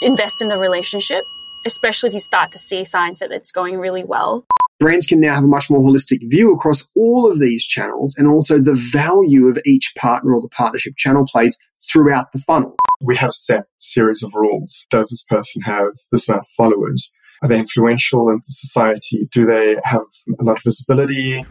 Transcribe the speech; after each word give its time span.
invest 0.00 0.40
in 0.40 0.48
the 0.48 0.58
relationship, 0.58 1.24
especially 1.66 2.08
if 2.08 2.14
you 2.14 2.20
start 2.20 2.52
to 2.52 2.58
see 2.58 2.84
signs 2.84 3.18
that 3.20 3.32
it's 3.32 3.52
going 3.52 3.78
really 3.78 4.04
well. 4.04 4.44
Brands 4.78 5.06
can 5.06 5.20
now 5.20 5.34
have 5.34 5.44
a 5.44 5.46
much 5.48 5.68
more 5.68 5.80
holistic 5.80 6.20
view 6.22 6.52
across 6.54 6.88
all 6.96 7.30
of 7.30 7.38
these 7.38 7.66
channels 7.66 8.14
and 8.16 8.26
also 8.26 8.58
the 8.58 8.74
value 8.92 9.46
of 9.46 9.58
each 9.66 9.92
partner 9.98 10.34
or 10.34 10.40
the 10.40 10.48
partnership 10.48 10.94
channel 10.96 11.26
plays 11.26 11.58
throughout 11.92 12.32
the 12.32 12.38
funnel. 12.38 12.76
We 13.02 13.16
have 13.16 13.32
set 13.34 13.66
series 13.78 14.22
of 14.22 14.32
rules. 14.34 14.86
Does 14.90 15.10
this 15.10 15.22
person 15.28 15.62
have 15.62 15.92
this 16.10 16.28
amount 16.28 16.44
of 16.44 16.48
followers? 16.56 17.12
Are 17.42 17.48
they 17.48 17.58
influential 17.58 18.30
in 18.30 18.40
society? 18.44 19.28
Do 19.32 19.44
they 19.44 19.76
have 19.84 20.02
a 20.38 20.44
lot 20.44 20.56
of 20.56 20.62
visibility? 20.64 21.44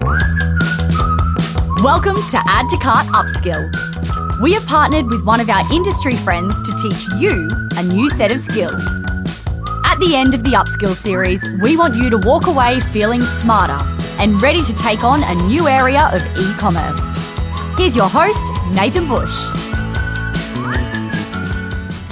Welcome 1.83 2.17
to 2.29 2.41
Add 2.45 2.67
to 2.69 2.77
Cart 2.77 3.05
Upskill. 3.07 4.28
We 4.41 4.53
have 4.53 4.65
partnered 4.65 5.07
with 5.07 5.25
one 5.25 5.41
of 5.41 5.49
our 5.49 5.69
industry 5.69 6.15
friends 6.15 6.61
to 6.61 6.73
teach 6.81 7.07
you 7.17 7.49
a 7.75 7.83
new 7.83 8.09
set 8.09 8.31
of 8.31 8.39
skills. 8.39 8.81
At 9.83 9.97
the 9.99 10.13
end 10.15 10.33
of 10.33 10.45
the 10.45 10.51
Upskill 10.51 10.95
series, 10.95 11.45
we 11.61 11.75
want 11.75 11.95
you 11.95 12.09
to 12.09 12.17
walk 12.17 12.47
away 12.47 12.79
feeling 12.79 13.21
smarter 13.23 13.77
and 14.17 14.41
ready 14.41 14.63
to 14.63 14.73
take 14.73 15.03
on 15.03 15.23
a 15.23 15.35
new 15.35 15.67
area 15.67 16.09
of 16.13 16.21
e 16.37 16.53
commerce. 16.53 16.97
Here's 17.77 17.97
your 17.97 18.07
host, 18.07 18.45
Nathan 18.71 19.09
Bush. 19.09 19.35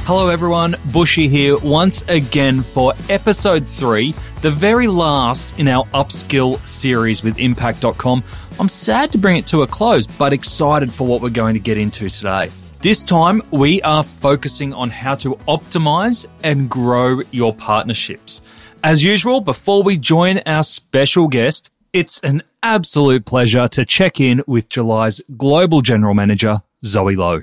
Hello, 0.05 0.27
everyone. 0.27 0.75
Bushy 0.91 1.29
here 1.29 1.57
once 1.57 2.03
again 2.09 2.61
for 2.61 2.93
episode 3.09 3.69
three, 3.69 4.13
the 4.41 4.51
very 4.51 4.87
last 4.87 5.57
in 5.57 5.69
our 5.69 5.85
upskill 5.93 6.65
series 6.67 7.23
with 7.23 7.39
Impact.com. 7.39 8.23
I'm 8.59 8.69
sad 8.69 9.11
to 9.11 9.19
bring 9.19 9.37
it 9.37 9.45
to 9.47 9.61
a 9.61 9.67
close, 9.67 10.07
but 10.07 10.33
excited 10.33 10.91
for 10.91 11.05
what 11.05 11.21
we're 11.21 11.29
going 11.29 11.53
to 11.53 11.59
get 11.59 11.77
into 11.77 12.09
today. 12.09 12.49
This 12.81 13.03
time, 13.03 13.43
we 13.51 13.83
are 13.83 14.03
focusing 14.03 14.73
on 14.73 14.89
how 14.89 15.13
to 15.15 15.35
optimize 15.47 16.25
and 16.41 16.67
grow 16.67 17.21
your 17.29 17.53
partnerships. 17.53 18.41
As 18.83 19.03
usual, 19.03 19.41
before 19.41 19.83
we 19.83 19.97
join 19.97 20.39
our 20.47 20.63
special 20.63 21.27
guest, 21.27 21.69
it's 21.93 22.19
an 22.21 22.41
absolute 22.63 23.25
pleasure 23.25 23.67
to 23.67 23.85
check 23.85 24.19
in 24.19 24.41
with 24.47 24.69
July's 24.69 25.21
Global 25.37 25.81
General 25.81 26.15
Manager, 26.15 26.63
Zoe 26.83 27.15
Lowe. 27.15 27.41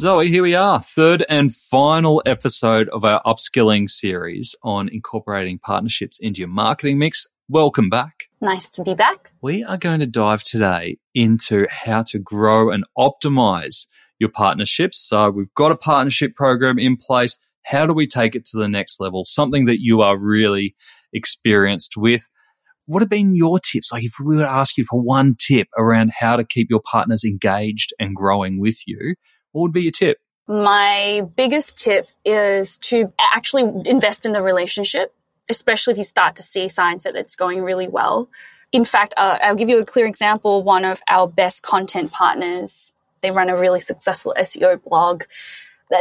Zoe, 0.00 0.28
here 0.28 0.42
we 0.42 0.56
are, 0.56 0.80
third 0.82 1.24
and 1.28 1.54
final 1.54 2.22
episode 2.26 2.88
of 2.88 3.04
our 3.04 3.22
upskilling 3.22 3.88
series 3.88 4.56
on 4.64 4.88
incorporating 4.88 5.58
partnerships 5.60 6.18
into 6.18 6.40
your 6.40 6.48
marketing 6.48 6.98
mix. 6.98 7.28
Welcome 7.48 7.88
back. 7.88 8.24
Nice 8.40 8.68
to 8.70 8.82
be 8.82 8.94
back. 8.94 9.30
We 9.40 9.62
are 9.62 9.76
going 9.76 10.00
to 10.00 10.06
dive 10.06 10.42
today 10.42 10.98
into 11.14 11.68
how 11.70 12.02
to 12.08 12.18
grow 12.18 12.70
and 12.72 12.82
optimize 12.98 13.86
your 14.18 14.30
partnerships. 14.30 14.98
So 14.98 15.30
we've 15.30 15.54
got 15.54 15.70
a 15.70 15.76
partnership 15.76 16.34
program 16.34 16.76
in 16.76 16.96
place. 16.96 17.38
How 17.64 17.86
do 17.86 17.94
we 17.94 18.08
take 18.08 18.34
it 18.34 18.46
to 18.46 18.58
the 18.58 18.66
next 18.66 18.98
level? 18.98 19.24
Something 19.24 19.66
that 19.66 19.80
you 19.80 20.00
are 20.00 20.18
really 20.18 20.74
experienced 21.12 21.96
with. 21.96 22.28
What 22.86 23.00
have 23.02 23.10
been 23.10 23.36
your 23.36 23.60
tips? 23.60 23.92
Like 23.92 24.02
if 24.02 24.14
we 24.18 24.34
were 24.34 24.42
to 24.42 24.50
ask 24.50 24.76
you 24.76 24.84
for 24.84 25.00
one 25.00 25.32
tip 25.38 25.68
around 25.78 26.10
how 26.18 26.34
to 26.34 26.44
keep 26.44 26.66
your 26.68 26.82
partners 26.84 27.22
engaged 27.22 27.92
and 28.00 28.16
growing 28.16 28.58
with 28.58 28.80
you, 28.88 29.14
what 29.52 29.62
would 29.62 29.72
be 29.72 29.82
your 29.82 29.92
tip? 29.92 30.18
My 30.48 31.22
biggest 31.36 31.76
tip 31.76 32.08
is 32.24 32.76
to 32.78 33.12
actually 33.20 33.64
invest 33.84 34.26
in 34.26 34.32
the 34.32 34.42
relationship, 34.42 35.12
especially 35.48 35.92
if 35.92 35.98
you 35.98 36.04
start 36.04 36.36
to 36.36 36.42
see 36.42 36.68
signs 36.68 37.04
that 37.04 37.16
it's 37.16 37.36
going 37.36 37.62
really 37.62 37.88
well. 37.88 38.28
In 38.72 38.84
fact, 38.84 39.14
uh, 39.16 39.38
I'll 39.40 39.54
give 39.56 39.68
you 39.68 39.80
a 39.80 39.84
clear 39.84 40.06
example. 40.06 40.62
One 40.62 40.84
of 40.84 41.00
our 41.08 41.28
best 41.28 41.62
content 41.62 42.12
partners, 42.12 42.92
they 43.20 43.30
run 43.30 43.48
a 43.48 43.56
really 43.56 43.80
successful 43.80 44.34
SEO 44.36 44.82
blog. 44.82 45.24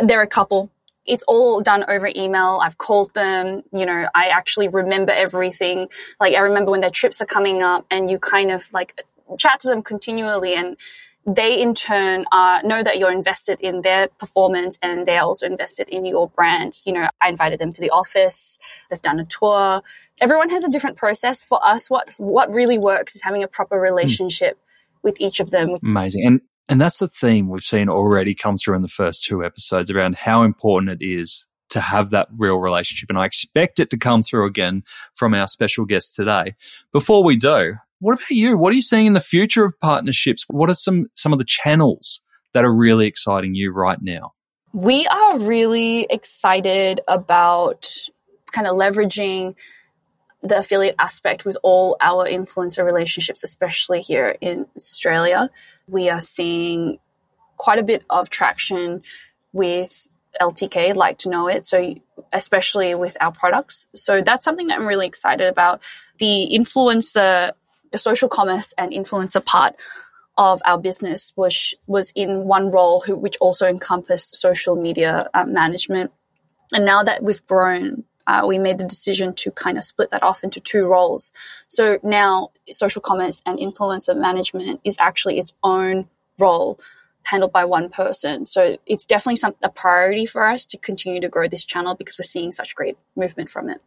They're 0.02 0.22
a 0.22 0.28
couple. 0.28 0.72
It's 1.06 1.23
all 1.28 1.62
done 1.62 1.86
over 1.88 2.10
email. 2.16 2.60
I've 2.64 2.78
called 2.78 3.14
them. 3.14 3.62
You 3.72 3.86
know, 3.86 4.08
I 4.16 4.28
actually 4.28 4.68
remember 4.68 5.12
everything. 5.12 5.90
Like 6.20 6.34
I 6.34 6.40
remember 6.40 6.72
when 6.72 6.82
their 6.82 6.90
trips 6.90 7.22
are 7.22 7.26
coming 7.28 7.61
up 7.61 7.86
and 7.92 8.10
you 8.10 8.17
kind 8.17 8.52
of 8.52 8.72
like 8.73 9.00
chat 9.38 9.60
to 9.61 9.67
them 9.67 9.84
continually 9.84 10.55
and 10.55 10.78
they 11.25 11.59
in 11.59 11.73
turn 11.73 12.25
uh, 12.31 12.59
know 12.63 12.83
that 12.83 12.99
you're 12.99 13.11
invested 13.11 13.59
in 13.61 13.81
their 13.81 14.08
performance 14.19 14.77
and 14.81 15.08
they're 15.08 15.21
also 15.21 15.47
invested 15.47 15.89
in 15.89 16.05
your 16.05 16.30
brand. 16.30 16.81
You 16.86 16.93
know, 16.93 17.09
I 17.21 17.30
invited 17.30 17.59
them 17.59 17.73
to 17.73 17.81
the 17.81 17.89
office. 17.89 18.59
They've 18.89 19.02
done 19.02 19.19
a 19.19 19.25
tour. 19.25 19.81
Everyone 20.21 20.49
has 20.49 20.63
a 20.63 20.69
different 20.69 20.97
process. 20.97 21.43
For 21.43 21.59
us, 21.65 21.89
what 21.89 22.15
what 22.17 22.53
really 22.53 22.77
works 22.77 23.15
is 23.15 23.21
having 23.23 23.43
a 23.43 23.47
proper 23.47 23.80
relationship 23.80 24.58
mm. 24.58 25.03
with 25.03 25.19
each 25.19 25.39
of 25.39 25.52
them. 25.52 25.77
Amazing, 25.83 26.25
and 26.25 26.41
and 26.69 26.80
that's 26.80 26.97
the 26.97 27.08
theme 27.08 27.49
we've 27.49 27.63
seen 27.63 27.89
already 27.89 28.33
come 28.33 28.57
through 28.57 28.75
in 28.75 28.81
the 28.81 28.87
first 28.87 29.23
two 29.23 29.43
episodes 29.43 29.89
around 29.92 30.15
how 30.15 30.43
important 30.43 31.02
it 31.02 31.05
is 31.05 31.47
to 31.69 31.81
have 31.81 32.11
that 32.11 32.27
real 32.37 32.57
relationship. 32.57 33.09
And 33.09 33.17
I 33.17 33.25
expect 33.25 33.80
it 33.80 33.89
to 33.89 33.97
come 33.97 34.21
through 34.21 34.45
again 34.45 34.83
from 35.13 35.33
our 35.33 35.47
special 35.47 35.86
guest 35.86 36.15
today. 36.15 36.55
Before 36.92 37.23
we 37.23 37.36
do, 37.36 37.75
what 38.00 38.14
about 38.14 38.30
you? 38.30 38.58
What 38.58 38.73
are 38.73 38.76
you 38.76 38.82
seeing 38.82 39.06
in 39.06 39.14
the 39.14 39.20
future 39.20 39.66
of 39.66 39.73
partnerships? 39.82 40.45
What 40.48 40.70
are 40.70 40.76
some, 40.76 41.08
some 41.14 41.33
of 41.33 41.39
the 41.39 41.45
channels 41.45 42.22
that 42.54 42.66
are 42.66 42.73
really 42.73 43.08
exciting 43.08 43.56
you 43.56 43.72
right 43.72 44.00
now? 44.02 44.32
We 44.73 45.08
are 45.08 45.39
really 45.39 46.05
excited 46.10 47.02
about 47.08 47.88
kind 48.52 48.67
of 48.67 48.76
leveraging 48.76 49.55
the 50.42 50.60
affiliate 50.60 50.95
aspect 51.00 51.45
with 51.45 51.58
all 51.64 51.98
our 52.02 52.26
influencer 52.28 52.86
relationships, 52.86 53.44
especially 53.44 54.02
here 54.02 54.36
in 54.42 54.67
Australia. 54.76 55.50
We 55.88 56.10
are 56.10 56.22
seeing 56.22 57.00
quite 57.58 57.80
a 57.80 57.84
bit 57.84 58.04
of 58.10 58.30
traction 58.30 59.02
with 59.54 60.08
LTK, 60.42 60.95
like 60.95 61.20
to 61.20 61.30
know 61.30 61.48
it. 61.48 61.66
So, 61.66 61.95
especially 62.34 62.94
with 62.95 63.17
our 63.20 63.32
products. 63.32 63.88
So, 63.95 64.22
that's 64.22 64.44
something 64.44 64.67
that 64.67 64.78
I'm 64.80 64.86
really 64.86 65.08
excited 65.08 65.48
about. 65.48 65.82
The 66.20 66.50
influencer 66.54 67.54
the 67.95 68.00
social 68.00 68.28
commerce 68.28 68.73
and 68.78 68.92
influencer 68.92 69.44
part 69.44 69.73
of 70.38 70.61
our 70.66 70.78
business 70.78 71.32
was 71.38 71.73
was 71.88 72.11
in 72.14 72.44
one 72.44 72.70
role, 72.70 73.00
who, 73.00 73.16
which 73.16 73.38
also 73.39 73.66
encompassed 73.67 74.36
social 74.36 74.76
media 74.76 75.30
uh, 75.33 75.45
management. 75.45 76.11
And 76.73 76.84
now 76.84 77.04
that 77.04 77.23
we've 77.23 77.45
grown, 77.48 78.04
uh, 78.28 78.44
we 78.45 78.60
made 78.60 78.80
the 78.80 78.84
decision 78.84 79.34
to 79.36 79.52
kind 79.52 79.78
of 79.78 79.86
split 79.86 80.10
that 80.10 80.23
off 80.23 80.44
into 80.44 80.60
two 80.60 80.86
roles. 80.88 81.32
So 81.70 82.00
now 82.04 82.52
social 82.70 83.02
commerce 83.02 83.42
and 83.45 83.60
influencer 83.60 84.20
management 84.20 84.82
is 84.84 84.98
actually 85.00 85.39
its 85.39 85.54
own 85.64 86.10
role 86.38 86.78
handled 87.23 87.54
by 87.54 87.64
one 87.64 87.89
person. 87.89 88.45
So 88.45 88.78
it's 88.86 89.05
definitely 89.05 89.38
some, 89.38 89.55
a 89.64 89.70
priority 89.70 90.26
for 90.26 90.45
us 90.45 90.66
to 90.66 90.78
continue 90.78 91.22
to 91.22 91.30
grow 91.30 91.48
this 91.48 91.64
channel 91.64 91.95
because 91.95 92.20
we're 92.20 92.23
seeing 92.23 92.52
such 92.52 92.76
great 92.76 92.98
movement 93.16 93.50
from 93.50 93.70
it. 93.70 93.80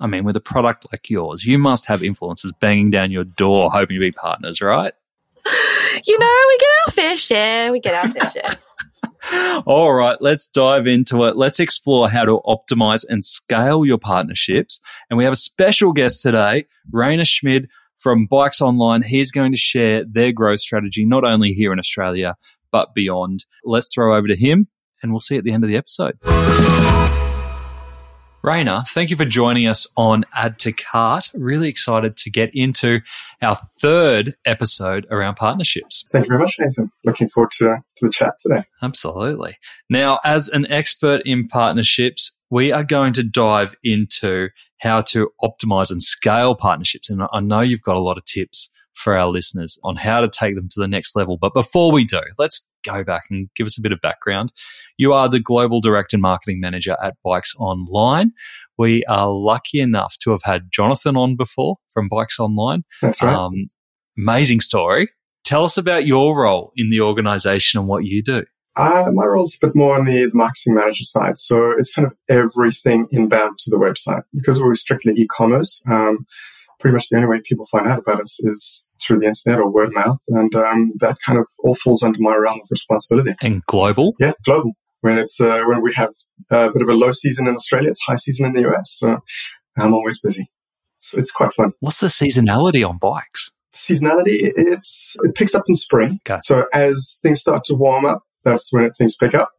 I 0.00 0.06
mean, 0.06 0.24
with 0.24 0.36
a 0.36 0.40
product 0.40 0.86
like 0.92 1.10
yours, 1.10 1.44
you 1.44 1.58
must 1.58 1.86
have 1.86 2.00
influencers 2.00 2.52
banging 2.60 2.90
down 2.90 3.10
your 3.10 3.24
door 3.24 3.70
hoping 3.70 3.96
to 3.96 4.00
be 4.00 4.12
partners, 4.12 4.60
right? 4.60 4.92
You 6.06 6.18
know, 6.18 6.40
we 6.48 6.58
get 6.58 6.68
our 6.86 6.92
fair 6.92 7.16
share. 7.16 7.72
We 7.72 7.80
get 7.80 7.94
our 7.94 8.08
fair 8.08 8.30
share. 8.30 9.62
All 9.66 9.92
right, 9.92 10.16
let's 10.20 10.46
dive 10.48 10.86
into 10.86 11.24
it. 11.24 11.36
Let's 11.36 11.60
explore 11.60 12.08
how 12.08 12.24
to 12.24 12.40
optimize 12.46 13.04
and 13.08 13.24
scale 13.24 13.84
your 13.84 13.98
partnerships. 13.98 14.80
And 15.10 15.18
we 15.18 15.24
have 15.24 15.32
a 15.32 15.36
special 15.36 15.92
guest 15.92 16.22
today, 16.22 16.66
Rainer 16.92 17.24
Schmid 17.24 17.68
from 17.96 18.26
Bikes 18.26 18.62
Online. 18.62 19.02
He's 19.02 19.32
going 19.32 19.52
to 19.52 19.58
share 19.58 20.04
their 20.04 20.32
growth 20.32 20.60
strategy, 20.60 21.04
not 21.04 21.24
only 21.24 21.52
here 21.52 21.72
in 21.72 21.78
Australia, 21.78 22.36
but 22.70 22.94
beyond. 22.94 23.44
Let's 23.64 23.92
throw 23.92 24.16
over 24.16 24.28
to 24.28 24.36
him 24.36 24.68
and 25.02 25.12
we'll 25.12 25.20
see 25.20 25.34
you 25.34 25.38
at 25.38 25.44
the 25.44 25.52
end 25.52 25.64
of 25.64 25.68
the 25.68 25.76
episode. 25.76 26.18
Rainer, 28.42 28.84
thank 28.88 29.10
you 29.10 29.16
for 29.16 29.24
joining 29.24 29.66
us 29.66 29.86
on 29.96 30.24
Add 30.32 30.60
to 30.60 30.72
Cart. 30.72 31.28
Really 31.34 31.68
excited 31.68 32.16
to 32.18 32.30
get 32.30 32.50
into 32.54 33.00
our 33.42 33.56
third 33.56 34.36
episode 34.44 35.06
around 35.10 35.34
partnerships. 35.34 36.04
Thank 36.12 36.26
you 36.26 36.28
very 36.28 36.42
much, 36.42 36.54
Nathan. 36.58 36.92
Looking 37.04 37.28
forward 37.28 37.50
to, 37.58 37.64
to 37.96 38.06
the 38.06 38.12
chat 38.12 38.34
today. 38.38 38.62
Absolutely. 38.80 39.56
Now, 39.90 40.20
as 40.24 40.48
an 40.48 40.70
expert 40.70 41.22
in 41.24 41.48
partnerships, 41.48 42.38
we 42.48 42.70
are 42.70 42.84
going 42.84 43.12
to 43.14 43.24
dive 43.24 43.74
into 43.82 44.50
how 44.78 45.00
to 45.02 45.30
optimize 45.42 45.90
and 45.90 46.02
scale 46.02 46.54
partnerships. 46.54 47.10
And 47.10 47.22
I 47.32 47.40
know 47.40 47.60
you've 47.60 47.82
got 47.82 47.96
a 47.96 48.02
lot 48.02 48.18
of 48.18 48.24
tips 48.24 48.70
for 48.94 49.16
our 49.16 49.28
listeners 49.28 49.78
on 49.82 49.96
how 49.96 50.20
to 50.20 50.28
take 50.28 50.54
them 50.54 50.68
to 50.68 50.80
the 50.80 50.88
next 50.88 51.16
level. 51.16 51.38
But 51.40 51.54
before 51.54 51.90
we 51.90 52.04
do, 52.04 52.20
let's 52.38 52.68
go 52.88 53.04
back 53.04 53.24
and 53.30 53.48
give 53.54 53.66
us 53.66 53.78
a 53.78 53.80
bit 53.80 53.92
of 53.92 54.00
background. 54.00 54.52
You 54.96 55.12
are 55.12 55.28
the 55.28 55.40
Global 55.40 55.80
Director 55.80 56.16
and 56.16 56.22
Marketing 56.22 56.60
Manager 56.60 56.96
at 57.02 57.14
Bikes 57.24 57.54
Online. 57.58 58.32
We 58.76 59.04
are 59.04 59.28
lucky 59.28 59.80
enough 59.80 60.16
to 60.22 60.30
have 60.30 60.42
had 60.44 60.70
Jonathan 60.70 61.16
on 61.16 61.36
before 61.36 61.76
from 61.90 62.08
Bikes 62.08 62.38
Online. 62.38 62.84
That's 63.02 63.22
right. 63.22 63.34
Um, 63.34 63.66
amazing 64.16 64.60
story. 64.60 65.10
Tell 65.44 65.64
us 65.64 65.78
about 65.78 66.06
your 66.06 66.38
role 66.38 66.72
in 66.76 66.90
the 66.90 67.00
organization 67.00 67.80
and 67.80 67.88
what 67.88 68.04
you 68.04 68.22
do. 68.22 68.44
Uh, 68.76 69.10
my 69.12 69.24
role 69.24 69.44
is 69.44 69.58
a 69.60 69.66
bit 69.66 69.74
more 69.74 69.98
on 69.98 70.04
the 70.04 70.30
marketing 70.32 70.74
manager 70.74 71.02
side. 71.02 71.38
So 71.38 71.72
it's 71.76 71.92
kind 71.92 72.06
of 72.06 72.14
everything 72.28 73.08
inbound 73.10 73.58
to 73.60 73.70
the 73.70 73.76
website 73.76 74.22
because 74.32 74.62
we're 74.62 74.76
strictly 74.76 75.14
e-commerce. 75.14 75.82
Um, 75.90 76.26
pretty 76.80 76.94
much 76.94 77.08
the 77.08 77.16
only 77.16 77.28
way 77.28 77.42
people 77.44 77.66
find 77.66 77.86
out 77.86 78.00
about 78.00 78.20
us 78.20 78.38
is 78.44 78.88
through 79.00 79.20
the 79.20 79.26
internet 79.26 79.60
or 79.60 79.70
word 79.70 79.88
of 79.88 79.94
mouth. 79.94 80.18
And 80.28 80.54
um, 80.54 80.92
that 81.00 81.18
kind 81.24 81.38
of 81.38 81.46
all 81.58 81.74
falls 81.74 82.02
under 82.02 82.18
my 82.20 82.34
realm 82.34 82.60
of 82.60 82.68
responsibility. 82.70 83.34
And 83.42 83.64
global? 83.66 84.14
Yeah, 84.18 84.32
global. 84.44 84.72
When 85.00 85.18
it's 85.18 85.40
uh, 85.40 85.62
when 85.66 85.82
we 85.82 85.94
have 85.94 86.12
a 86.50 86.72
bit 86.72 86.82
of 86.82 86.88
a 86.88 86.94
low 86.94 87.12
season 87.12 87.46
in 87.46 87.54
Australia, 87.54 87.88
it's 87.88 88.02
high 88.02 88.16
season 88.16 88.46
in 88.46 88.52
the 88.54 88.68
US. 88.68 88.90
So 88.92 89.18
I'm 89.78 89.94
always 89.94 90.20
busy. 90.20 90.50
It's, 90.96 91.16
it's 91.16 91.30
quite 91.30 91.54
fun. 91.54 91.72
What's 91.80 92.00
the 92.00 92.08
seasonality 92.08 92.88
on 92.88 92.98
bikes? 92.98 93.52
Seasonality, 93.72 94.52
it's 94.56 95.16
it 95.22 95.34
picks 95.36 95.54
up 95.54 95.64
in 95.68 95.76
spring. 95.76 96.20
Okay. 96.28 96.40
So 96.42 96.64
as 96.74 97.20
things 97.22 97.40
start 97.40 97.64
to 97.66 97.74
warm 97.74 98.04
up, 98.04 98.22
that's 98.44 98.72
when 98.72 98.90
things 98.94 99.16
pick 99.16 99.34
up, 99.34 99.50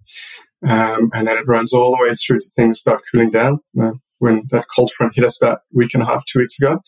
um, 0.68 1.10
and 1.13 1.27
then 1.27 1.38
it 1.38 1.48
runs 1.48 1.74
all 1.74 1.95
the 1.95 2.04
way 2.04 2.13
through 2.16 2.39
to 2.39 2.45
things 2.56 2.81
start 2.81 3.01
cooling 3.10 3.30
down. 3.30 3.60
Uh, 3.81 3.92
when 4.19 4.44
that 4.51 4.66
cold 4.74 4.92
front 4.92 5.13
hit 5.16 5.25
us 5.25 5.42
about 5.42 5.57
a 5.57 5.77
week 5.77 5.94
and 5.94 6.04
a 6.04 6.06
half, 6.06 6.24
two 6.25 6.39
weeks 6.39 6.62
ago, 6.62 6.80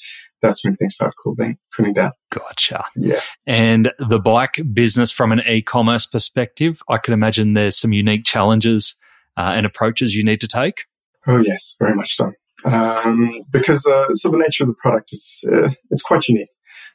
that's 0.42 0.64
when 0.64 0.76
things 0.76 0.96
started 0.96 1.16
cooling, 1.24 1.58
cooling 1.76 1.94
down. 1.94 2.12
Gotcha. 2.32 2.86
Yeah. 2.96 3.22
And 3.46 3.92
the 4.00 4.20
bike 4.20 4.60
business 4.74 5.12
from 5.12 5.32
an 5.32 5.42
e-commerce 5.48 6.06
perspective, 6.06 6.82
I 6.90 6.98
can 6.98 7.14
imagine 7.14 7.54
there's 7.54 7.78
some 7.78 7.94
unique 7.94 8.26
challenges 8.26 8.96
uh, 9.38 9.54
and 9.56 9.66
approaches 9.66 10.16
you 10.16 10.24
need 10.24 10.42
to 10.42 10.48
take. 10.48 10.86
Oh 11.28 11.38
yes, 11.38 11.76
very 11.80 11.94
much 11.96 12.16
so. 12.16 12.32
Um, 12.66 13.44
because 13.52 13.86
uh, 13.88 14.14
so 14.16 14.30
the 14.30 14.38
nature 14.38 14.64
of 14.64 14.70
the 14.70 14.76
product 14.76 15.14
is 15.14 15.44
uh, 15.52 15.70
it's 15.90 16.02
quite 16.02 16.28
unique. 16.28 16.50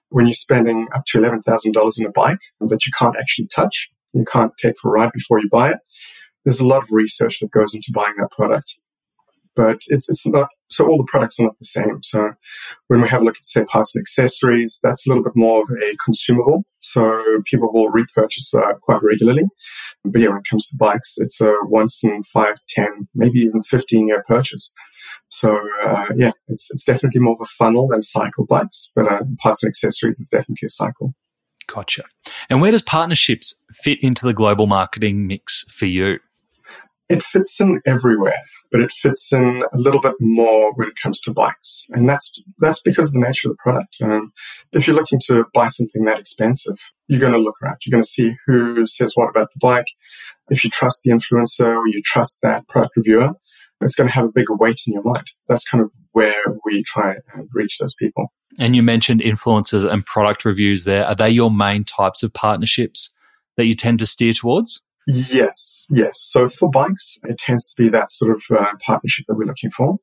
When 0.08 0.26
you're 0.26 0.34
spending 0.34 0.86
up 0.94 1.04
to 1.08 1.18
eleven 1.18 1.42
thousand 1.42 1.72
dollars 1.72 1.98
in 1.98 2.06
a 2.06 2.12
bike 2.12 2.38
that 2.60 2.86
you 2.86 2.92
can't 2.98 3.16
actually 3.18 3.48
touch, 3.54 3.90
you 4.12 4.24
can't 4.24 4.52
take 4.60 4.74
for 4.80 4.88
a 4.88 5.00
ride 5.00 5.12
before 5.12 5.40
you 5.40 5.48
buy 5.50 5.70
it. 5.70 5.78
There's 6.44 6.60
a 6.60 6.66
lot 6.66 6.82
of 6.82 6.88
research 6.90 7.40
that 7.40 7.50
goes 7.50 7.74
into 7.74 7.90
buying 7.92 8.14
that 8.18 8.30
product, 8.30 8.80
but 9.56 9.78
it's 9.88 10.08
it's 10.08 10.26
not 10.26 10.48
so 10.70 10.86
all 10.86 10.98
the 10.98 11.08
products 11.10 11.40
are 11.40 11.44
not 11.44 11.58
the 11.58 11.64
same. 11.64 12.00
So 12.02 12.32
when 12.88 13.00
we 13.00 13.08
have 13.08 13.22
a 13.22 13.24
look 13.24 13.36
at 13.36 13.46
say 13.46 13.64
parts 13.64 13.94
and 13.94 14.02
accessories, 14.02 14.78
that's 14.82 15.06
a 15.06 15.10
little 15.10 15.24
bit 15.24 15.36
more 15.36 15.62
of 15.62 15.70
a 15.70 15.96
consumable. 16.04 16.64
So 16.80 17.22
people 17.46 17.72
will 17.72 17.88
repurchase 17.88 18.52
uh, 18.54 18.74
quite 18.82 19.02
regularly. 19.02 19.44
But 20.04 20.20
yeah, 20.20 20.28
when 20.28 20.38
it 20.38 20.46
comes 20.48 20.68
to 20.68 20.76
bikes, 20.78 21.14
it's 21.18 21.40
a 21.40 21.52
once 21.64 22.04
in 22.04 22.22
five, 22.32 22.56
ten, 22.68 23.08
maybe 23.14 23.40
even 23.40 23.62
fifteen 23.62 24.08
year 24.08 24.24
purchase. 24.28 24.74
So 25.28 25.58
uh, 25.82 26.06
yeah, 26.16 26.32
it's 26.48 26.70
it's 26.70 26.84
definitely 26.84 27.20
more 27.20 27.34
of 27.34 27.40
a 27.40 27.46
funnel 27.46 27.88
than 27.88 28.02
cycle 28.02 28.46
bikes, 28.46 28.92
but 28.94 29.10
uh, 29.10 29.20
parts 29.42 29.62
and 29.62 29.70
accessories 29.70 30.20
is 30.20 30.28
definitely 30.28 30.66
a 30.66 30.70
cycle. 30.70 31.14
Gotcha. 31.66 32.04
And 32.48 32.60
where 32.60 32.70
does 32.70 32.82
partnerships 32.82 33.60
fit 33.72 33.98
into 34.00 34.24
the 34.24 34.32
global 34.32 34.66
marketing 34.66 35.26
mix 35.26 35.64
for 35.70 35.86
you? 35.86 36.18
It 37.08 37.22
fits 37.22 37.60
in 37.60 37.80
everywhere, 37.86 38.40
but 38.70 38.80
it 38.80 38.92
fits 38.92 39.32
in 39.32 39.64
a 39.72 39.78
little 39.78 40.00
bit 40.00 40.14
more 40.20 40.72
when 40.74 40.88
it 40.88 40.94
comes 41.02 41.20
to 41.22 41.32
bikes, 41.32 41.86
and 41.90 42.08
that's 42.08 42.42
that's 42.58 42.80
because 42.82 43.08
of 43.08 43.14
the 43.14 43.26
nature 43.26 43.48
of 43.48 43.56
the 43.56 43.62
product. 43.62 43.96
Um, 44.02 44.32
if 44.72 44.86
you're 44.86 44.96
looking 44.96 45.20
to 45.26 45.44
buy 45.54 45.68
something 45.68 46.04
that 46.04 46.20
expensive, 46.20 46.76
you're 47.08 47.20
going 47.20 47.32
to 47.32 47.38
look 47.38 47.56
around. 47.62 47.78
You're 47.84 47.92
going 47.92 48.02
to 48.02 48.08
see 48.08 48.34
who 48.46 48.86
says 48.86 49.12
what 49.14 49.30
about 49.30 49.52
the 49.52 49.58
bike. 49.60 49.88
If 50.48 50.64
you 50.64 50.70
trust 50.70 51.02
the 51.04 51.10
influencer 51.10 51.66
or 51.66 51.86
you 51.88 52.02
trust 52.04 52.40
that 52.42 52.68
product 52.68 52.96
reviewer, 52.96 53.30
it's 53.80 53.94
going 53.94 54.08
to 54.08 54.14
have 54.14 54.26
a 54.26 54.32
bigger 54.32 54.54
weight 54.54 54.80
in 54.86 54.94
your 54.94 55.02
mind. 55.02 55.26
That's 55.48 55.68
kind 55.68 55.82
of 55.82 55.90
where 56.12 56.42
we 56.64 56.82
try 56.82 57.16
and 57.34 57.48
reach 57.52 57.78
those 57.78 57.94
people. 57.94 58.32
And 58.58 58.74
you 58.74 58.82
mentioned 58.82 59.20
influencers 59.20 59.90
and 59.90 60.06
product 60.06 60.44
reviews 60.44 60.84
there. 60.84 61.04
Are 61.06 61.14
they 61.14 61.30
your 61.30 61.50
main 61.50 61.84
types 61.84 62.22
of 62.22 62.32
partnerships 62.32 63.12
that 63.56 63.66
you 63.66 63.74
tend 63.74 63.98
to 63.98 64.06
steer 64.06 64.32
towards? 64.32 64.82
Yes, 65.06 65.86
yes. 65.88 66.14
So 66.14 66.48
for 66.48 66.68
bikes, 66.68 67.18
it 67.24 67.38
tends 67.38 67.72
to 67.72 67.82
be 67.82 67.88
that 67.90 68.10
sort 68.10 68.32
of 68.34 68.42
uh, 68.50 68.72
partnership 68.84 69.26
that 69.28 69.36
we're 69.36 69.46
looking 69.46 69.70
for. 69.70 69.98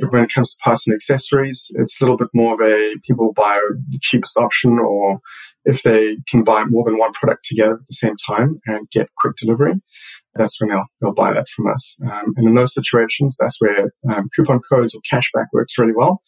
But 0.00 0.12
when 0.12 0.24
it 0.24 0.32
comes 0.32 0.50
to 0.50 0.62
parts 0.64 0.86
and 0.88 0.94
accessories, 0.94 1.70
it's 1.76 2.00
a 2.00 2.04
little 2.04 2.16
bit 2.16 2.28
more 2.34 2.54
of 2.54 2.60
a 2.60 2.96
people 3.06 3.32
buy 3.32 3.60
the 3.88 3.98
cheapest 4.02 4.36
option 4.36 4.78
or 4.78 5.20
if 5.64 5.82
they 5.82 6.16
can 6.28 6.42
buy 6.42 6.64
more 6.64 6.84
than 6.84 6.98
one 6.98 7.12
product 7.12 7.44
together 7.44 7.74
at 7.74 7.86
the 7.88 7.94
same 7.94 8.14
time 8.26 8.60
and 8.66 8.88
get 8.90 9.10
quick 9.20 9.36
delivery, 9.36 9.74
that's 10.34 10.60
when 10.60 10.70
they'll, 10.70 10.86
they'll 11.00 11.14
buy 11.14 11.32
that 11.32 11.48
from 11.48 11.66
us. 11.68 11.96
Um, 12.02 12.32
and 12.36 12.48
in 12.48 12.54
those 12.54 12.74
situations, 12.74 13.36
that's 13.38 13.60
where 13.60 13.92
um, 14.10 14.28
coupon 14.34 14.60
codes 14.60 14.94
or 14.94 15.00
cashback 15.12 15.46
works 15.52 15.78
really 15.78 15.92
well. 15.94 16.22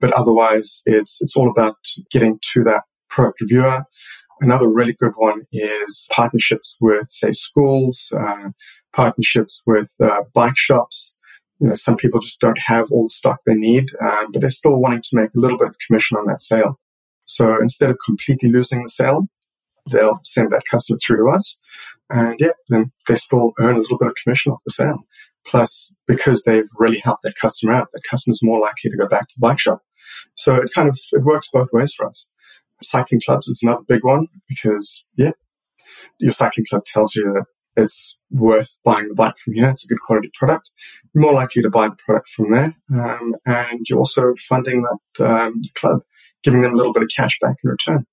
But 0.00 0.12
otherwise, 0.12 0.82
it's, 0.86 1.20
it's 1.20 1.36
all 1.36 1.50
about 1.50 1.76
getting 2.10 2.38
to 2.52 2.62
that 2.64 2.82
product 3.08 3.40
reviewer. 3.40 3.82
Another 4.40 4.68
really 4.68 4.92
good 4.92 5.14
one 5.16 5.42
is 5.52 6.08
partnerships 6.12 6.76
with, 6.80 7.10
say, 7.10 7.32
schools, 7.32 8.12
uh, 8.18 8.50
partnerships 8.92 9.62
with 9.66 9.88
uh, 10.02 10.22
bike 10.34 10.56
shops. 10.56 11.18
You 11.58 11.68
know, 11.68 11.74
some 11.74 11.96
people 11.96 12.20
just 12.20 12.40
don't 12.40 12.58
have 12.66 12.90
all 12.90 13.04
the 13.04 13.10
stock 13.10 13.38
they 13.46 13.54
need, 13.54 13.88
uh, 14.00 14.26
but 14.30 14.40
they're 14.40 14.50
still 14.50 14.76
wanting 14.76 15.02
to 15.02 15.20
make 15.20 15.30
a 15.34 15.40
little 15.40 15.56
bit 15.56 15.68
of 15.68 15.76
commission 15.86 16.18
on 16.18 16.26
that 16.26 16.42
sale. 16.42 16.78
So 17.24 17.56
instead 17.60 17.90
of 17.90 17.96
completely 18.04 18.50
losing 18.50 18.82
the 18.82 18.90
sale, 18.90 19.28
they'll 19.90 20.20
send 20.24 20.50
that 20.50 20.64
customer 20.70 20.98
through 21.04 21.24
to 21.24 21.34
us. 21.34 21.60
And 22.10 22.36
yeah, 22.38 22.52
then 22.68 22.92
they 23.08 23.16
still 23.16 23.52
earn 23.58 23.76
a 23.76 23.80
little 23.80 23.98
bit 23.98 24.08
of 24.08 24.14
commission 24.22 24.52
off 24.52 24.60
the 24.64 24.72
sale. 24.72 25.00
Plus, 25.46 25.96
because 26.06 26.42
they've 26.42 26.68
really 26.76 26.98
helped 26.98 27.22
that 27.22 27.36
customer 27.40 27.72
out, 27.72 27.88
the 27.92 28.02
customer's 28.08 28.42
more 28.42 28.60
likely 28.60 28.90
to 28.90 28.96
go 28.96 29.08
back 29.08 29.28
to 29.28 29.34
the 29.36 29.40
bike 29.40 29.60
shop. 29.60 29.80
So 30.34 30.56
it 30.56 30.72
kind 30.74 30.88
of, 30.88 30.98
it 31.12 31.22
works 31.22 31.48
both 31.52 31.72
ways 31.72 31.92
for 31.94 32.06
us. 32.06 32.30
Cycling 32.82 33.20
clubs 33.24 33.48
is 33.48 33.60
another 33.62 33.82
big 33.88 34.04
one 34.04 34.28
because, 34.48 35.08
yeah, 35.16 35.32
your 36.20 36.32
cycling 36.32 36.66
club 36.68 36.84
tells 36.84 37.14
you 37.14 37.24
that 37.34 37.44
it's 37.76 38.20
worth 38.30 38.78
buying 38.84 39.08
the 39.08 39.14
bike 39.14 39.36
from 39.38 39.54
here. 39.54 39.68
It's 39.68 39.84
a 39.84 39.88
good 39.88 40.00
quality 40.06 40.30
product. 40.34 40.70
You're 41.14 41.22
more 41.22 41.34
likely 41.34 41.62
to 41.62 41.70
buy 41.70 41.88
the 41.88 41.96
product 41.96 42.28
from 42.30 42.52
there. 42.52 42.74
Um, 42.92 43.34
and 43.44 43.86
you're 43.88 43.98
also 43.98 44.34
funding 44.48 44.82
that 44.82 45.26
um, 45.26 45.62
club, 45.74 46.00
giving 46.42 46.62
them 46.62 46.72
a 46.72 46.76
little 46.76 46.92
bit 46.92 47.02
of 47.02 47.10
cash 47.14 47.38
back 47.40 47.56
in 47.62 47.70
return. 47.70 48.06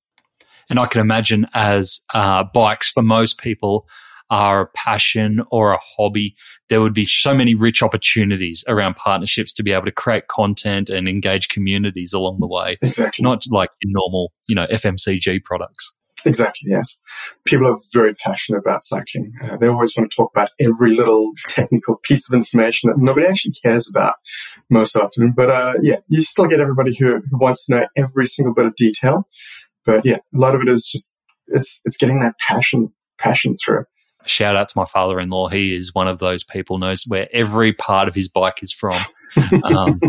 And 0.70 0.80
I 0.80 0.86
can 0.86 1.02
imagine 1.02 1.48
as 1.54 2.02
uh, 2.14 2.46
bikes 2.54 2.90
for 2.92 3.04
most 3.04 3.40
people 3.40 3.88
are 4.30 4.62
a 4.62 4.68
passion 4.68 5.42
or 5.52 5.74
a 5.74 5.80
hobby, 5.98 6.36
there 6.70 6.82
would 6.82 6.94
be 6.94 7.06
so 7.06 7.34
many 7.34 7.56
rich 7.56 7.84
opportunities 7.84 8.64
around 8.68 8.96
partnerships 8.96 9.54
to 9.54 9.64
be 9.64 9.72
able 9.72 9.86
to 9.86 9.92
create 9.92 10.28
content 10.28 10.90
and 10.90 11.08
engage 11.08 11.50
communities 11.50 12.14
along 12.14 12.40
the 12.40 12.48
way. 12.48 12.78
Exactly. 12.82 13.24
Not 13.24 13.44
like 13.50 13.70
in 13.82 13.92
normal, 13.92 14.32
you 14.48 14.56
know, 14.56 14.66
FMCG 14.68 15.44
products. 15.44 15.94
Exactly, 16.26 16.70
yes. 16.72 17.02
People 17.46 17.68
are 17.68 17.78
very 17.94 18.16
passionate 18.16 18.60
about 18.60 18.84
cycling. 18.84 19.34
Uh, 19.44 19.58
they 19.58 19.68
always 19.68 19.94
want 19.98 20.10
to 20.10 20.16
talk 20.16 20.32
about 20.34 20.50
every 20.60 20.96
little 20.96 21.32
technical 21.50 21.98
piece 21.98 22.32
of 22.32 22.38
information 22.38 22.90
that 22.90 22.98
nobody 22.98 23.28
actually 23.28 23.54
cares 23.62 23.90
about 23.94 24.16
most 24.70 24.96
often. 24.96 25.34
But 25.36 25.50
uh, 25.50 25.74
yeah, 25.82 25.98
you 26.08 26.22
still 26.22 26.48
get 26.48 26.60
everybody 26.60 26.96
who, 26.96 27.22
who 27.30 27.38
wants 27.38 27.66
to 27.66 27.76
know 27.76 27.88
every 27.98 28.26
single 28.26 28.54
bit 28.54 28.66
of 28.66 28.76
detail. 28.76 29.28
But 29.86 30.06
yeah, 30.06 30.18
a 30.34 30.38
lot 30.38 30.56
of 30.56 30.62
it 30.62 30.70
is 30.70 30.88
just 30.90 31.14
it's 31.48 31.82
it's 31.86 31.98
getting 31.98 32.22
that 32.22 32.36
passion 32.40 32.94
passion 33.18 33.56
through. 33.64 33.86
Shout 34.26 34.56
out 34.56 34.70
to 34.70 34.78
my 34.78 34.86
father-in-law. 34.86 35.50
He 35.50 35.76
is 35.76 35.94
one 35.94 36.08
of 36.08 36.20
those 36.20 36.44
people 36.44 36.78
knows 36.78 37.04
where 37.08 37.28
every 37.34 37.74
part 37.74 38.08
of 38.08 38.16
his 38.16 38.30
bike 38.30 38.64
is 38.64 38.72
from. 38.72 39.00
um, 39.64 40.00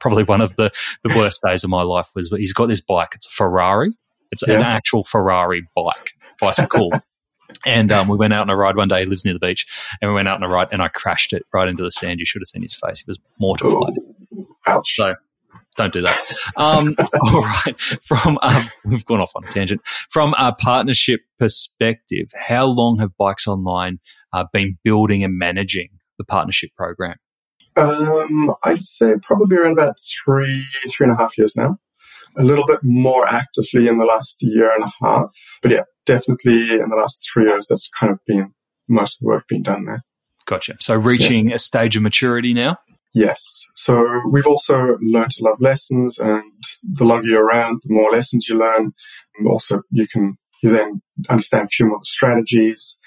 probably 0.00 0.24
one 0.24 0.40
of 0.40 0.56
the, 0.56 0.70
the 1.04 1.14
worst 1.16 1.42
days 1.46 1.64
of 1.64 1.70
my 1.70 1.82
life 1.82 2.08
was 2.14 2.28
he's 2.30 2.52
got 2.52 2.66
this 2.68 2.80
bike. 2.80 3.10
It's 3.14 3.26
a 3.26 3.30
Ferrari. 3.30 3.92
It's 4.30 4.42
yeah. 4.46 4.56
an 4.56 4.62
actual 4.62 5.04
Ferrari 5.04 5.66
bike 5.74 6.12
bicycle. 6.40 6.92
and 7.66 7.90
um, 7.92 8.08
we 8.08 8.16
went 8.16 8.32
out 8.32 8.42
on 8.42 8.50
a 8.50 8.56
ride 8.56 8.76
one 8.76 8.88
day. 8.88 9.00
He 9.00 9.06
lives 9.06 9.24
near 9.24 9.34
the 9.34 9.40
beach, 9.40 9.66
and 10.00 10.10
we 10.10 10.14
went 10.14 10.28
out 10.28 10.36
on 10.36 10.42
a 10.42 10.48
ride, 10.48 10.68
and 10.72 10.82
I 10.82 10.88
crashed 10.88 11.32
it 11.32 11.44
right 11.52 11.68
into 11.68 11.82
the 11.82 11.90
sand. 11.90 12.20
You 12.20 12.26
should 12.26 12.42
have 12.42 12.48
seen 12.48 12.62
his 12.62 12.74
face; 12.74 13.00
he 13.00 13.04
was 13.06 13.18
mortified. 13.38 13.94
Ooh, 14.34 14.48
ouch! 14.66 14.94
So 14.94 15.14
don't 15.78 15.92
do 15.92 16.02
that. 16.02 16.20
Um, 16.56 16.94
all 17.22 17.40
right. 17.40 17.80
From 18.02 18.38
um, 18.42 18.64
we've 18.84 19.06
gone 19.06 19.20
off 19.20 19.32
on 19.34 19.44
a 19.44 19.48
tangent. 19.48 19.80
From 20.10 20.34
a 20.38 20.52
partnership 20.52 21.20
perspective, 21.38 22.30
how 22.38 22.66
long 22.66 22.98
have 22.98 23.16
Bikes 23.16 23.46
Online 23.46 24.00
uh, 24.32 24.44
been 24.52 24.76
building 24.84 25.24
and 25.24 25.38
managing 25.38 25.88
the 26.18 26.24
partnership 26.24 26.70
program? 26.76 27.16
Um, 27.76 28.54
I'd 28.64 28.84
say 28.84 29.14
probably 29.22 29.56
around 29.56 29.72
about 29.72 29.94
three, 30.24 30.64
three 30.90 31.06
and 31.06 31.12
a 31.12 31.16
half 31.16 31.38
years 31.38 31.56
now. 31.56 31.78
A 32.36 32.42
little 32.42 32.66
bit 32.66 32.80
more 32.82 33.26
actively 33.26 33.88
in 33.88 33.98
the 33.98 34.04
last 34.04 34.42
year 34.42 34.70
and 34.74 34.84
a 34.84 34.92
half, 35.00 35.30
but 35.62 35.70
yeah, 35.70 35.84
definitely 36.04 36.72
in 36.72 36.88
the 36.88 36.96
last 36.96 37.26
three 37.32 37.48
years, 37.48 37.68
that's 37.68 37.88
kind 37.88 38.12
of 38.12 38.18
been 38.26 38.52
most 38.88 39.14
of 39.14 39.20
the 39.20 39.28
work 39.28 39.44
being 39.48 39.62
done 39.62 39.86
there. 39.86 40.04
Gotcha. 40.44 40.76
So 40.80 40.96
reaching 40.96 41.50
yeah. 41.50 41.56
a 41.56 41.58
stage 41.58 41.96
of 41.96 42.02
maturity 42.02 42.54
now. 42.54 42.78
Yes. 43.14 43.64
So 43.74 44.04
we've 44.30 44.46
also 44.46 44.96
learned 45.00 45.32
lot 45.40 45.54
of 45.54 45.60
lessons 45.60 46.18
and 46.18 46.42
the 46.82 47.04
longer 47.04 47.26
you're 47.26 47.46
around, 47.46 47.80
the 47.82 47.94
more 47.94 48.10
lessons 48.10 48.46
you 48.48 48.58
learn. 48.58 48.92
Also 49.46 49.82
you 49.90 50.06
can, 50.06 50.36
you 50.62 50.70
then 50.70 51.00
understand 51.28 51.64
a 51.64 51.68
few 51.68 51.86
more 51.86 52.00
strategies. 52.02 53.00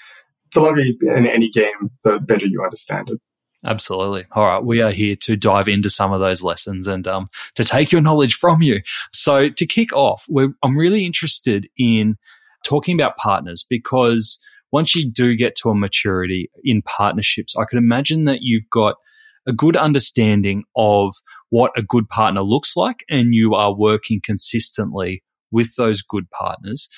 The 0.52 0.60
longer 0.60 0.82
you're 0.82 1.16
in 1.16 1.26
any 1.26 1.50
game, 1.50 1.92
the 2.02 2.18
better 2.18 2.46
you 2.46 2.62
understand 2.62 3.10
it. 3.10 3.20
Absolutely. 3.64 4.26
All 4.32 4.44
right. 4.44 4.62
We 4.62 4.82
are 4.82 4.90
here 4.90 5.14
to 5.22 5.36
dive 5.36 5.68
into 5.68 5.88
some 5.88 6.12
of 6.12 6.20
those 6.20 6.42
lessons 6.42 6.88
and 6.88 7.06
um, 7.06 7.28
to 7.54 7.64
take 7.64 7.92
your 7.92 8.00
knowledge 8.00 8.34
from 8.34 8.60
you. 8.60 8.80
So 9.12 9.50
to 9.50 9.66
kick 9.66 9.92
off, 9.94 10.26
I'm 10.62 10.76
really 10.76 11.06
interested 11.06 11.68
in 11.78 12.16
talking 12.64 13.00
about 13.00 13.16
partners 13.18 13.64
because 13.70 14.40
once 14.72 14.96
you 14.96 15.10
do 15.10 15.36
get 15.36 15.54
to 15.56 15.70
a 15.70 15.76
maturity 15.76 16.50
in 16.64 16.82
partnerships, 16.82 17.54
I 17.56 17.64
can 17.64 17.78
imagine 17.78 18.24
that 18.24 18.40
you've 18.42 18.68
got– 18.68 18.96
a 19.46 19.52
good 19.52 19.76
understanding 19.76 20.64
of 20.76 21.14
what 21.50 21.72
a 21.76 21.82
good 21.82 22.08
partner 22.08 22.42
looks 22.42 22.76
like 22.76 23.04
and 23.08 23.34
you 23.34 23.54
are 23.54 23.76
working 23.76 24.20
consistently 24.24 25.22
with 25.50 25.74
those 25.76 26.02
good 26.02 26.30
partners. 26.30 26.88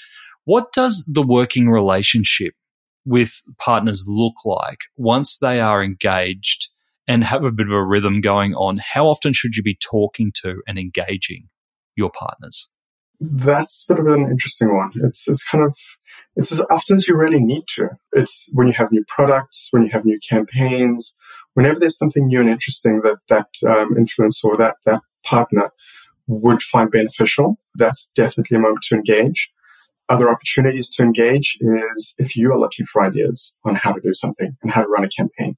What 0.45 0.73
does 0.73 1.05
the 1.11 1.27
working 1.27 1.69
relationship 1.69 2.55
with 3.05 3.43
partners 3.59 4.05
look 4.07 4.35
like 4.45 4.81
once 4.97 5.39
they 5.39 5.61
are 5.61 5.83
engaged 5.83 6.71
and 7.07 7.25
have 7.25 7.45
a 7.45 7.53
bit 7.53 7.67
of 7.67 7.73
a 7.73 7.85
rhythm 7.85 8.21
going 8.21 8.55
on? 8.55 8.79
How 8.79 9.07
often 9.07 9.33
should 9.33 9.57
you 9.57 9.63
be 9.63 9.77
talking 9.77 10.33
to 10.43 10.63
and 10.67 10.79
engaging 10.79 11.49
your 11.97 12.11
partners? 12.11 12.71
That's 13.21 13.87
a 13.89 13.95
bit 13.95 14.01
of 14.01 14.13
an 14.13 14.29
interesting 14.31 14.75
one. 14.75 14.91
It's 15.03 15.29
it's 15.29 15.49
kind 15.49 15.65
of 15.65 15.77
it's 16.37 16.53
as 16.53 16.61
often 16.71 16.97
as 16.97 17.07
you 17.07 17.17
really 17.17 17.41
need 17.41 17.65
to. 17.77 17.91
It's 18.13 18.51
when 18.55 18.67
you 18.67 18.75
have 18.77 18.91
new 18.91 19.05
products, 19.09 19.69
when 19.71 19.83
you 19.83 19.91
have 19.93 20.05
new 20.05 20.19
campaigns, 20.29 21.17
whenever 21.55 21.81
there's 21.81 21.99
something 21.99 22.27
new 22.27 22.41
and 22.41 22.51
interesting 22.51 23.01
that 23.03 23.19
that 23.29 23.49
um, 23.67 23.95
influencer 23.95 24.45
or 24.45 24.57
that 24.57 24.77
that 24.85 25.01
partner 25.25 25.71
would 26.27 26.63
find 26.63 26.91
beneficial. 26.91 27.59
That's 27.75 28.13
definitely 28.15 28.57
a 28.57 28.61
moment 28.61 28.85
to 28.89 28.97
engage. 28.97 29.53
Other 30.09 30.29
opportunities 30.31 30.91
to 30.95 31.03
engage 31.03 31.59
is 31.61 32.15
if 32.19 32.37
you 32.37 32.53
are 32.53 32.59
looking 32.59 32.87
for 32.87 33.03
ideas 33.03 33.57
on 33.65 33.75
how 33.75 33.93
to 33.93 34.01
do 34.01 34.13
something 34.13 34.57
and 34.63 34.73
how 34.73 34.83
to 34.83 34.89
run 34.89 35.05
a 35.05 35.09
campaign. 35.09 35.57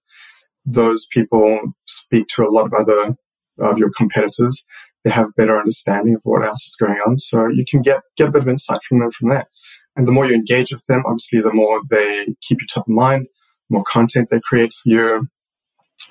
Those 0.65 1.07
people 1.07 1.61
speak 1.87 2.27
to 2.35 2.45
a 2.45 2.51
lot 2.51 2.67
of 2.67 2.75
other 2.75 3.17
of 3.59 3.79
your 3.79 3.91
competitors. 3.91 4.67
They 5.05 5.11
have 5.11 5.35
better 5.37 5.59
understanding 5.59 6.17
of 6.17 6.21
what 6.25 6.45
else 6.45 6.65
is 6.67 6.77
going 6.79 6.99
on. 7.07 7.19
So 7.19 7.49
you 7.49 7.65
can 7.69 7.83
get, 7.83 8.03
get 8.17 8.29
a 8.29 8.33
bit 8.33 8.43
of 8.43 8.49
insight 8.49 8.81
from 8.89 8.99
them 8.99 9.11
from 9.13 9.31
there. 9.31 9.47
And 9.95 10.07
the 10.07 10.13
more 10.13 10.27
you 10.27 10.35
engage 10.35 10.73
with 10.73 10.85
them, 10.87 11.05
obviously, 11.07 11.41
the 11.41 11.53
more 11.53 11.81
they 11.89 12.35
keep 12.43 12.61
you 12.61 12.67
top 12.67 12.89
of 12.89 12.95
mind, 12.95 13.29
more 13.71 13.85
content 13.85 14.29
they 14.31 14.41
create 14.41 14.73
for 14.73 14.89
you. 14.89 15.29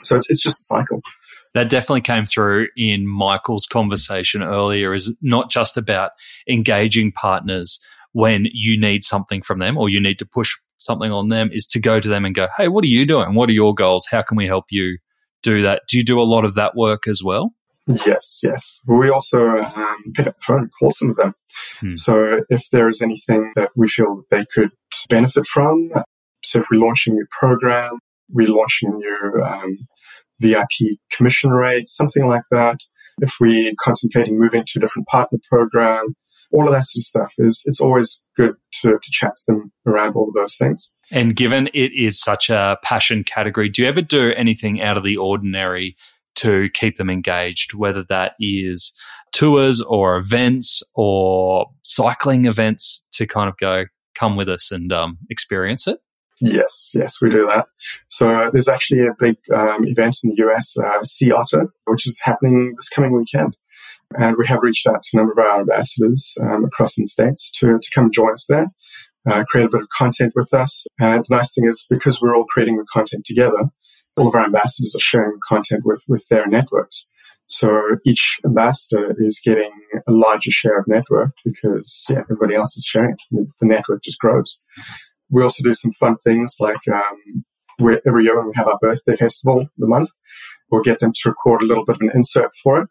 So 0.03 0.17
it's, 0.17 0.29
it's 0.29 0.43
just 0.43 0.59
a 0.59 0.63
cycle 0.63 1.01
that 1.55 1.69
definitely 1.69 2.01
came 2.01 2.25
through 2.25 2.67
in 2.75 3.07
Michael's 3.07 3.65
conversation 3.65 4.43
earlier 4.43 4.93
is 4.93 5.15
not 5.21 5.49
just 5.49 5.77
about 5.77 6.11
engaging 6.49 7.13
partners 7.13 7.79
when 8.11 8.45
you 8.51 8.79
need 8.79 9.05
something 9.05 9.41
from 9.41 9.59
them 9.59 9.77
or 9.77 9.89
you 9.89 10.01
need 10.01 10.19
to 10.19 10.25
push 10.25 10.53
something 10.77 11.11
on 11.11 11.29
them 11.29 11.49
is 11.53 11.65
to 11.65 11.79
go 11.79 11.99
to 11.99 12.09
them 12.09 12.25
and 12.25 12.35
go, 12.35 12.47
Hey, 12.57 12.67
what 12.67 12.83
are 12.83 12.87
you 12.87 13.05
doing? 13.05 13.33
What 13.33 13.49
are 13.49 13.53
your 13.53 13.73
goals? 13.73 14.05
How 14.11 14.21
can 14.21 14.35
we 14.35 14.47
help 14.47 14.65
you 14.69 14.97
do 15.43 15.61
that? 15.61 15.83
Do 15.87 15.97
you 15.97 16.03
do 16.03 16.19
a 16.19 16.23
lot 16.23 16.43
of 16.43 16.55
that 16.55 16.75
work 16.75 17.07
as 17.07 17.23
well? 17.23 17.53
Yes, 17.87 18.41
yes. 18.43 18.81
We 18.85 19.09
also 19.09 19.47
um, 19.47 20.11
pick 20.13 20.27
up 20.27 20.35
the 20.35 20.41
phone 20.45 20.59
and 20.59 20.71
call 20.77 20.91
some 20.91 21.11
of 21.11 21.15
them. 21.15 21.35
Hmm. 21.79 21.95
So 21.95 22.41
if 22.49 22.69
there 22.71 22.89
is 22.89 23.01
anything 23.01 23.53
that 23.55 23.71
we 23.75 23.87
feel 23.87 24.15
that 24.15 24.25
they 24.29 24.45
could 24.53 24.71
benefit 25.09 25.45
from, 25.45 25.91
so 26.43 26.59
if 26.59 26.65
we 26.69 26.77
launch 26.77 27.07
a 27.07 27.11
new 27.11 27.25
program, 27.31 27.99
we 28.33 28.45
launch 28.45 28.79
a 28.83 28.89
new 28.89 29.41
um, 29.43 29.77
VIP 30.39 30.97
commission 31.11 31.51
rates, 31.51 31.95
something 31.95 32.27
like 32.27 32.43
that. 32.51 32.79
If 33.21 33.35
we're 33.39 33.73
contemplating 33.79 34.39
moving 34.39 34.63
to 34.65 34.73
a 34.77 34.81
different 34.81 35.07
partner 35.07 35.39
program, 35.49 36.15
all 36.51 36.65
of 36.65 36.71
that 36.71 36.85
sort 36.85 37.01
of 37.01 37.05
stuff 37.05 37.33
is, 37.37 37.63
it's 37.65 37.81
always 37.81 38.25
good 38.37 38.55
to, 38.81 38.91
to 38.91 39.11
chat 39.11 39.33
to 39.37 39.53
them 39.53 39.71
around 39.85 40.15
all 40.15 40.27
of 40.27 40.33
those 40.33 40.57
things. 40.57 40.91
And 41.11 41.35
given 41.35 41.67
it 41.73 41.93
is 41.93 42.19
such 42.19 42.49
a 42.49 42.77
passion 42.83 43.23
category, 43.23 43.69
do 43.69 43.81
you 43.81 43.87
ever 43.87 44.01
do 44.01 44.33
anything 44.33 44.81
out 44.81 44.97
of 44.97 45.03
the 45.03 45.17
ordinary 45.17 45.95
to 46.35 46.69
keep 46.73 46.97
them 46.97 47.09
engaged, 47.09 47.73
whether 47.73 48.03
that 48.09 48.33
is 48.39 48.93
tours 49.31 49.81
or 49.81 50.17
events 50.17 50.81
or 50.95 51.67
cycling 51.83 52.45
events 52.45 53.05
to 53.13 53.27
kind 53.27 53.49
of 53.49 53.57
go, 53.57 53.85
come 54.15 54.35
with 54.35 54.49
us 54.49 54.71
and 54.71 54.91
um, 54.91 55.17
experience 55.29 55.87
it? 55.87 55.99
Yes, 56.41 56.91
yes, 56.93 57.21
we 57.21 57.29
do 57.29 57.47
that. 57.49 57.67
So 58.09 58.33
uh, 58.33 58.51
there's 58.51 58.67
actually 58.67 59.07
a 59.07 59.15
big 59.17 59.37
um, 59.53 59.85
event 59.87 60.17
in 60.23 60.31
the 60.31 60.45
US, 60.47 60.75
uh, 60.77 61.03
Sea 61.03 61.31
Otter, 61.31 61.69
which 61.85 62.07
is 62.07 62.21
happening 62.23 62.73
this 62.75 62.89
coming 62.89 63.15
weekend. 63.15 63.55
And 64.17 64.35
we 64.37 64.45
have 64.47 64.61
reached 64.61 64.85
out 64.87 65.01
to 65.03 65.09
a 65.13 65.17
number 65.17 65.31
of 65.33 65.39
our 65.39 65.61
ambassadors 65.61 66.35
um, 66.41 66.65
across 66.65 66.95
the 66.95 67.07
states 67.07 67.51
to, 67.59 67.79
to 67.79 67.89
come 67.93 68.11
join 68.11 68.33
us 68.33 68.45
there, 68.47 68.67
uh, 69.27 69.43
create 69.45 69.65
a 69.65 69.69
bit 69.69 69.81
of 69.81 69.89
content 69.89 70.33
with 70.35 70.53
us. 70.53 70.85
And 70.99 71.25
the 71.25 71.35
nice 71.35 71.53
thing 71.53 71.67
is 71.67 71.85
because 71.89 72.21
we're 72.21 72.35
all 72.35 72.45
creating 72.45 72.77
the 72.77 72.85
content 72.91 73.25
together, 73.25 73.69
all 74.17 74.27
of 74.27 74.35
our 74.35 74.45
ambassadors 74.45 74.93
are 74.95 74.99
sharing 74.99 75.39
content 75.47 75.83
with, 75.85 76.03
with 76.07 76.27
their 76.27 76.47
networks. 76.47 77.09
So 77.47 77.97
each 78.05 78.39
ambassador 78.45 79.15
is 79.19 79.41
getting 79.43 79.71
a 80.07 80.11
larger 80.11 80.51
share 80.51 80.79
of 80.79 80.87
network 80.87 81.31
because 81.43 82.05
yeah, 82.09 82.19
everybody 82.19 82.55
else 82.55 82.75
is 82.75 82.85
sharing. 82.85 83.17
The 83.31 83.47
network 83.61 84.03
just 84.03 84.19
grows. 84.19 84.59
We 85.29 85.43
also 85.43 85.63
do 85.63 85.73
some 85.73 85.91
fun 85.93 86.17
things 86.23 86.57
like 86.59 86.87
um, 86.93 87.45
every 88.05 88.23
year 88.23 88.37
when 88.37 88.47
we 88.47 88.53
have 88.55 88.67
our 88.67 88.79
birthday 88.79 89.15
festival 89.15 89.67
the 89.77 89.87
month, 89.87 90.11
we'll 90.69 90.83
get 90.83 90.99
them 90.99 91.11
to 91.13 91.29
record 91.29 91.61
a 91.61 91.65
little 91.65 91.85
bit 91.85 91.95
of 91.95 92.01
an 92.01 92.11
insert 92.13 92.51
for 92.63 92.81
it. 92.81 92.89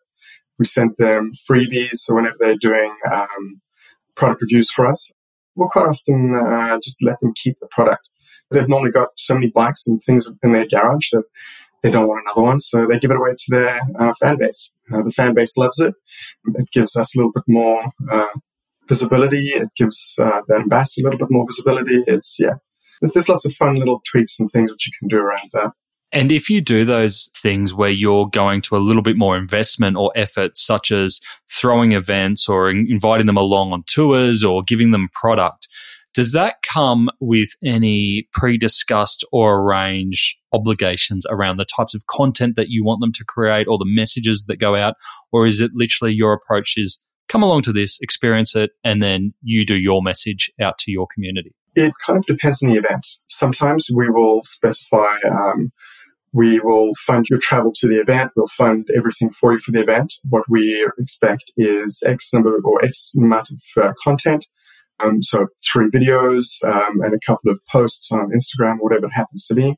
We 0.59 0.67
send 0.67 0.95
them 0.99 1.33
freebies, 1.51 1.97
so 1.97 2.15
whenever 2.15 2.37
they're 2.39 2.57
doing 2.57 2.97
um, 3.13 3.61
product 4.17 4.43
reviews 4.43 4.71
for 4.71 4.87
us, 4.87 5.13
we'll 5.57 5.69
quite 5.69 5.89
often 5.89 6.35
uh, 6.35 6.79
just 6.83 7.03
let 7.03 7.21
them 7.21 7.33
keep 7.35 7.59
the 7.61 7.69
product. 7.71 8.09
They've 8.51 8.69
normally 8.69 8.93
got 8.93 9.09
so 9.17 9.35
many 9.35 9.49
bikes 9.49 9.87
and 9.87 10.01
things 10.03 10.33
in 10.43 10.53
their 10.53 10.67
garage 10.67 11.11
that 11.13 11.25
they 11.83 11.91
don't 11.91 12.07
want 12.07 12.25
another 12.25 12.43
one, 12.43 12.61
so 12.61 12.87
they 12.87 12.99
give 12.99 13.11
it 13.11 13.17
away 13.17 13.33
to 13.37 13.45
their 13.51 13.81
uh, 13.99 14.15
fan 14.21 14.39
base. 14.39 14.77
Uh, 14.93 15.03
the 15.03 15.11
fan 15.11 15.35
base 15.35 15.57
loves 15.57 15.81
it. 15.81 15.95
It 16.55 16.71
gives 16.73 16.97
us 16.97 17.15
a 17.15 17.19
little 17.19 17.33
bit 17.33 17.45
more 17.49 17.91
uh, 18.11 18.29
visibility. 18.89 19.49
It 19.49 19.69
gives 19.77 20.17
uh, 20.21 20.41
the 20.49 20.57
ambassador 20.57 21.09
a 21.09 21.11
little 21.11 21.27
bit 21.27 21.33
more 21.33 21.47
visibility. 21.47 22.03
It's, 22.07 22.37
yeah, 22.39 22.55
there's, 23.01 23.13
there's 23.13 23.29
lots 23.29 23.45
of 23.47 23.53
fun 23.55 23.77
little 23.77 24.03
tweaks 24.11 24.39
and 24.39 24.51
things 24.51 24.71
that 24.71 24.87
you 24.87 24.93
can 24.99 25.09
do 25.09 25.17
around 25.17 25.51
that. 25.53 25.73
And 26.13 26.31
if 26.31 26.49
you 26.49 26.61
do 26.61 26.85
those 26.85 27.29
things 27.43 27.75
where 27.75 27.91
you're 27.91 28.29
going 28.29 28.63
to 28.63 28.77
a 28.77 28.79
little 28.79 29.03
bit 29.03 29.17
more 29.17 29.37
investment 29.37 29.97
or 29.97 30.13
effort, 30.15 30.57
such 30.57 30.93
as 30.93 31.21
throwing 31.51 31.91
events 31.91 32.49
or 32.49 32.71
inviting 32.71 33.27
them 33.27 33.37
along 33.37 33.73
on 33.73 33.83
tours 33.89 34.45
or 34.45 34.63
giving 34.63 34.93
them 34.93 35.09
product, 35.13 35.67
does 36.15 36.31
that 36.31 36.63
come 36.63 37.11
with 37.21 37.51
any 37.65 38.29
pre 38.33 38.57
discussed 38.57 39.25
or 39.33 39.59
arranged 39.59 40.39
obligations 40.53 41.27
around 41.29 41.57
the 41.57 41.65
types 41.65 41.95
of 41.95 42.07
content 42.07 42.55
that 42.55 42.69
you 42.69 42.85
want 42.85 43.01
them 43.01 43.13
to 43.13 43.25
create 43.25 43.67
or 43.69 43.79
the 43.79 43.85
messages 43.85 44.45
that 44.47 44.61
go 44.61 44.77
out? 44.77 44.95
Or 45.33 45.47
is 45.47 45.61
it 45.61 45.73
literally 45.75 46.15
your 46.15 46.33
approach 46.33 46.75
is 46.77 47.03
come 47.29 47.43
along 47.43 47.63
to 47.63 47.73
this, 47.73 47.99
experience 48.01 48.55
it, 48.55 48.71
and 48.85 49.03
then 49.03 49.35
you 49.43 49.65
do 49.65 49.77
your 49.77 50.03
message 50.03 50.51
out 50.61 50.79
to 50.79 50.91
your 50.91 51.07
community? 51.13 51.55
It 51.75 51.93
kind 52.07 52.19
of 52.19 52.27
depends 52.27 52.63
on 52.63 52.71
the 52.71 52.79
event. 52.79 53.07
Sometimes 53.29 53.89
we 53.95 54.09
will 54.09 54.43
specify, 54.45 55.17
um, 55.29 55.73
we 56.33 56.61
will 56.61 56.93
fund 56.95 57.27
your 57.29 57.41
travel 57.41 57.73
to 57.77 57.89
the 57.89 58.01
event. 58.01 58.33
We'll 58.37 58.47
fund 58.47 58.89
everything 58.97 59.31
for 59.31 59.53
you 59.53 59.59
for 59.59 59.73
the 59.73 59.81
event. 59.81 60.15
What 60.29 60.45
we 60.49 60.89
expect 60.99 61.53
is 61.57 62.03
X 62.07 62.33
number 62.33 62.57
or 62.65 62.85
X 62.85 63.13
amount 63.17 63.51
of 63.51 63.83
uh, 63.83 63.93
content. 64.03 64.47
Um, 65.01 65.23
so 65.23 65.49
three 65.73 65.89
videos 65.91 66.63
um, 66.65 67.01
and 67.01 67.15
a 67.15 67.21
couple 67.27 67.51
of 67.51 67.61
posts 67.69 68.13
on 68.13 68.31
Instagram, 68.31 68.77
whatever 68.79 69.07
it 69.07 69.15
happens 69.15 69.47
to 69.47 69.55
be. 69.55 69.77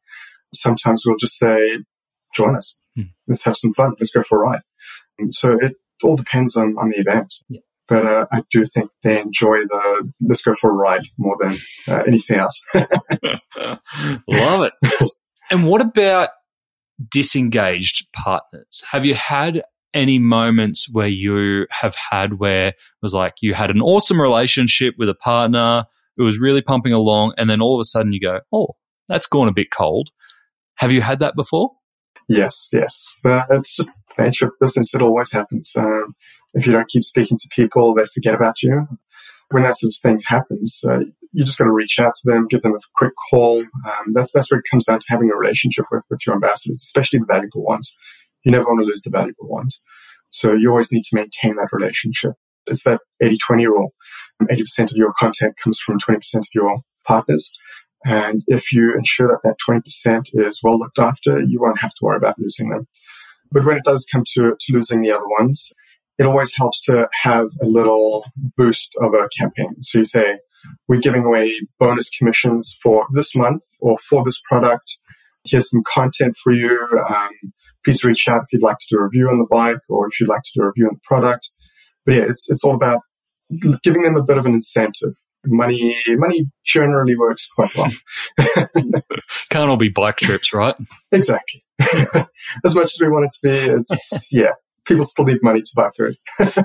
Sometimes 0.55 1.05
we'll 1.07 1.17
just 1.17 1.39
say, 1.39 1.79
join 2.35 2.57
us. 2.57 2.79
Hmm. 2.95 3.03
Let's 3.27 3.45
have 3.45 3.57
some 3.57 3.73
fun. 3.73 3.95
Let's 3.99 4.13
go 4.13 4.23
for 4.23 4.43
a 4.43 4.49
ride. 4.49 4.61
Um, 5.21 5.33
so 5.33 5.57
it 5.61 5.77
all 6.03 6.17
depends 6.17 6.57
on, 6.57 6.77
on 6.79 6.91
the 6.91 6.99
event. 6.99 7.33
Yeah. 7.49 7.61
But 7.89 8.07
uh, 8.07 8.27
I 8.33 8.43
do 8.51 8.65
think 8.65 8.91
they 9.03 9.21
enjoy 9.21 9.59
the 9.59 10.13
let's 10.21 10.43
go 10.43 10.57
for 10.61 10.71
a 10.71 10.75
ride 10.75 11.07
more 11.19 11.37
than 11.41 11.57
uh, 11.89 12.03
anything 12.07 12.39
else. 12.39 12.65
Love 12.75 13.79
it. 14.29 14.73
and 15.53 15.67
what 15.67 15.81
about 15.81 16.31
disengaged 17.11 18.09
partners? 18.13 18.83
Have 18.91 19.05
you 19.05 19.15
had 19.15 19.63
any 19.95 20.19
moments 20.19 20.89
where 20.93 21.09
you 21.09 21.67
have 21.71 21.95
had 21.95 22.35
where 22.35 22.69
it 22.69 22.77
was 23.03 23.15
like 23.15 23.35
you 23.41 23.55
had 23.55 23.71
an 23.71 23.81
awesome 23.81 24.21
relationship 24.21 24.95
with 24.99 25.09
a 25.09 25.15
partner, 25.15 25.87
it 26.19 26.23
was 26.23 26.39
really 26.39 26.61
pumping 26.61 26.93
along, 26.93 27.33
and 27.39 27.49
then 27.49 27.63
all 27.63 27.77
of 27.77 27.81
a 27.81 27.85
sudden 27.85 28.13
you 28.13 28.21
go, 28.21 28.41
oh, 28.53 28.77
that's 29.09 29.27
gone 29.27 29.49
a 29.49 29.53
bit 29.53 29.71
cold. 29.71 30.11
Have 30.77 30.93
you 30.93 31.01
had 31.01 31.21
that 31.21 31.37
before? 31.37 31.71
Yes, 32.29 32.71
yes. 32.73 33.21
Uh, 33.25 33.43
it's 33.51 33.77
just 33.77 33.91
nature 34.19 34.47
of 34.47 34.55
business. 34.61 34.95
It 34.95 35.03
always 35.03 35.33
happens. 35.33 35.75
Um, 35.77 36.15
if 36.55 36.67
you 36.67 36.73
don't 36.73 36.89
keep 36.89 37.05
speaking 37.05 37.37
to 37.39 37.49
people, 37.55 37.95
they 37.95 38.07
forget 38.07 38.35
about 38.35 38.63
you. 38.63 38.87
When 39.51 39.63
that 39.63 39.79
sort 39.79 39.93
of 39.93 39.99
thing 40.03 40.19
happens, 40.27 40.83
uh, 40.89 41.01
you 41.33 41.45
just 41.45 41.59
got 41.59 41.65
to 41.65 41.73
reach 41.73 41.99
out 42.01 42.15
to 42.17 42.31
them, 42.31 42.49
give 42.49 42.63
them 42.63 42.75
a 42.75 42.81
quick 42.97 43.13
call. 43.31 43.61
Um, 43.61 44.13
that's 44.15 44.33
that's 44.33 44.51
where 44.51 44.59
it 44.59 44.65
comes 44.71 44.87
down 44.87 44.99
to 45.01 45.07
having 45.09 45.31
a 45.31 45.37
relationship 45.37 45.85
with, 45.91 46.03
with 46.11 46.21
your 46.27 46.35
ambassadors, 46.35 46.83
especially 46.83 47.21
the 47.21 47.27
valuable 47.27 47.63
ones. 47.63 47.97
You 48.45 48.53
never 48.53 48.65
want 48.65 48.81
to 48.81 48.87
lose 48.87 49.03
the 49.03 49.11
valuable 49.11 49.49
ones. 49.49 49.85
So 50.31 50.55
you 50.55 50.71
always 50.71 50.93
need 50.93 51.05
to 51.05 51.17
maintain 51.17 51.57
that 51.57 51.69
relationship. 51.73 52.33
It's 52.67 52.85
that 52.85 53.01
80-20 53.23 53.67
rule. 53.67 53.95
80% 54.43 54.91
of 54.91 54.97
your 54.97 55.13
content 55.19 55.55
comes 55.63 55.79
from 55.79 55.99
20% 55.99 56.19
of 56.37 56.47
your 56.55 56.81
partners. 57.07 57.53
And 58.05 58.43
if 58.47 58.73
you 58.73 58.95
ensure 58.97 59.29
that 59.29 59.41
that 59.45 59.57
20% 59.69 60.47
is 60.47 60.61
well 60.63 60.79
looked 60.79 60.99
after, 60.99 61.41
you 61.41 61.61
won't 61.61 61.81
have 61.81 61.91
to 61.91 62.05
worry 62.05 62.17
about 62.17 62.39
losing 62.39 62.71
them. 62.71 62.87
But 63.51 63.65
when 63.65 63.77
it 63.77 63.85
does 63.85 64.07
come 64.11 64.25
to, 64.35 64.57
to 64.59 64.73
losing 64.73 65.03
the 65.03 65.11
other 65.11 65.27
ones, 65.39 65.73
it 66.19 66.25
always 66.25 66.57
helps 66.57 66.83
to 66.85 67.09
have 67.23 67.49
a 67.63 67.67
little 67.67 68.25
boost 68.57 68.95
of 69.01 69.13
a 69.15 69.29
campaign. 69.39 69.83
So 69.83 69.99
you 69.99 70.05
say, 70.05 70.39
we're 70.89 71.01
giving 71.01 71.25
away 71.25 71.53
bonus 71.79 72.11
commissions 72.17 72.77
for 72.83 73.07
this 73.13 73.37
month 73.37 73.63
or 73.81 73.99
for 73.99 74.25
this 74.25 74.41
product. 74.49 74.99
Here's 75.45 75.71
some 75.71 75.83
content 75.87 76.37
for 76.43 76.53
you. 76.53 76.89
Um, 77.09 77.31
please 77.85 78.05
reach 78.05 78.29
out 78.29 78.43
if 78.43 78.53
you'd 78.53 78.63
like 78.63 78.79
to 78.79 78.87
do 78.91 78.99
a 78.99 79.05
review 79.05 79.29
on 79.29 79.39
the 79.39 79.47
bike 79.49 79.79
or 79.89 80.09
if 80.09 80.19
you'd 80.19 80.29
like 80.29 80.43
to 80.43 80.51
do 80.55 80.63
a 80.63 80.67
review 80.67 80.87
on 80.87 80.95
the 80.95 81.01
product. 81.05 81.51
But 82.05 82.15
yeah, 82.15 82.25
it's, 82.29 82.51
it's 82.51 82.65
all 82.65 82.75
about 82.75 83.03
giving 83.83 84.03
them 84.03 84.17
a 84.17 84.23
bit 84.23 84.39
of 84.39 84.47
an 84.47 84.55
incentive. 84.55 85.15
money 85.45 85.97
money 86.09 86.51
generally 86.65 87.17
works 87.17 87.51
quite 87.53 87.75
well. 87.77 87.91
Can't 89.51 89.71
all 89.71 89.77
be 89.77 89.89
bike 89.89 90.17
trips, 90.17 90.53
right? 90.53 90.75
exactly. 91.13 91.65
as 92.65 92.75
much 92.75 92.85
as 92.85 92.99
we 93.01 93.09
want 93.09 93.27
it 93.27 93.33
to 93.33 93.39
be, 93.43 93.75
it's 93.75 94.29
yeah. 94.33 94.53
People 94.87 95.05
still 95.05 95.25
need 95.25 95.43
money 95.43 95.61
to 95.63 95.71
buy 95.75 95.91
food. 95.97 96.15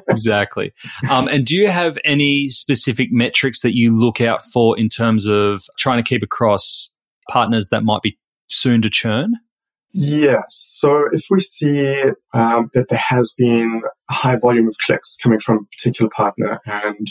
exactly. 0.08 0.74
Um, 1.10 1.28
and 1.28 1.44
do 1.44 1.56
you 1.56 1.70
have 1.70 1.98
any 2.06 2.50
specific 2.50 3.08
metrics 3.12 3.62
that 3.62 3.76
you 3.76 3.98
look 3.98 4.22
out 4.22 4.46
for 4.46 4.78
in 4.78 4.90
terms 4.90 5.28
of 5.28 5.64
trying 5.80 5.98
to 5.98 6.08
keep 6.08 6.22
across 6.22 6.92
partners 7.32 7.70
that 7.70 7.84
might 7.84 8.04
be 8.04 8.20
soon 8.48 8.84
to 8.84 8.92
churn? 8.92 9.38
Yes. 9.94 10.46
So 10.50 11.06
if 11.12 11.24
we 11.30 11.40
see 11.40 12.04
um, 12.34 12.70
that 12.74 12.90
there 12.90 13.02
has 13.10 13.34
been 13.38 13.82
a 14.10 14.14
high 14.14 14.38
volume 14.38 14.68
of 14.68 14.76
clicks 14.86 15.18
coming 15.22 15.40
from 15.40 15.58
a 15.58 15.76
particular 15.78 16.10
partner, 16.16 16.60
and 16.66 17.08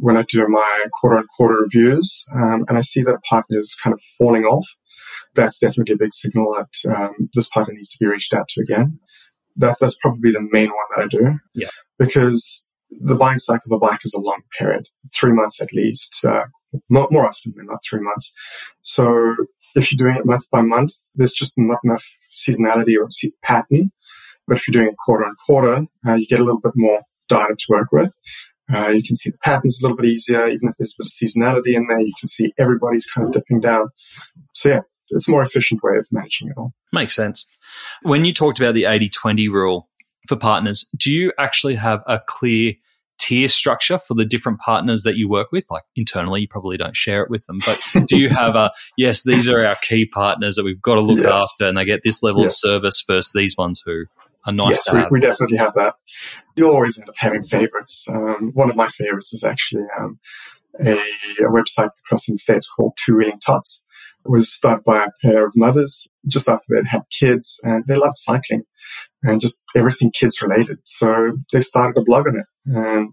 when 0.00 0.16
I 0.16 0.22
do 0.22 0.46
my 0.48 0.84
quarter 0.92 1.18
on 1.18 1.26
quarter 1.36 1.62
reviews, 1.62 2.24
um, 2.34 2.64
and 2.68 2.78
I 2.78 2.80
see 2.80 3.02
that 3.02 3.14
a 3.14 3.20
partner 3.28 3.58
is 3.58 3.76
kind 3.82 3.92
of 3.92 4.00
falling 4.18 4.44
off, 4.44 4.66
that's 5.34 5.58
definitely 5.58 5.94
a 5.94 5.98
big 5.98 6.14
signal 6.14 6.54
that 6.56 6.94
um, 6.94 7.28
this 7.34 7.48
partner 7.48 7.74
needs 7.74 7.90
to 7.90 8.04
be 8.04 8.06
reached 8.06 8.34
out 8.34 8.48
to 8.48 8.62
again. 8.62 8.98
That's 9.56 9.78
that's 9.78 9.98
probably 9.98 10.32
the 10.32 10.46
main 10.50 10.68
one 10.68 10.86
that 10.96 11.04
I 11.04 11.06
do. 11.06 11.38
Yeah. 11.54 11.68
Because 11.98 12.68
the 12.90 13.14
buying 13.14 13.38
cycle 13.38 13.72
of 13.72 13.76
a 13.76 13.86
bike 13.86 14.00
is 14.04 14.14
a 14.14 14.20
long 14.20 14.42
period, 14.58 14.86
three 15.14 15.32
months 15.32 15.60
at 15.60 15.72
least, 15.72 16.24
uh, 16.24 16.44
more, 16.88 17.08
more 17.10 17.26
often 17.26 17.52
than 17.56 17.66
not 17.66 17.80
three 17.88 18.00
months. 18.00 18.34
So 18.82 19.34
if 19.74 19.90
you're 19.90 20.06
doing 20.06 20.16
it 20.18 20.26
month 20.26 20.50
by 20.50 20.62
month, 20.62 20.92
there's 21.14 21.32
just 21.32 21.54
not 21.56 21.78
enough 21.84 22.04
seasonality 22.34 22.94
or 22.98 23.08
pattern. 23.42 23.90
But 24.46 24.58
if 24.58 24.68
you're 24.68 24.72
doing 24.72 24.88
it 24.88 24.96
quarter 25.04 25.24
on 25.24 25.34
quarter, 25.46 25.86
uh, 26.06 26.14
you 26.14 26.26
get 26.26 26.40
a 26.40 26.44
little 26.44 26.60
bit 26.60 26.72
more 26.76 27.02
data 27.28 27.54
to 27.58 27.66
work 27.70 27.88
with. 27.92 28.16
Uh, 28.72 28.88
you 28.88 29.02
can 29.02 29.16
see 29.16 29.30
the 29.30 29.38
patterns 29.44 29.80
a 29.80 29.84
little 29.84 29.96
bit 29.96 30.06
easier, 30.06 30.46
even 30.46 30.68
if 30.68 30.76
there's 30.78 30.94
a 30.98 31.02
bit 31.02 31.06
of 31.06 31.12
seasonality 31.12 31.74
in 31.74 31.86
there. 31.88 32.00
You 32.00 32.12
can 32.18 32.28
see 32.28 32.52
everybody's 32.58 33.06
kind 33.06 33.26
of 33.26 33.32
dipping 33.32 33.60
down. 33.60 33.88
So 34.54 34.68
yeah, 34.70 34.80
it's 35.10 35.28
a 35.28 35.30
more 35.30 35.42
efficient 35.42 35.82
way 35.82 35.96
of 35.98 36.06
managing 36.10 36.48
it 36.48 36.54
all. 36.56 36.72
Makes 36.92 37.14
sense. 37.14 37.48
When 38.02 38.24
you 38.24 38.32
talked 38.32 38.58
about 38.58 38.74
the 38.74 38.84
80 38.84 39.08
20 39.08 39.48
rule 39.48 39.88
for 40.28 40.36
partners, 40.36 40.88
do 40.96 41.10
you 41.10 41.32
actually 41.38 41.74
have 41.76 42.02
a 42.06 42.20
clear 42.26 42.74
tier 43.18 43.48
structure 43.48 43.98
for 43.98 44.14
the 44.14 44.24
different 44.24 44.58
partners 44.60 45.02
that 45.02 45.16
you 45.16 45.28
work 45.28 45.52
with? 45.52 45.64
Like 45.70 45.84
internally, 45.96 46.42
you 46.42 46.48
probably 46.48 46.76
don't 46.76 46.96
share 46.96 47.22
it 47.22 47.30
with 47.30 47.46
them, 47.46 47.60
but 47.64 47.80
do 48.06 48.18
you 48.18 48.28
have 48.30 48.56
a, 48.56 48.70
yes, 48.96 49.22
these 49.24 49.48
are 49.48 49.64
our 49.64 49.76
key 49.76 50.06
partners 50.06 50.56
that 50.56 50.64
we've 50.64 50.82
got 50.82 50.94
to 50.96 51.00
look 51.00 51.18
yes. 51.18 51.42
after 51.42 51.66
and 51.66 51.76
they 51.76 51.84
get 51.84 52.02
this 52.02 52.22
level 52.22 52.42
yes. 52.42 52.54
of 52.54 52.70
service 52.70 53.04
versus 53.06 53.32
these 53.34 53.56
ones 53.56 53.82
who 53.84 54.04
are 54.46 54.52
nice 54.52 54.86
yes, 54.86 54.94
we, 54.94 55.04
we, 55.10 55.20
definitely 55.20 55.56
have 55.56 55.72
that. 55.74 55.94
You'll 56.56 56.72
always 56.74 56.98
end 57.00 57.08
up 57.08 57.14
having 57.16 57.44
favorites. 57.44 58.06
Um, 58.10 58.50
one 58.52 58.68
of 58.68 58.76
my 58.76 58.88
favorites 58.88 59.32
is 59.32 59.42
actually 59.42 59.84
um, 59.98 60.18
a, 60.80 60.92
a, 60.92 61.50
website 61.50 61.90
across 62.04 62.28
in 62.28 62.34
the 62.34 62.38
States 62.38 62.68
called 62.68 62.96
Two 63.02 63.16
Wheeling 63.16 63.40
Tots. 63.40 63.83
Was 64.24 64.52
started 64.52 64.84
by 64.84 65.04
a 65.04 65.26
pair 65.26 65.46
of 65.46 65.52
mothers 65.56 66.08
just 66.26 66.48
after 66.48 66.64
they'd 66.68 66.88
had 66.88 67.02
kids 67.10 67.60
and 67.62 67.84
they 67.86 67.96
loved 67.96 68.18
cycling 68.18 68.62
and 69.22 69.40
just 69.40 69.62
everything 69.76 70.10
kids 70.12 70.40
related. 70.40 70.78
So 70.84 71.36
they 71.52 71.60
started 71.60 72.00
a 72.00 72.04
blog 72.04 72.28
on 72.28 72.38
it 72.38 72.46
and 72.66 73.12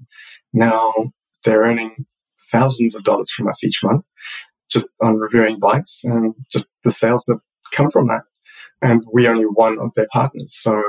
now 0.53 0.93
they're 1.43 1.63
earning 1.63 2.05
thousands 2.51 2.95
of 2.95 3.03
dollars 3.03 3.31
from 3.31 3.47
us 3.47 3.63
each 3.63 3.79
month 3.83 4.05
just 4.69 4.93
on 5.01 5.17
reviewing 5.17 5.59
bikes 5.59 6.03
and 6.03 6.33
just 6.51 6.73
the 6.83 6.91
sales 6.91 7.25
that 7.25 7.39
come 7.73 7.89
from 7.89 8.07
that. 8.07 8.21
And 8.81 9.03
we 9.13 9.27
only 9.27 9.43
one 9.43 9.77
of 9.79 9.93
their 9.95 10.07
partners. 10.11 10.55
So 10.55 10.81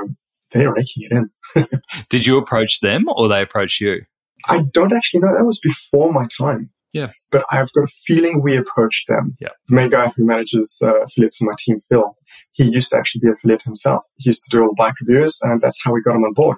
they're 0.51 0.73
raking 0.73 1.07
it 1.09 1.11
in. 1.11 1.69
Did 2.09 2.25
you 2.25 2.37
approach 2.37 2.79
them 2.79 3.05
or 3.07 3.27
they 3.27 3.41
approach 3.41 3.81
you? 3.81 4.05
I 4.47 4.63
don't 4.73 4.93
actually 4.93 5.21
know. 5.21 5.33
That 5.35 5.45
was 5.45 5.59
before 5.59 6.11
my 6.11 6.27
time. 6.37 6.71
Yeah. 6.93 7.09
But 7.31 7.45
I've 7.51 7.71
got 7.73 7.85
a 7.85 7.93
feeling 8.05 8.41
we 8.41 8.55
approached 8.55 9.07
them. 9.07 9.35
Yeah. 9.39 9.49
The 9.67 9.75
main 9.75 9.89
guy 9.89 10.09
who 10.09 10.25
manages 10.25 10.81
uh, 10.83 11.01
affiliates 11.01 11.41
in 11.41 11.47
my 11.47 11.55
team, 11.57 11.79
Phil, 11.89 12.15
he 12.51 12.65
used 12.65 12.89
to 12.89 12.97
actually 12.97 13.21
be 13.21 13.29
a 13.29 13.33
affiliate 13.33 13.63
himself. 13.63 14.03
He 14.17 14.29
used 14.29 14.43
to 14.45 14.55
do 14.55 14.61
all 14.61 14.69
the 14.69 14.75
bike 14.77 14.93
reviews 15.01 15.39
and 15.41 15.59
that's 15.61 15.83
how 15.83 15.91
we 15.91 16.03
got 16.03 16.15
him 16.15 16.23
on 16.23 16.33
board. 16.33 16.57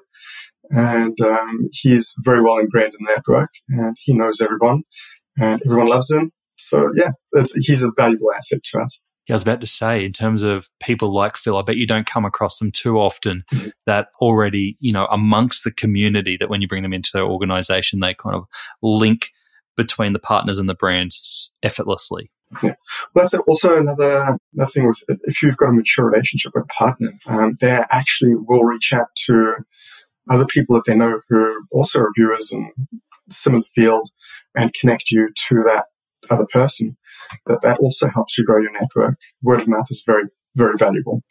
And 0.71 1.19
um, 1.21 1.69
he's 1.71 2.13
very 2.23 2.41
well 2.41 2.57
ingrained 2.57 2.93
in 2.99 3.05
the 3.05 3.13
network 3.15 3.49
and 3.69 3.95
he 3.99 4.13
knows 4.13 4.41
everyone 4.41 4.83
and 5.37 5.61
everyone 5.65 5.87
loves 5.87 6.11
him. 6.11 6.31
So 6.57 6.91
yeah, 6.95 7.11
he's 7.61 7.83
a 7.83 7.91
valuable 7.95 8.31
asset 8.35 8.59
to 8.71 8.79
us. 8.79 9.03
Yeah, 9.27 9.33
I 9.33 9.37
was 9.37 9.43
about 9.43 9.61
to 9.61 9.67
say, 9.67 10.05
in 10.05 10.13
terms 10.13 10.43
of 10.43 10.69
people 10.79 11.11
like 11.11 11.35
Phil, 11.35 11.57
I 11.57 11.63
bet 11.63 11.77
you 11.77 11.87
don't 11.87 12.05
come 12.05 12.25
across 12.25 12.59
them 12.59 12.71
too 12.71 12.97
often 12.97 13.43
mm-hmm. 13.51 13.69
that 13.87 14.09
already, 14.21 14.75
you 14.79 14.93
know, 14.93 15.07
amongst 15.07 15.63
the 15.63 15.71
community 15.71 16.37
that 16.37 16.49
when 16.49 16.61
you 16.61 16.67
bring 16.67 16.83
them 16.83 16.93
into 16.93 17.09
their 17.11 17.25
organization, 17.25 18.01
they 18.01 18.13
kind 18.13 18.35
of 18.35 18.45
link 18.83 19.31
between 19.75 20.13
the 20.13 20.19
partners 20.19 20.59
and 20.59 20.69
the 20.69 20.75
brands 20.75 21.53
effortlessly. 21.63 22.31
Yeah. 22.63 22.75
Well, 23.13 23.25
that's 23.25 23.33
also 23.33 23.77
another, 23.77 24.37
another 24.53 24.71
thing 24.71 24.87
with 24.87 25.03
if 25.23 25.41
you've 25.41 25.57
got 25.57 25.69
a 25.69 25.73
mature 25.73 26.09
relationship 26.09 26.53
with 26.55 26.65
a 26.65 26.67
partner, 26.67 27.13
um, 27.27 27.55
they 27.59 27.83
actually 27.89 28.35
will 28.35 28.63
reach 28.63 28.93
out 28.93 29.07
to 29.25 29.55
other 30.29 30.45
people 30.45 30.75
that 30.75 30.85
they 30.85 30.95
know 30.95 31.21
who 31.27 31.37
are 31.37 31.59
also 31.71 32.01
reviewers 32.01 32.51
in 32.51 32.71
similar 33.29 33.63
field 33.73 34.09
and 34.55 34.73
connect 34.73 35.11
you 35.11 35.29
to 35.47 35.63
that 35.65 35.85
other 36.29 36.45
person 36.51 36.95
that 37.45 37.61
that 37.61 37.79
also 37.79 38.09
helps 38.09 38.37
you 38.37 38.45
grow 38.45 38.61
your 38.61 38.71
network. 38.71 39.17
Word 39.41 39.61
of 39.61 39.67
mouth 39.67 39.87
is 39.89 40.03
very, 40.05 40.23
very 40.55 40.77
valuable. 40.77 41.21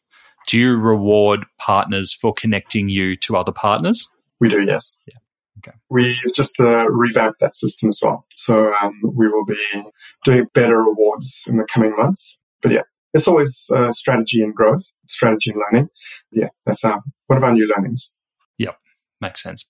Do 0.46 0.59
you 0.59 0.76
reward 0.76 1.46
partners 1.59 2.12
for 2.12 2.35
connecting 2.35 2.88
you 2.88 3.16
to 3.16 3.37
other 3.37 3.52
partners? 3.52 4.11
We 4.40 4.48
do, 4.48 4.62
yes. 4.62 5.00
Yeah. 5.07 5.14
Okay. 5.58 5.76
We've 5.88 6.34
just 6.34 6.60
uh, 6.60 6.86
revamped 6.90 7.40
that 7.40 7.56
system 7.56 7.88
as 7.88 8.00
well. 8.02 8.26
So 8.34 8.72
um, 8.74 9.00
we 9.02 9.28
will 9.28 9.44
be 9.44 9.56
doing 10.24 10.46
better 10.52 10.82
rewards 10.82 11.44
in 11.48 11.56
the 11.56 11.66
coming 11.72 11.94
months. 11.96 12.40
But 12.60 12.72
yeah, 12.72 12.82
it's 13.12 13.28
always 13.28 13.70
uh, 13.74 13.92
strategy 13.92 14.42
and 14.42 14.54
growth, 14.54 14.84
strategy 15.08 15.50
and 15.50 15.60
learning. 15.60 15.88
Yeah, 16.32 16.48
that's 16.66 16.84
uh, 16.84 16.98
one 17.28 17.36
of 17.36 17.44
our 17.44 17.52
new 17.52 17.72
learnings. 17.74 18.12
Yep, 18.58 18.76
makes 19.20 19.42
sense. 19.42 19.68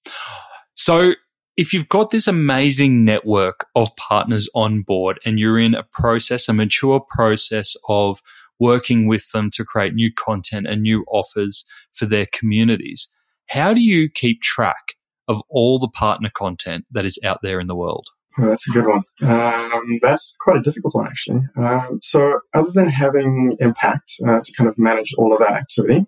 So 0.75 1.13
if 1.57 1.73
you've 1.73 1.89
got 1.89 2.11
this 2.11 2.27
amazing 2.27 3.05
network 3.05 3.67
of 3.77 3.95
partners 3.97 4.49
on 4.55 4.83
board 4.83 5.21
and 5.25 5.39
you're 5.39 5.59
in 5.59 5.75
a 5.75 5.85
process, 5.85 6.49
a 6.49 6.53
mature 6.53 7.05
process 7.11 7.77
of 7.89 8.21
working 8.59 9.07
with 9.07 9.31
them 9.33 9.51
to 9.51 9.65
create 9.65 9.95
new 9.95 10.13
content 10.13 10.67
and 10.67 10.83
new 10.83 11.05
offers 11.09 11.65
for 11.93 12.07
their 12.07 12.27
communities, 12.33 13.11
how 13.49 13.75
do 13.75 13.83
you 13.83 14.09
keep 14.09 14.41
track 14.41 14.95
of 15.29 15.43
all 15.49 15.79
the 15.79 15.89
partner 15.89 16.31
content 16.33 16.85
that 16.91 17.05
is 17.05 17.19
out 17.25 17.41
there 17.43 17.61
in 17.61 17.67
the 17.67 17.77
world? 17.77 18.09
Well, 18.37 18.49
that's 18.49 18.69
a 18.69 18.73
good 18.73 18.87
one. 18.87 19.03
Um, 19.23 20.01
that's 20.03 20.37
quite 20.41 20.57
a 20.57 20.63
difficult 20.63 20.95
one, 20.95 21.07
actually. 21.07 21.43
Um, 21.57 22.01
so, 22.03 22.41
other 22.53 22.71
than 22.75 22.89
having 22.89 23.57
impact 23.61 24.13
uh, 24.27 24.41
to 24.43 24.53
kind 24.57 24.69
of 24.69 24.77
manage 24.77 25.15
all 25.17 25.33
of 25.33 25.39
that 25.39 25.53
activity, 25.53 26.07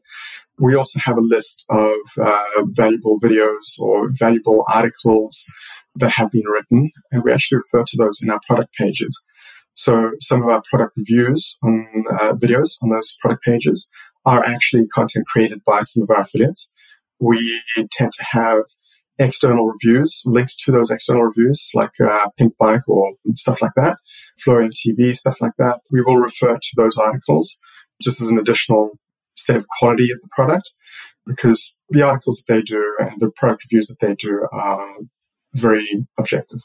we 0.58 0.74
also 0.74 0.98
have 1.00 1.18
a 1.18 1.20
list 1.20 1.64
of 1.68 1.94
uh, 2.20 2.64
valuable 2.64 3.20
videos 3.20 3.78
or 3.78 4.10
valuable 4.10 4.64
articles 4.68 5.44
that 5.96 6.10
have 6.10 6.30
been 6.30 6.46
written, 6.46 6.90
and 7.12 7.22
we 7.22 7.32
actually 7.32 7.58
refer 7.58 7.84
to 7.84 7.96
those 7.96 8.20
in 8.22 8.30
our 8.30 8.40
product 8.46 8.74
pages. 8.74 9.24
So 9.74 10.12
some 10.20 10.42
of 10.42 10.48
our 10.48 10.62
product 10.68 10.96
reviews 10.96 11.58
on 11.62 12.04
uh, 12.10 12.32
videos 12.32 12.76
on 12.82 12.90
those 12.90 13.16
product 13.20 13.44
pages 13.44 13.90
are 14.24 14.44
actually 14.44 14.86
content 14.88 15.26
created 15.26 15.62
by 15.64 15.82
some 15.82 16.02
of 16.02 16.10
our 16.10 16.22
affiliates. 16.22 16.72
We 17.20 17.60
tend 17.92 18.12
to 18.12 18.24
have 18.32 18.62
external 19.18 19.66
reviews, 19.66 20.22
links 20.24 20.56
to 20.64 20.72
those 20.72 20.90
external 20.90 21.22
reviews, 21.22 21.70
like 21.74 21.92
uh, 22.00 22.28
Pinkbike 22.38 22.82
or 22.86 23.12
stuff 23.34 23.62
like 23.62 23.72
that, 23.76 23.98
Flow 24.38 24.68
TV, 24.68 25.16
stuff 25.16 25.40
like 25.40 25.56
that. 25.58 25.80
We 25.90 26.02
will 26.02 26.18
refer 26.18 26.54
to 26.54 26.68
those 26.76 26.98
articles 26.98 27.58
just 28.02 28.20
as 28.20 28.28
an 28.28 28.38
additional 28.38 28.98
set 29.36 29.56
of 29.56 29.66
quality 29.78 30.10
of 30.10 30.20
the 30.20 30.28
product 30.34 30.70
because 31.26 31.76
the 31.90 32.02
articles 32.02 32.44
that 32.46 32.54
they 32.54 32.62
do 32.62 32.96
and 33.00 33.20
the 33.20 33.30
product 33.30 33.64
reviews 33.64 33.88
that 33.88 34.06
they 34.06 34.14
do 34.14 34.46
are 34.52 34.96
very 35.54 36.06
objective. 36.18 36.60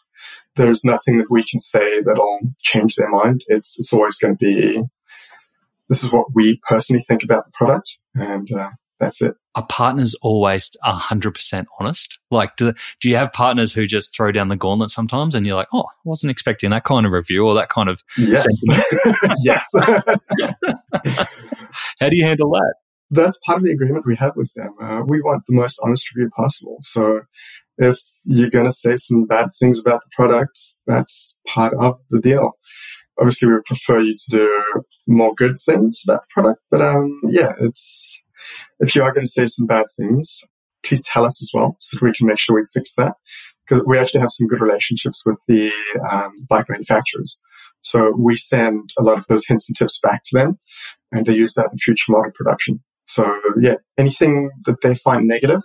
There's 0.55 0.83
nothing 0.83 1.17
that 1.17 1.31
we 1.31 1.43
can 1.43 1.59
say 1.59 2.01
that'll 2.01 2.39
change 2.59 2.95
their 2.95 3.09
mind. 3.09 3.41
It's, 3.47 3.79
it's 3.79 3.93
always 3.93 4.17
going 4.17 4.37
to 4.37 4.37
be, 4.37 4.83
this 5.89 6.03
is 6.03 6.11
what 6.11 6.27
we 6.33 6.59
personally 6.67 7.03
think 7.07 7.23
about 7.23 7.45
the 7.45 7.51
product 7.53 7.99
and 8.13 8.51
uh, 8.51 8.69
that's 9.01 9.21
it. 9.21 9.35
Are 9.55 9.65
partners 9.65 10.15
always 10.21 10.69
100% 10.85 11.65
honest? 11.79 12.19
Like, 12.29 12.55
do, 12.55 12.71
do 13.01 13.09
you 13.09 13.15
have 13.15 13.33
partners 13.33 13.73
who 13.73 13.87
just 13.87 14.15
throw 14.15 14.31
down 14.31 14.49
the 14.49 14.55
gauntlet 14.55 14.91
sometimes 14.91 15.33
and 15.33 15.45
you're 15.45 15.55
like, 15.55 15.67
oh, 15.73 15.81
I 15.81 15.93
wasn't 16.05 16.29
expecting 16.29 16.69
that 16.69 16.83
kind 16.83 17.05
of 17.05 17.11
review 17.11 17.45
or 17.45 17.55
that 17.55 17.69
kind 17.69 17.89
of 17.89 18.01
yes. 18.17 18.45
yes. 19.43 19.65
How 21.99 22.09
do 22.09 22.15
you 22.15 22.25
handle 22.25 22.51
that? 22.51 22.75
That's 23.09 23.41
part 23.45 23.57
of 23.57 23.63
the 23.65 23.71
agreement 23.71 24.05
we 24.05 24.15
have 24.17 24.35
with 24.35 24.53
them. 24.55 24.73
Uh, 24.81 25.01
we 25.05 25.19
want 25.21 25.43
the 25.47 25.55
most 25.55 25.81
honest 25.83 26.15
review 26.15 26.29
possible. 26.37 26.77
So 26.83 27.21
if 27.77 27.99
you're 28.23 28.51
going 28.51 28.65
to 28.65 28.71
say 28.71 28.97
some 28.97 29.25
bad 29.25 29.49
things 29.59 29.79
about 29.79 30.01
the 30.03 30.09
product, 30.15 30.59
that's 30.85 31.39
part 31.47 31.73
of 31.79 31.99
the 32.11 32.21
deal. 32.21 32.51
Obviously, 33.19 33.47
we 33.47 33.55
would 33.55 33.65
prefer 33.65 33.99
you 33.99 34.15
to 34.15 34.37
do 34.37 34.83
more 35.07 35.33
good 35.35 35.57
things 35.65 36.01
about 36.07 36.21
the 36.21 36.27
product, 36.33 36.61
but 36.69 36.81
um, 36.81 37.19
yeah, 37.29 37.51
it's 37.59 38.20
if 38.81 38.95
you 38.95 39.03
are 39.03 39.11
going 39.11 39.25
to 39.25 39.31
say 39.31 39.47
some 39.47 39.67
bad 39.67 39.85
things, 39.95 40.41
please 40.83 41.03
tell 41.03 41.25
us 41.25 41.41
as 41.41 41.51
well 41.53 41.77
so 41.79 41.97
that 41.97 42.05
we 42.05 42.13
can 42.13 42.27
make 42.27 42.39
sure 42.39 42.55
we 42.55 42.65
fix 42.73 42.95
that 42.95 43.13
because 43.67 43.85
we 43.85 43.97
actually 43.97 44.19
have 44.19 44.31
some 44.31 44.47
good 44.47 44.61
relationships 44.61 45.23
with 45.25 45.37
the 45.47 45.71
um, 46.11 46.33
bike 46.49 46.65
manufacturers. 46.67 47.41
So 47.81 48.11
we 48.17 48.35
send 48.35 48.91
a 48.97 49.03
lot 49.03 49.17
of 49.17 49.27
those 49.27 49.47
hints 49.47 49.69
and 49.69 49.77
tips 49.77 49.99
back 50.01 50.23
to 50.25 50.37
them 50.37 50.59
and 51.11 51.25
they 51.25 51.35
use 51.35 51.53
that 51.53 51.69
in 51.71 51.77
future 51.77 52.11
model 52.11 52.31
production. 52.33 52.83
So 53.05 53.39
yeah, 53.59 53.75
anything 53.97 54.51
that 54.65 54.81
they 54.81 54.95
find 54.95 55.27
negative, 55.27 55.61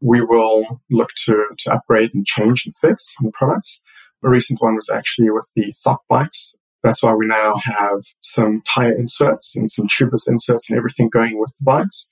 we 0.00 0.20
will 0.20 0.80
look 0.90 1.10
to, 1.26 1.44
to 1.58 1.74
upgrade 1.74 2.14
and 2.14 2.26
change 2.26 2.64
and 2.66 2.76
fix 2.76 3.14
in 3.20 3.26
the 3.26 3.32
products. 3.32 3.82
A 4.24 4.28
recent 4.28 4.60
one 4.60 4.76
was 4.76 4.90
actually 4.90 5.30
with 5.30 5.48
the 5.54 5.72
Thok 5.84 5.98
bikes. 6.08 6.56
That's 6.82 7.02
why 7.02 7.14
we 7.14 7.26
now 7.26 7.56
have 7.56 8.02
some 8.20 8.62
tire 8.62 8.96
inserts 8.96 9.56
and 9.56 9.70
some 9.70 9.86
tubeless 9.88 10.30
inserts 10.30 10.70
and 10.70 10.78
everything 10.78 11.08
going 11.08 11.38
with 11.38 11.52
the 11.58 11.64
bikes. 11.64 12.10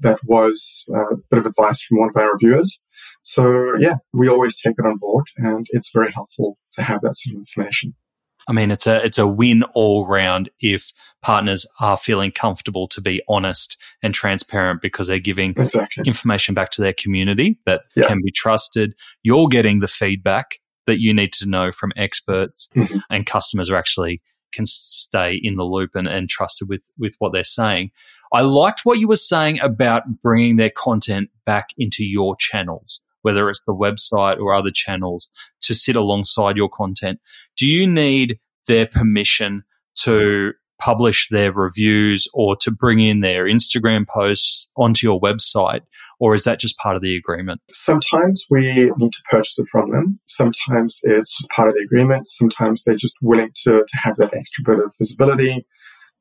That 0.00 0.18
was 0.24 0.84
a 0.94 1.16
bit 1.30 1.38
of 1.38 1.46
advice 1.46 1.80
from 1.82 1.98
one 1.98 2.10
of 2.10 2.16
our 2.16 2.32
reviewers. 2.32 2.82
So 3.22 3.76
yeah, 3.78 3.96
we 4.12 4.28
always 4.28 4.60
take 4.60 4.74
it 4.78 4.86
on 4.86 4.98
board 4.98 5.24
and 5.36 5.66
it's 5.70 5.90
very 5.92 6.12
helpful 6.12 6.58
to 6.74 6.82
have 6.82 7.00
that 7.02 7.16
sort 7.16 7.34
of 7.34 7.40
information. 7.40 7.94
I 8.48 8.52
mean, 8.52 8.70
it's 8.70 8.86
a 8.86 9.04
it's 9.04 9.18
a 9.18 9.26
win 9.26 9.64
all 9.74 10.06
round 10.06 10.48
if 10.60 10.92
partners 11.22 11.66
are 11.80 11.96
feeling 11.96 12.30
comfortable 12.30 12.86
to 12.88 13.00
be 13.00 13.20
honest 13.28 13.76
and 14.02 14.14
transparent 14.14 14.80
because 14.80 15.08
they're 15.08 15.18
giving 15.18 15.54
exactly. 15.56 16.04
information 16.06 16.54
back 16.54 16.70
to 16.72 16.82
their 16.82 16.92
community 16.92 17.58
that 17.66 17.82
yeah. 17.96 18.06
can 18.06 18.20
be 18.22 18.30
trusted. 18.30 18.94
You're 19.24 19.48
getting 19.48 19.80
the 19.80 19.88
feedback 19.88 20.60
that 20.86 21.00
you 21.00 21.12
need 21.12 21.32
to 21.32 21.46
know 21.46 21.72
from 21.72 21.90
experts, 21.96 22.68
mm-hmm. 22.76 22.98
and 23.10 23.26
customers 23.26 23.70
are 23.70 23.76
actually 23.76 24.22
can 24.52 24.66
stay 24.66 25.38
in 25.42 25.56
the 25.56 25.64
loop 25.64 25.90
and, 25.94 26.08
and 26.08 26.28
trusted 26.28 26.68
with 26.68 26.90
with 26.98 27.14
what 27.18 27.32
they're 27.32 27.44
saying. 27.44 27.90
I 28.32 28.40
liked 28.40 28.80
what 28.84 28.98
you 28.98 29.08
were 29.08 29.16
saying 29.16 29.60
about 29.60 30.02
bringing 30.22 30.56
their 30.56 30.70
content 30.70 31.30
back 31.44 31.70
into 31.78 32.04
your 32.04 32.36
channels 32.36 33.02
whether 33.26 33.50
it's 33.50 33.62
the 33.66 33.74
website 33.74 34.38
or 34.38 34.54
other 34.54 34.70
channels, 34.70 35.32
to 35.60 35.74
sit 35.74 35.96
alongside 35.96 36.56
your 36.56 36.68
content. 36.68 37.18
Do 37.56 37.66
you 37.66 37.84
need 37.84 38.38
their 38.68 38.86
permission 38.86 39.64
to 40.02 40.52
publish 40.78 41.28
their 41.28 41.50
reviews 41.50 42.28
or 42.34 42.54
to 42.54 42.70
bring 42.70 43.00
in 43.00 43.22
their 43.22 43.46
Instagram 43.46 44.06
posts 44.06 44.70
onto 44.76 45.08
your 45.08 45.20
website? 45.20 45.80
Or 46.20 46.34
is 46.34 46.44
that 46.44 46.60
just 46.60 46.78
part 46.78 46.94
of 46.94 47.02
the 47.02 47.16
agreement? 47.16 47.60
Sometimes 47.72 48.46
we 48.48 48.72
need 48.96 49.12
to 49.12 49.22
purchase 49.28 49.58
it 49.58 49.66
from 49.72 49.90
them. 49.90 50.20
Sometimes 50.36 51.00
it's 51.04 51.36
just 51.36 51.50
part 51.50 51.68
of 51.68 51.74
the 51.74 51.82
agreement. 51.82 52.30
Sometimes 52.30 52.84
they're 52.84 52.96
just 52.96 53.16
willing 53.22 53.50
to, 53.64 53.84
to 53.86 53.98
have 54.02 54.16
that 54.16 54.34
extra 54.34 54.64
bit 54.64 54.84
of 54.84 54.92
visibility. 54.98 55.66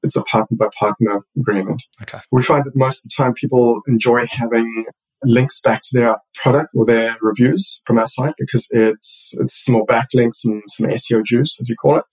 It's 0.04 0.16
a 0.16 0.24
partner 0.24 0.58
by 0.58 0.68
partner 0.78 1.22
agreement. 1.38 1.84
Okay. 2.02 2.20
We 2.32 2.44
find 2.44 2.64
that 2.66 2.76
most 2.76 3.06
of 3.06 3.10
the 3.10 3.24
time 3.24 3.34
people 3.34 3.82
enjoy 3.88 4.28
having 4.28 4.86
links 5.24 5.62
back 5.62 5.82
to 5.82 5.90
their 5.94 6.18
product 6.36 6.70
or 6.76 6.86
their 6.86 7.16
reviews 7.22 7.82
from 7.86 7.98
our 7.98 8.08
site 8.08 8.36
because 8.38 8.68
it's 8.72 9.34
it's 9.40 9.66
some 9.66 9.74
more 9.74 9.86
backlinks 9.86 10.46
and 10.46 10.62
some 10.68 10.88
SEO 10.88 11.24
juice, 11.24 11.60
as 11.60 11.68
you 11.68 11.76
call 11.76 11.98
it, 11.98 12.04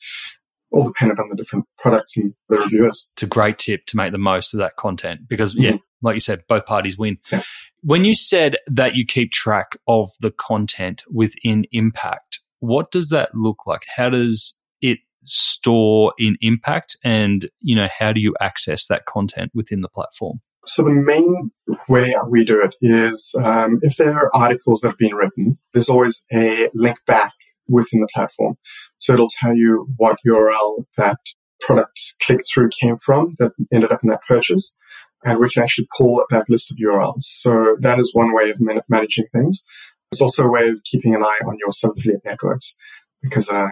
all 0.73 0.85
dependent 0.85 1.21
on 1.21 1.29
the 1.29 1.37
different 1.37 1.67
products 1.79 2.17
and 2.17 2.35
the 2.49 2.59
reviewers. 2.59 3.11
It's 3.15 3.23
a 3.23 3.27
great 3.27 3.59
tip 3.59 3.87
to 3.87 3.97
make 3.97 4.13
the 4.13 4.19
most 4.19 4.55
of 4.55 4.61
that 4.61 4.77
content 4.77 5.23
because, 5.29 5.55
mm-hmm. 5.55 5.63
yeah, 5.63 5.77
like 6.03 6.15
you 6.15 6.21
said, 6.21 6.43
both 6.49 6.67
parties 6.67 6.99
win. 6.99 7.19
Yeah. 7.31 7.43
When 7.83 8.05
you 8.05 8.15
said 8.15 8.57
that 8.69 8.95
you 8.95 9.05
keep 9.05 9.33
track 9.33 9.77
of 9.89 10.11
the 10.21 10.31
content 10.31 11.03
within 11.13 11.65
Impact, 11.73 12.41
what 12.61 12.91
does 12.91 13.09
that 13.09 13.35
look 13.35 13.67
like? 13.67 13.83
How 13.97 14.09
does 14.09 14.57
it 14.81 14.99
store 15.25 16.15
in 16.19 16.37
Impact, 16.41 16.97
and 17.05 17.47
you 17.61 17.75
know 17.75 17.89
how 17.99 18.13
do 18.13 18.21
you 18.21 18.35
access 18.41 18.87
that 18.87 19.05
content 19.07 19.51
within 19.55 19.81
the 19.81 19.89
platform? 19.89 20.41
So 20.65 20.85
the 20.85 20.91
main 20.91 21.51
way 21.89 22.15
we 22.29 22.45
do 22.45 22.63
it 22.63 22.77
is 22.81 23.35
um, 23.43 23.81
if 23.83 23.97
there 23.97 24.17
are 24.17 24.31
articles 24.35 24.81
that 24.81 24.91
have 24.91 24.99
been 24.99 25.15
written, 25.15 25.59
there's 25.73 25.89
always 25.89 26.25
a 26.33 26.69
link 26.73 26.99
back 27.05 27.33
within 27.69 28.01
the 28.01 28.09
platform. 28.15 28.57
So 29.03 29.15
it'll 29.15 29.29
tell 29.29 29.55
you 29.55 29.89
what 29.97 30.19
URL 30.25 30.85
that 30.97 31.19
product 31.61 32.01
click 32.23 32.41
through 32.53 32.71
came 32.81 32.97
from 32.97 33.35
that 33.41 33.51
ended 33.73 33.91
up 33.91 34.05
in 34.05 34.11
that 34.11 34.23
purchase. 34.23 34.79
And 35.25 35.41
we 35.41 35.51
can 35.51 35.65
actually 35.65 35.89
pull 35.97 36.25
that 36.31 36.49
list 36.49 36.71
of 36.71 36.77
URLs. 36.79 37.23
So 37.23 37.77
that 37.81 37.99
is 37.99 38.15
one 38.15 38.33
way 38.33 38.51
of 38.51 38.61
man- 38.61 38.83
managing 38.89 39.27
things. 39.33 39.65
It's 40.13 40.23
also 40.23 40.47
a 40.47 40.51
way 40.51 40.69
of 40.69 40.83
keeping 40.85 41.17
an 41.17 41.23
eye 41.25 41.41
on 41.45 41.57
your 41.59 41.73
sub-affiliate 41.73 42.25
networks 42.25 42.77
because 43.23 43.49
uh, 43.51 43.71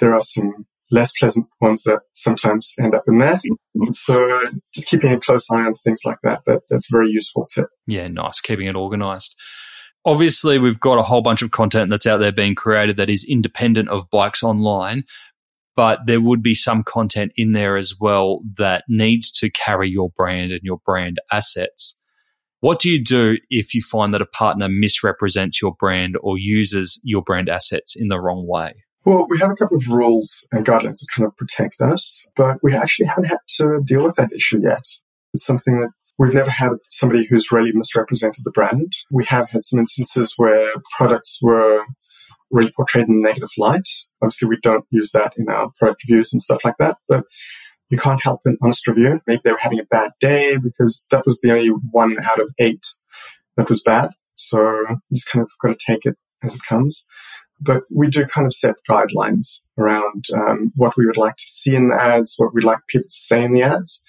there 0.00 0.14
are 0.14 0.22
some 0.22 0.66
less 0.90 1.12
pleasant 1.18 1.46
ones 1.60 1.84
that 1.84 2.00
sometimes 2.14 2.74
end 2.78 2.94
up 2.94 3.04
in 3.08 3.18
there. 3.18 3.40
So 3.92 4.40
just 4.74 4.88
keeping 4.90 5.12
a 5.12 5.20
close 5.20 5.50
eye 5.50 5.62
on 5.62 5.76
things 5.76 6.02
like 6.04 6.18
that, 6.24 6.42
that 6.46 6.62
that's 6.68 6.90
very 6.90 7.08
useful 7.10 7.46
tip. 7.54 7.68
Yeah, 7.86 8.08
nice. 8.08 8.40
Keeping 8.40 8.66
it 8.66 8.76
organized. 8.76 9.34
Obviously, 10.08 10.58
we've 10.58 10.80
got 10.80 10.98
a 10.98 11.02
whole 11.02 11.20
bunch 11.20 11.42
of 11.42 11.50
content 11.50 11.90
that's 11.90 12.06
out 12.06 12.16
there 12.16 12.32
being 12.32 12.54
created 12.54 12.96
that 12.96 13.10
is 13.10 13.26
independent 13.28 13.90
of 13.90 14.08
bikes 14.08 14.42
online, 14.42 15.04
but 15.76 15.98
there 16.06 16.18
would 16.18 16.42
be 16.42 16.54
some 16.54 16.82
content 16.82 17.30
in 17.36 17.52
there 17.52 17.76
as 17.76 17.94
well 18.00 18.40
that 18.56 18.84
needs 18.88 19.30
to 19.30 19.50
carry 19.50 19.90
your 19.90 20.08
brand 20.16 20.50
and 20.50 20.62
your 20.62 20.78
brand 20.86 21.18
assets. 21.30 21.94
What 22.60 22.80
do 22.80 22.88
you 22.88 23.04
do 23.04 23.36
if 23.50 23.74
you 23.74 23.82
find 23.82 24.14
that 24.14 24.22
a 24.22 24.26
partner 24.26 24.66
misrepresents 24.70 25.60
your 25.60 25.74
brand 25.78 26.16
or 26.22 26.38
uses 26.38 26.98
your 27.04 27.20
brand 27.20 27.50
assets 27.50 27.94
in 27.94 28.08
the 28.08 28.18
wrong 28.18 28.46
way? 28.48 28.76
Well, 29.04 29.26
we 29.28 29.38
have 29.40 29.50
a 29.50 29.56
couple 29.56 29.76
of 29.76 29.88
rules 29.88 30.48
and 30.52 30.64
guidelines 30.64 31.00
that 31.00 31.08
kind 31.14 31.26
of 31.26 31.36
protect 31.36 31.82
us, 31.82 32.26
but 32.34 32.56
we 32.62 32.74
actually 32.74 33.08
haven't 33.08 33.26
had 33.26 33.40
to 33.58 33.82
deal 33.84 34.04
with 34.04 34.16
that 34.16 34.32
issue 34.32 34.62
yet. 34.62 34.86
It's 35.34 35.44
something 35.44 35.82
that 35.82 35.90
we've 36.18 36.34
never 36.34 36.50
had 36.50 36.72
somebody 36.88 37.26
who's 37.26 37.52
really 37.52 37.72
misrepresented 37.72 38.44
the 38.44 38.50
brand. 38.50 38.92
We 39.10 39.24
have 39.26 39.50
had 39.50 39.62
some 39.62 39.78
instances 39.78 40.34
where 40.36 40.72
products 40.96 41.38
were 41.40 41.84
really 42.50 42.72
portrayed 42.72 43.08
in 43.08 43.22
negative 43.22 43.50
light. 43.56 43.88
Obviously, 44.22 44.48
we 44.48 44.58
don't 44.62 44.84
use 44.90 45.12
that 45.12 45.34
in 45.36 45.48
our 45.48 45.70
product 45.78 46.02
reviews 46.08 46.32
and 46.32 46.42
stuff 46.42 46.60
like 46.64 46.76
that, 46.78 46.96
but 47.08 47.24
you 47.90 47.98
can't 47.98 48.22
help 48.22 48.40
an 48.44 48.58
honest 48.62 48.86
review. 48.86 49.20
Maybe 49.26 49.40
they 49.44 49.52
were 49.52 49.58
having 49.58 49.78
a 49.78 49.84
bad 49.84 50.10
day 50.20 50.56
because 50.56 51.06
that 51.10 51.24
was 51.24 51.40
the 51.40 51.52
only 51.52 51.68
one 51.68 52.18
out 52.22 52.40
of 52.40 52.50
eight 52.58 52.84
that 53.56 53.68
was 53.68 53.82
bad. 53.82 54.10
So 54.34 54.60
you 54.60 55.14
just 55.14 55.30
kind 55.30 55.42
of 55.42 55.50
got 55.62 55.78
to 55.78 55.92
take 55.92 56.04
it 56.04 56.16
as 56.42 56.56
it 56.56 56.62
comes. 56.68 57.06
But 57.60 57.82
we 57.90 58.08
do 58.08 58.24
kind 58.24 58.46
of 58.46 58.54
set 58.54 58.76
guidelines 58.88 59.62
around 59.76 60.26
um, 60.32 60.72
what 60.76 60.96
we 60.96 61.06
would 61.06 61.16
like 61.16 61.36
to 61.36 61.44
see 61.44 61.74
in 61.74 61.88
the 61.88 62.00
ads, 62.00 62.34
what 62.36 62.54
we'd 62.54 62.64
like 62.64 62.78
people 62.88 63.08
to 63.08 63.14
say 63.14 63.42
in 63.42 63.52
the 63.52 63.62
ads. 63.62 64.02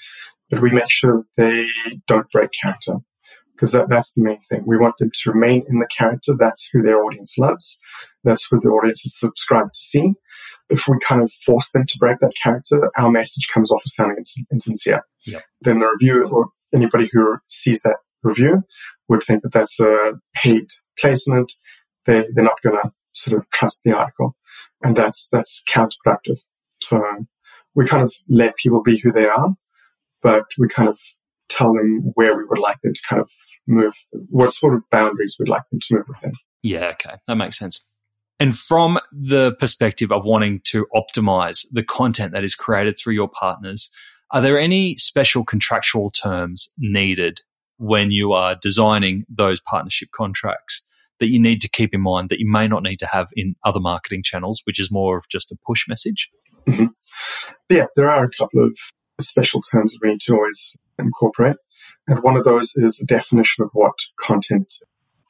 But 0.50 0.62
we 0.62 0.72
make 0.72 0.90
sure 0.90 1.26
that 1.38 1.44
they 1.44 1.68
don't 2.08 2.32
break 2.32 2.50
character 2.62 2.96
because 3.54 3.72
that, 3.74 3.90
that's 3.90 4.14
the 4.14 4.24
main 4.24 4.40
thing. 4.50 4.64
We 4.66 4.78
want 4.78 4.98
them 4.98 5.12
to 5.14 5.32
remain 5.32 5.66
in 5.70 5.80
the 5.80 5.88
character. 5.88 6.34
That's 6.38 6.70
who 6.72 6.82
their 6.82 7.04
audience 7.04 7.38
loves. 7.38 7.80
That's 8.24 8.48
who 8.50 8.60
the 8.60 8.70
audience 8.70 9.06
is 9.06 9.18
subscribed 9.18 9.74
to 9.74 9.80
see. 9.80 10.14
If 10.70 10.88
we 10.88 10.98
kind 11.00 11.22
of 11.22 11.32
force 11.32 11.72
them 11.72 11.86
to 11.88 11.98
break 11.98 12.20
that 12.20 12.34
character, 12.42 12.92
our 12.98 13.12
message 13.12 13.48
comes 13.54 13.72
off 13.72 13.82
as 13.86 13.96
sounding 13.96 14.24
insincere. 14.52 15.04
Yep. 15.26 15.44
Then 15.62 15.80
the 15.80 15.88
reviewer 15.88 16.26
or 16.26 16.48
anybody 16.74 17.10
who 17.12 17.38
sees 17.48 17.82
that 17.82 17.98
review 18.24 18.64
would 19.08 19.24
think 19.24 19.42
that 19.44 19.52
that's 19.52 19.80
a 19.80 20.14
paid 20.36 20.68
placement. 21.00 21.52
They, 22.06 22.26
they're 22.34 22.44
not 22.44 22.62
going 22.62 22.78
to 22.82 22.92
sort 23.14 23.42
of 23.42 23.50
trust 23.50 23.82
the 23.84 23.94
article. 23.94 24.36
And 24.84 24.96
that's, 24.96 25.28
that's 25.30 25.64
counterproductive. 25.70 26.40
So 26.82 27.04
we 27.76 27.86
kind 27.86 28.04
of 28.04 28.14
let 28.30 28.56
people 28.56 28.82
be 28.82 28.98
who 28.98 29.12
they 29.12 29.28
are, 29.28 29.56
but 30.22 30.46
we 30.58 30.68
kind 30.68 30.90
of 30.90 31.00
tell 31.50 31.74
them 31.74 32.12
where 32.16 32.38
we 32.38 32.46
would 32.46 32.60
like 32.60 32.82
them 32.82 32.94
to 32.94 33.02
kind 33.08 33.22
of 33.22 33.30
move, 33.68 33.94
what 34.12 34.52
sort 34.52 34.76
of 34.76 34.82
boundaries 34.92 35.36
we'd 35.40 35.50
like 35.50 35.64
them 35.72 35.80
to 35.88 35.96
move 35.96 36.06
within. 36.08 36.32
Yeah, 36.64 36.88
okay. 36.88 37.16
That 37.28 37.36
makes 37.36 37.58
sense. 37.58 37.86
And 38.40 38.58
from 38.58 39.00
the 39.12 39.56
perspective 39.60 40.12
of 40.12 40.24
wanting 40.24 40.62
to 40.66 40.88
optimize 40.96 41.66
the 41.72 41.84
content 41.84 42.32
that 42.32 42.44
is 42.44 42.56
created 42.56 42.98
through 42.98 43.14
your 43.14 43.30
partners, 43.30 43.90
are 44.32 44.42
there 44.42 44.60
any 44.60 44.96
special 44.96 45.44
contractual 45.44 46.10
terms 46.10 46.74
needed 46.78 47.42
when 47.78 48.12
you 48.12 48.34
are 48.34 48.56
designing 48.56 49.26
those 49.30 49.60
partnership 49.60 50.10
contracts? 50.16 50.86
that 51.20 51.30
you 51.30 51.40
need 51.40 51.62
to 51.62 51.70
keep 51.70 51.94
in 51.94 52.02
mind 52.02 52.30
that 52.30 52.40
you 52.40 52.50
may 52.50 52.68
not 52.68 52.84
need 52.84 52.98
to 52.98 53.06
have 53.06 53.30
in 53.36 53.56
other 53.64 53.80
marketing 53.80 54.24
channels, 54.24 54.62
which 54.64 54.80
is 54.80 54.90
more 54.90 55.18
of 55.18 55.26
just 55.30 55.52
a 55.52 55.58
push 55.66 55.88
message? 55.88 56.30
Mm-hmm. 56.68 56.88
Yeah, 57.70 57.88
there 57.96 58.10
are 58.10 58.24
a 58.24 58.30
couple 58.30 58.64
of 58.64 58.78
special 59.22 59.62
terms 59.62 59.98
we 60.02 60.10
need 60.10 60.22
to 60.22 60.34
always 60.36 60.78
incorporate. 60.98 61.58
And 62.08 62.24
one 62.24 62.38
of 62.38 62.44
those 62.44 62.74
is 62.76 62.98
the 62.98 63.06
definition 63.06 63.64
of 63.64 63.70
what 63.74 63.94
content 64.22 64.74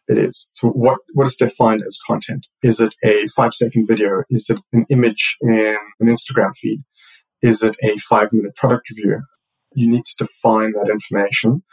it 0.08 0.18
is. 0.18 0.50
So 0.56 0.70
what, 0.70 1.00
what 1.14 1.28
is 1.28 1.36
defined 1.36 1.84
as 1.86 2.00
content? 2.06 2.48
Is 2.64 2.82
it 2.82 2.96
a 3.04 3.28
five 3.36 3.54
second 3.54 3.88
video? 3.88 4.24
Is 4.30 4.50
it 4.50 4.60
an 4.74 4.86
image 4.90 5.38
in 5.42 5.78
an 6.00 6.08
Instagram 6.08 6.56
feed? 6.56 6.84
Is 7.42 7.64
it 7.64 7.76
a 7.84 7.98
five 7.98 8.34
minute 8.34 8.56
product 8.56 8.90
review? 8.90 9.22
You 9.74 9.90
need 9.90 10.06
to 10.06 10.26
define 10.26 10.74
that 10.74 10.90
information. 10.90 11.64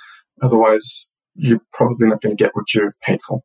Otherwise, 0.43 1.13
you're 1.35 1.63
probably 1.73 2.09
not 2.09 2.21
going 2.21 2.37
to 2.37 2.43
get 2.43 2.55
what 2.55 2.73
you've 2.75 3.01
paid 3.01 3.21
for. 3.23 3.41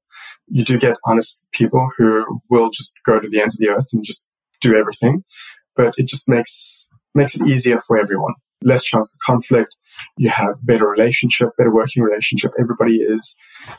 You 0.48 0.66
do 0.66 0.78
get 0.78 0.98
honest 1.06 1.46
people 1.54 1.90
who 1.98 2.42
will 2.50 2.70
just 2.70 2.94
go 3.06 3.20
to 3.20 3.30
the 3.30 3.42
ends 3.42 3.60
of 3.60 3.66
the 3.66 3.74
earth 3.74 3.88
and 3.94 4.04
just 4.04 4.28
do 4.62 4.76
everything, 4.76 5.24
but 5.76 5.94
it 5.98 6.08
just 6.08 6.30
makes 6.30 6.90
makes 7.14 7.36
it 7.36 7.48
easier 7.48 7.82
for 7.86 7.98
everyone. 7.98 8.34
Less 8.64 8.84
chance 8.84 9.16
of 9.16 9.20
conflict. 9.26 9.76
You 10.18 10.30
have 10.30 10.56
better 10.64 10.88
relationship, 10.88 11.50
better 11.58 11.74
working 11.74 12.04
relationship. 12.04 12.52
Everybody 12.60 12.98
is 12.98 13.38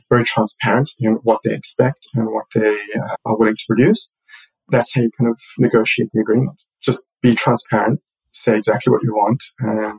very 0.08 0.24
transparent 0.24 0.90
in 0.98 1.14
what 1.22 1.40
they 1.44 1.54
expect 1.54 2.06
and 2.14 2.26
what 2.26 2.46
they 2.54 2.76
uh, 2.96 3.16
are 3.24 3.38
willing 3.38 3.56
to 3.56 3.64
produce. 3.66 4.14
That's 4.68 4.94
how 4.94 5.02
you 5.02 5.10
kind 5.18 5.30
of 5.30 5.40
negotiate 5.58 6.10
the 6.12 6.20
agreement. 6.20 6.56
Just 6.80 7.08
be 7.22 7.34
transparent, 7.34 8.00
say 8.32 8.56
exactly 8.56 8.90
what 8.90 9.02
you 9.02 9.12
want 9.12 9.42
and 9.58 9.98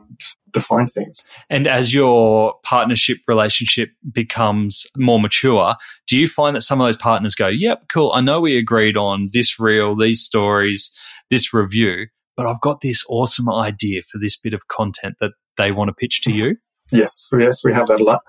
define 0.50 0.88
things. 0.88 1.26
And 1.50 1.66
as 1.66 1.94
your 1.94 2.54
partnership 2.62 3.18
relationship 3.28 3.90
becomes 4.10 4.86
more 4.96 5.20
mature, 5.20 5.74
do 6.06 6.18
you 6.18 6.28
find 6.28 6.56
that 6.56 6.62
some 6.62 6.80
of 6.80 6.86
those 6.86 6.96
partners 6.96 7.34
go, 7.34 7.48
yep, 7.48 7.84
cool. 7.88 8.12
I 8.14 8.20
know 8.20 8.40
we 8.40 8.58
agreed 8.58 8.96
on 8.96 9.28
this 9.32 9.58
reel, 9.60 9.96
these 9.96 10.22
stories, 10.22 10.92
this 11.30 11.54
review, 11.54 12.06
but 12.36 12.46
I've 12.46 12.60
got 12.60 12.80
this 12.80 13.04
awesome 13.08 13.48
idea 13.50 14.02
for 14.02 14.18
this 14.18 14.36
bit 14.38 14.54
of 14.54 14.68
content 14.68 15.16
that 15.20 15.32
they 15.56 15.72
want 15.72 15.88
to 15.88 15.94
pitch 15.94 16.22
to 16.22 16.32
you? 16.32 16.56
Yes, 16.92 17.30
yes, 17.38 17.64
we 17.64 17.72
have 17.72 17.86
that 17.88 18.00
a 18.00 18.04
lot. 18.04 18.22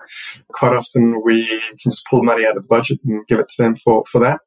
Quite 0.48 0.74
often 0.74 1.22
we 1.24 1.46
can 1.46 1.76
just 1.78 2.06
pull 2.08 2.22
money 2.22 2.46
out 2.46 2.56
of 2.56 2.62
the 2.62 2.68
budget 2.68 3.00
and 3.04 3.26
give 3.26 3.38
it 3.38 3.48
to 3.50 3.62
them 3.62 3.76
for, 3.76 4.04
for 4.10 4.20
that 4.20 4.40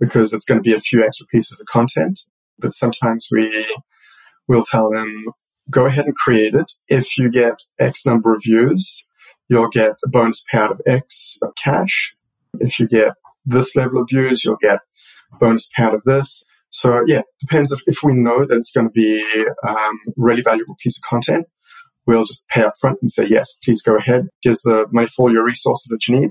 because 0.00 0.32
it's 0.32 0.44
going 0.44 0.58
to 0.58 0.62
be 0.62 0.74
a 0.74 0.80
few 0.80 1.04
extra 1.04 1.26
pieces 1.26 1.60
of 1.60 1.66
content. 1.66 2.20
But 2.58 2.74
sometimes 2.74 3.28
we 3.30 3.66
will 4.48 4.64
tell 4.64 4.90
them, 4.90 5.26
go 5.70 5.86
ahead 5.86 6.06
and 6.06 6.16
create 6.16 6.54
it. 6.54 6.72
If 6.88 7.16
you 7.16 7.30
get 7.30 7.62
X 7.78 8.04
number 8.04 8.34
of 8.34 8.42
views, 8.42 9.10
you'll 9.48 9.68
get 9.68 9.92
a 10.04 10.08
bonus 10.08 10.44
payout 10.52 10.72
of 10.72 10.80
X 10.86 11.38
of 11.40 11.54
cash. 11.54 12.16
If 12.58 12.80
you 12.80 12.88
get 12.88 13.14
this 13.46 13.76
level 13.76 14.02
of 14.02 14.08
views, 14.10 14.44
you'll 14.44 14.58
get 14.60 14.80
bonus 15.38 15.70
payout 15.76 15.94
of 15.94 16.02
this. 16.02 16.44
So 16.72 17.02
yeah, 17.06 17.22
depends 17.40 17.70
if, 17.70 17.80
if 17.86 17.98
we 18.02 18.14
know 18.14 18.44
that 18.44 18.56
it's 18.56 18.72
going 18.72 18.88
to 18.88 18.92
be 18.92 19.24
um, 19.66 20.00
really 20.16 20.42
valuable 20.42 20.74
piece 20.82 20.98
of 20.98 21.08
content, 21.08 21.46
we'll 22.06 22.24
just 22.24 22.48
pay 22.48 22.62
up 22.62 22.74
front 22.80 22.98
and 23.02 23.12
say, 23.12 23.26
yes, 23.28 23.58
please 23.62 23.82
go 23.82 23.96
ahead. 23.96 24.28
Here's 24.42 24.62
the 24.62 24.86
money 24.90 25.06
for 25.06 25.28
all 25.28 25.32
your 25.32 25.44
resources 25.44 25.88
that 25.90 26.08
you 26.08 26.18
need. 26.18 26.30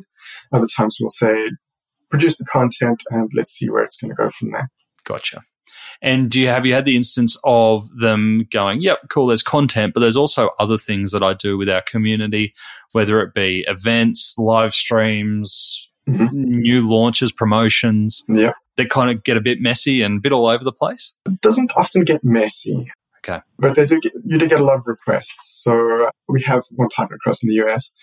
Other 0.52 0.68
times 0.68 0.98
we'll 1.00 1.10
say, 1.10 1.52
produce 2.10 2.38
the 2.38 2.46
content 2.52 3.02
and 3.10 3.30
let's 3.36 3.52
see 3.52 3.70
where 3.70 3.84
it's 3.84 4.02
going 4.02 4.10
to 4.10 4.16
go 4.16 4.30
from 4.38 4.52
there. 4.52 4.70
Gotcha. 5.06 5.44
And 6.02 6.30
do 6.30 6.42
you 6.42 6.48
have 6.48 6.66
you 6.66 6.74
had 6.74 6.86
the 6.86 6.96
instance 6.96 7.38
of 7.44 7.88
them 7.96 8.48
going, 8.52 8.82
yep, 8.82 9.00
cool, 9.10 9.28
there's 9.28 9.44
content, 9.44 9.94
but 9.94 10.00
there's 10.00 10.18
also 10.18 10.50
other 10.60 10.78
things 10.78 11.12
that 11.12 11.24
I 11.24 11.34
do 11.34 11.58
with 11.58 11.70
our 11.70 11.82
community, 11.82 12.54
whether 12.92 13.22
it 13.22 13.34
be 13.34 13.64
events, 13.68 14.36
live 14.38 14.74
streams, 14.74 15.88
mm-hmm. 16.10 16.28
new 16.34 16.90
launches, 16.90 17.32
promotions. 17.32 18.24
Yeah. 18.28 18.54
That 18.78 18.90
kind 18.90 19.12
of 19.12 19.24
get 19.24 19.38
a 19.38 19.42
bit 19.42 19.60
messy 19.60 20.02
and 20.02 20.18
a 20.18 20.22
bit 20.22 20.32
all 20.32 20.48
over 20.48 20.64
the 20.64 20.72
place? 20.72 21.14
It 21.26 21.42
doesn't 21.42 21.72
often 21.76 22.04
get 22.04 22.24
messy. 22.24 22.92
Okay. 23.24 23.42
But 23.60 23.76
they 23.76 23.86
do 23.86 24.00
get, 24.00 24.14
you 24.26 24.38
do 24.38 24.48
get 24.48 24.60
a 24.60 24.64
lot 24.64 24.78
of 24.78 24.88
requests. 24.88 25.62
So 25.64 26.10
we 26.28 26.42
have 26.44 26.64
one 26.72 26.90
partner 26.90 27.18
across 27.18 27.44
in 27.44 27.50
the 27.50 27.64
US 27.66 27.94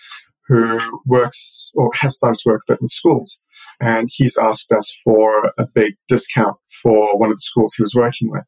who 0.47 0.79
works 1.05 1.71
or 1.75 1.91
has 1.95 2.17
started 2.17 2.39
to 2.39 2.49
work 2.49 2.61
a 2.67 2.73
bit 2.73 2.81
with 2.81 2.91
schools. 2.91 3.41
And 3.81 4.09
he's 4.11 4.37
asked 4.37 4.71
us 4.71 4.93
for 5.03 5.51
a 5.57 5.65
big 5.65 5.95
discount 6.07 6.57
for 6.81 7.17
one 7.17 7.31
of 7.31 7.37
the 7.37 7.43
schools 7.43 7.75
he 7.75 7.83
was 7.83 7.95
working 7.95 8.29
with. 8.29 8.43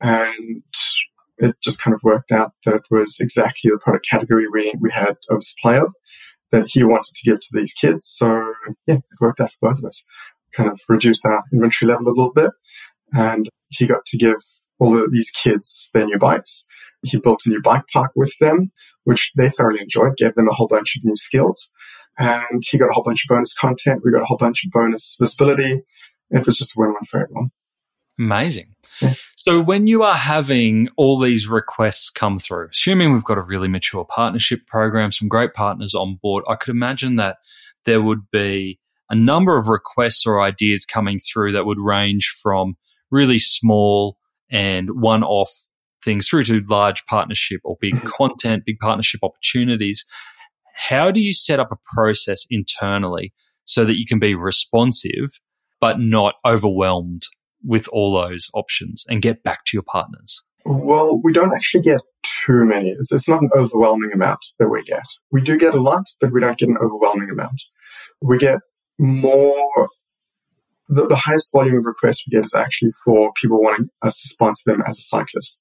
And 0.00 0.62
it 1.38 1.56
just 1.62 1.82
kind 1.82 1.94
of 1.94 2.00
worked 2.02 2.32
out 2.32 2.52
that 2.64 2.74
it 2.74 2.82
was 2.90 3.18
exactly 3.20 3.70
the 3.70 3.78
product 3.78 4.06
category 4.08 4.46
we, 4.48 4.72
we 4.80 4.90
had 4.92 5.16
oversupply 5.30 5.76
of 5.76 5.94
that 6.52 6.68
he 6.68 6.82
wanted 6.82 7.14
to 7.14 7.30
give 7.30 7.40
to 7.40 7.48
these 7.52 7.72
kids. 7.74 8.08
So 8.08 8.54
yeah, 8.86 8.96
it 8.96 9.20
worked 9.20 9.40
out 9.40 9.50
for 9.52 9.70
both 9.70 9.78
of 9.78 9.84
us. 9.84 10.06
Kind 10.54 10.70
of 10.70 10.80
reduced 10.88 11.24
our 11.26 11.44
inventory 11.52 11.90
level 11.90 12.08
a 12.08 12.10
little 12.10 12.32
bit 12.32 12.50
and 13.12 13.48
he 13.68 13.86
got 13.86 14.04
to 14.06 14.18
give 14.18 14.36
all 14.78 14.96
of 14.96 15.12
these 15.12 15.30
kids 15.30 15.90
their 15.94 16.06
new 16.06 16.18
bikes. 16.18 16.66
He 17.02 17.18
built 17.18 17.42
a 17.46 17.50
new 17.50 17.62
bike 17.62 17.84
park 17.92 18.12
with 18.14 18.32
them, 18.40 18.72
which 19.04 19.32
they 19.36 19.48
thoroughly 19.48 19.80
enjoyed, 19.80 20.16
gave 20.16 20.34
them 20.34 20.48
a 20.48 20.54
whole 20.54 20.68
bunch 20.68 20.96
of 20.96 21.04
new 21.04 21.16
skills. 21.16 21.72
And 22.18 22.62
he 22.68 22.78
got 22.78 22.90
a 22.90 22.92
whole 22.92 23.04
bunch 23.04 23.24
of 23.24 23.34
bonus 23.34 23.56
content. 23.56 24.02
We 24.04 24.12
got 24.12 24.22
a 24.22 24.26
whole 24.26 24.36
bunch 24.36 24.64
of 24.64 24.72
bonus 24.72 25.16
visibility. 25.18 25.82
It 26.30 26.46
was 26.46 26.56
just 26.56 26.72
a 26.72 26.74
win-win 26.76 27.04
for 27.10 27.22
everyone. 27.22 27.50
Amazing. 28.18 28.74
Yeah. 29.00 29.14
So 29.36 29.62
when 29.62 29.86
you 29.86 30.02
are 30.02 30.16
having 30.16 30.88
all 30.96 31.18
these 31.18 31.48
requests 31.48 32.10
come 32.10 32.38
through, 32.38 32.68
assuming 32.70 33.12
we've 33.12 33.24
got 33.24 33.38
a 33.38 33.42
really 33.42 33.68
mature 33.68 34.04
partnership 34.04 34.66
program, 34.66 35.12
some 35.12 35.28
great 35.28 35.54
partners 35.54 35.94
on 35.94 36.18
board, 36.20 36.44
I 36.46 36.56
could 36.56 36.70
imagine 36.70 37.16
that 37.16 37.38
there 37.86 38.02
would 38.02 38.30
be 38.30 38.78
a 39.10 39.14
number 39.14 39.56
of 39.56 39.68
requests 39.68 40.24
or 40.26 40.40
ideas 40.40 40.84
coming 40.84 41.18
through 41.18 41.52
that 41.52 41.66
would 41.66 41.80
range 41.80 42.32
from 42.42 42.76
really 43.10 43.38
small 43.38 44.16
and 44.50 44.88
one 44.92 45.22
off 45.22 45.50
things 46.02 46.28
through 46.28 46.44
to 46.44 46.62
large 46.68 47.04
partnership 47.06 47.60
or 47.64 47.76
big 47.80 47.94
mm-hmm. 47.94 48.06
content, 48.06 48.64
big 48.64 48.78
partnership 48.78 49.20
opportunities. 49.22 50.04
How 50.74 51.10
do 51.10 51.20
you 51.20 51.34
set 51.34 51.60
up 51.60 51.70
a 51.72 51.94
process 51.94 52.46
internally 52.50 53.34
so 53.64 53.84
that 53.84 53.98
you 53.98 54.06
can 54.06 54.18
be 54.18 54.34
responsive 54.34 55.38
but 55.80 55.98
not 55.98 56.34
overwhelmed 56.46 57.22
with 57.64 57.88
all 57.88 58.14
those 58.14 58.48
options 58.54 59.04
and 59.08 59.20
get 59.20 59.42
back 59.42 59.64
to 59.66 59.76
your 59.76 59.82
partners? 59.82 60.42
Well, 60.64 61.20
we 61.22 61.32
don't 61.32 61.54
actually 61.54 61.82
get 61.82 62.00
too 62.22 62.64
many. 62.64 62.90
It's, 62.90 63.12
it's 63.12 63.28
not 63.28 63.42
an 63.42 63.50
overwhelming 63.56 64.12
amount 64.12 64.40
that 64.58 64.68
we 64.68 64.82
get. 64.84 65.04
We 65.30 65.40
do 65.40 65.58
get 65.58 65.74
a 65.74 65.80
lot, 65.80 66.04
but 66.20 66.32
we 66.32 66.40
don't 66.40 66.58
get 66.58 66.68
an 66.68 66.78
overwhelming 66.78 67.30
amount. 67.30 67.62
We 68.22 68.38
get 68.38 68.60
more 69.00 69.88
the, 70.90 71.06
the 71.06 71.16
highest 71.16 71.52
volume 71.52 71.78
of 71.78 71.84
requests 71.84 72.26
we 72.26 72.36
get 72.36 72.44
is 72.44 72.54
actually 72.54 72.90
for 73.04 73.32
people 73.40 73.62
wanting 73.62 73.90
us 74.02 74.20
to 74.20 74.28
sponsor 74.28 74.72
them 74.72 74.82
as 74.86 74.98
a 74.98 75.02
cyclist. 75.02 75.60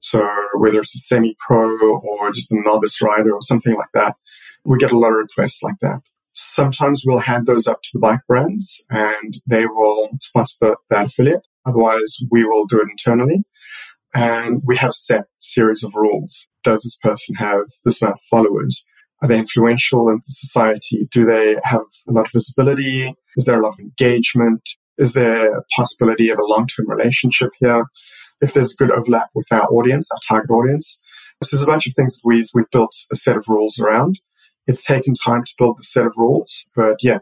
So 0.00 0.28
whether 0.58 0.80
it's 0.80 0.96
a 0.96 0.98
semi-pro 0.98 1.98
or 1.98 2.32
just 2.32 2.52
a 2.52 2.60
novice 2.62 3.00
rider 3.00 3.32
or 3.32 3.40
something 3.40 3.74
like 3.74 3.88
that, 3.94 4.16
we 4.64 4.78
get 4.78 4.92
a 4.92 4.98
lot 4.98 5.12
of 5.12 5.16
requests 5.16 5.62
like 5.62 5.76
that. 5.80 6.00
Sometimes 6.34 7.04
we'll 7.06 7.20
hand 7.20 7.46
those 7.46 7.68
up 7.68 7.82
to 7.82 7.90
the 7.92 8.00
bike 8.00 8.20
brands 8.26 8.84
and 8.90 9.38
they 9.46 9.64
will 9.64 10.10
sponsor 10.20 10.56
the, 10.60 10.76
that 10.90 11.06
affiliate. 11.06 11.46
Otherwise, 11.64 12.18
we 12.30 12.44
will 12.44 12.66
do 12.66 12.80
it 12.80 12.88
internally. 12.90 13.44
And 14.12 14.60
we 14.64 14.76
have 14.76 14.94
set 14.94 15.26
series 15.38 15.82
of 15.82 15.94
rules. 15.94 16.48
Does 16.64 16.82
this 16.82 16.96
person 16.96 17.36
have 17.36 17.66
this 17.84 18.02
amount 18.02 18.16
of 18.16 18.22
followers? 18.30 18.84
Are 19.22 19.28
they 19.28 19.38
influential 19.38 20.08
in 20.08 20.16
the 20.16 20.22
society? 20.26 21.08
Do 21.12 21.24
they 21.24 21.56
have 21.64 21.82
a 22.08 22.12
lot 22.12 22.26
of 22.26 22.32
visibility? 22.32 23.14
Is 23.36 23.44
there 23.44 23.60
a 23.60 23.62
lot 23.62 23.74
of 23.74 23.80
engagement? 23.80 24.62
Is 24.98 25.14
there 25.14 25.56
a 25.56 25.62
possibility 25.76 26.28
of 26.28 26.38
a 26.38 26.44
long-term 26.44 26.88
relationship 26.88 27.50
here? 27.58 27.84
If 28.40 28.52
there's 28.52 28.74
good 28.74 28.90
overlap 28.90 29.28
with 29.34 29.46
our 29.50 29.66
audience, 29.68 30.08
our 30.12 30.18
target 30.28 30.50
audience, 30.50 31.00
this 31.40 31.52
is 31.52 31.62
a 31.62 31.66
bunch 31.66 31.86
of 31.86 31.94
things 31.94 32.20
we've 32.24 32.48
we've 32.54 32.70
built 32.70 32.94
a 33.12 33.16
set 33.16 33.36
of 33.36 33.44
rules 33.48 33.78
around. 33.78 34.18
It's 34.66 34.84
taken 34.84 35.14
time 35.14 35.44
to 35.44 35.52
build 35.58 35.78
the 35.78 35.82
set 35.82 36.06
of 36.06 36.12
rules, 36.16 36.70
but 36.74 36.96
yeah, 37.02 37.18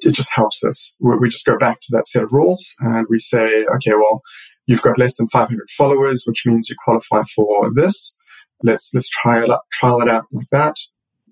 it 0.00 0.12
just 0.12 0.30
helps 0.34 0.64
us. 0.64 0.94
We, 1.00 1.28
just 1.28 1.46
go 1.46 1.58
back 1.58 1.80
to 1.80 1.88
that 1.92 2.06
set 2.06 2.24
of 2.24 2.32
rules 2.32 2.74
and 2.80 3.06
we 3.08 3.18
say, 3.18 3.64
okay, 3.76 3.92
well, 3.92 4.22
you've 4.66 4.82
got 4.82 4.98
less 4.98 5.16
than 5.16 5.28
500 5.28 5.68
followers, 5.76 6.24
which 6.26 6.44
means 6.46 6.68
you 6.68 6.76
qualify 6.84 7.22
for 7.34 7.72
this. 7.74 8.16
Let's 8.62 8.92
let's 8.94 9.10
try 9.10 9.42
it 9.42 9.50
out, 9.50 9.62
trial 9.72 10.00
it 10.00 10.08
out 10.08 10.26
like 10.32 10.46
that. 10.52 10.76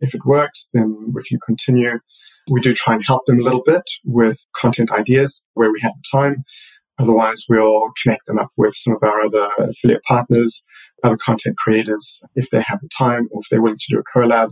If 0.03 0.15
it 0.15 0.27
works, 0.27 0.69
then 0.75 1.13
we 1.15 1.23
can 1.23 1.39
continue. 1.47 2.01
We 2.51 2.61
do 2.61 2.75
try 2.75 2.95
and 2.95 3.05
help 3.07 3.25
them 3.27 3.39
a 3.39 3.43
little 3.43 3.63
bit 3.65 3.85
with 4.05 4.45
content 4.55 4.91
ideas 4.91 5.49
where 5.55 5.71
we 5.71 5.81
have 5.81 5.93
the 5.97 6.19
time. 6.19 6.45
Otherwise, 6.99 7.45
we'll 7.49 7.93
connect 8.03 8.27
them 8.27 8.39
up 8.39 8.51
with 8.57 8.75
some 8.75 8.97
of 8.97 9.03
our 9.03 9.21
other 9.23 9.49
affiliate 9.59 10.03
partners, 10.03 10.65
other 11.05 11.17
content 11.17 11.57
creators, 11.57 12.23
if 12.35 12.51
they 12.51 12.63
have 12.67 12.81
the 12.83 12.89
time 12.97 13.29
or 13.31 13.41
if 13.41 13.47
they're 13.49 13.63
willing 13.63 13.79
to 13.79 13.95
do 13.95 14.01
a 14.01 14.19
collab. 14.19 14.51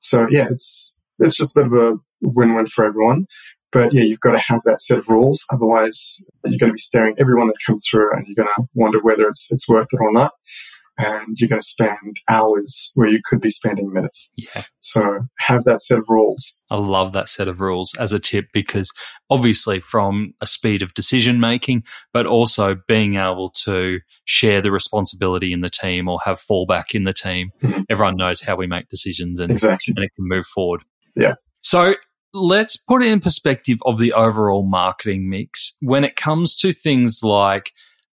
So 0.00 0.26
yeah, 0.30 0.48
it's, 0.50 0.94
it's 1.18 1.36
just 1.36 1.56
a 1.56 1.60
bit 1.60 1.72
of 1.72 1.72
a 1.72 1.96
win-win 2.20 2.66
for 2.66 2.84
everyone. 2.84 3.26
But 3.72 3.94
yeah, 3.94 4.02
you've 4.02 4.20
got 4.20 4.32
to 4.32 4.38
have 4.38 4.60
that 4.64 4.82
set 4.82 4.98
of 4.98 5.08
rules. 5.08 5.42
Otherwise, 5.50 6.18
you're 6.44 6.58
going 6.58 6.70
to 6.70 6.74
be 6.74 6.78
staring 6.78 7.16
everyone 7.18 7.46
that 7.46 7.64
comes 7.66 7.84
through 7.90 8.12
and 8.12 8.26
you're 8.26 8.44
going 8.44 8.54
to 8.56 8.64
wonder 8.74 8.98
whether 9.00 9.26
it's, 9.26 9.50
it's 9.50 9.66
worth 9.66 9.88
it 9.90 9.98
or 10.00 10.12
not 10.12 10.32
and 10.98 11.36
you're 11.38 11.48
going 11.48 11.60
to 11.60 11.66
spend 11.66 12.16
hours 12.28 12.90
where 12.94 13.08
you 13.08 13.20
could 13.24 13.40
be 13.40 13.50
spending 13.50 13.92
minutes. 13.92 14.32
Yeah. 14.36 14.64
So 14.80 15.20
have 15.38 15.64
that 15.64 15.80
set 15.80 15.98
of 15.98 16.04
rules. 16.08 16.56
I 16.70 16.76
love 16.76 17.12
that 17.12 17.28
set 17.28 17.48
of 17.48 17.60
rules 17.60 17.94
as 17.98 18.12
a 18.12 18.18
tip 18.18 18.46
because 18.52 18.90
obviously 19.30 19.80
from 19.80 20.34
a 20.40 20.46
speed 20.46 20.82
of 20.82 20.94
decision 20.94 21.40
making, 21.40 21.84
but 22.12 22.26
also 22.26 22.76
being 22.88 23.16
able 23.16 23.50
to 23.64 24.00
share 24.26 24.60
the 24.60 24.70
responsibility 24.70 25.52
in 25.52 25.60
the 25.60 25.70
team 25.70 26.08
or 26.08 26.18
have 26.24 26.40
fallback 26.40 26.94
in 26.94 27.04
the 27.04 27.12
team. 27.12 27.50
Mm-hmm. 27.62 27.82
Everyone 27.88 28.16
knows 28.16 28.40
how 28.40 28.56
we 28.56 28.66
make 28.66 28.88
decisions 28.88 29.40
and, 29.40 29.50
exactly. 29.50 29.94
and 29.96 30.04
it 30.04 30.10
can 30.14 30.28
move 30.28 30.46
forward. 30.46 30.82
Yeah. 31.16 31.34
So 31.62 31.94
let's 32.34 32.76
put 32.76 33.02
it 33.02 33.08
in 33.08 33.20
perspective 33.20 33.78
of 33.86 33.98
the 33.98 34.12
overall 34.12 34.66
marketing 34.66 35.28
mix 35.28 35.76
when 35.80 36.04
it 36.04 36.16
comes 36.16 36.56
to 36.56 36.72
things 36.72 37.20
like 37.22 37.72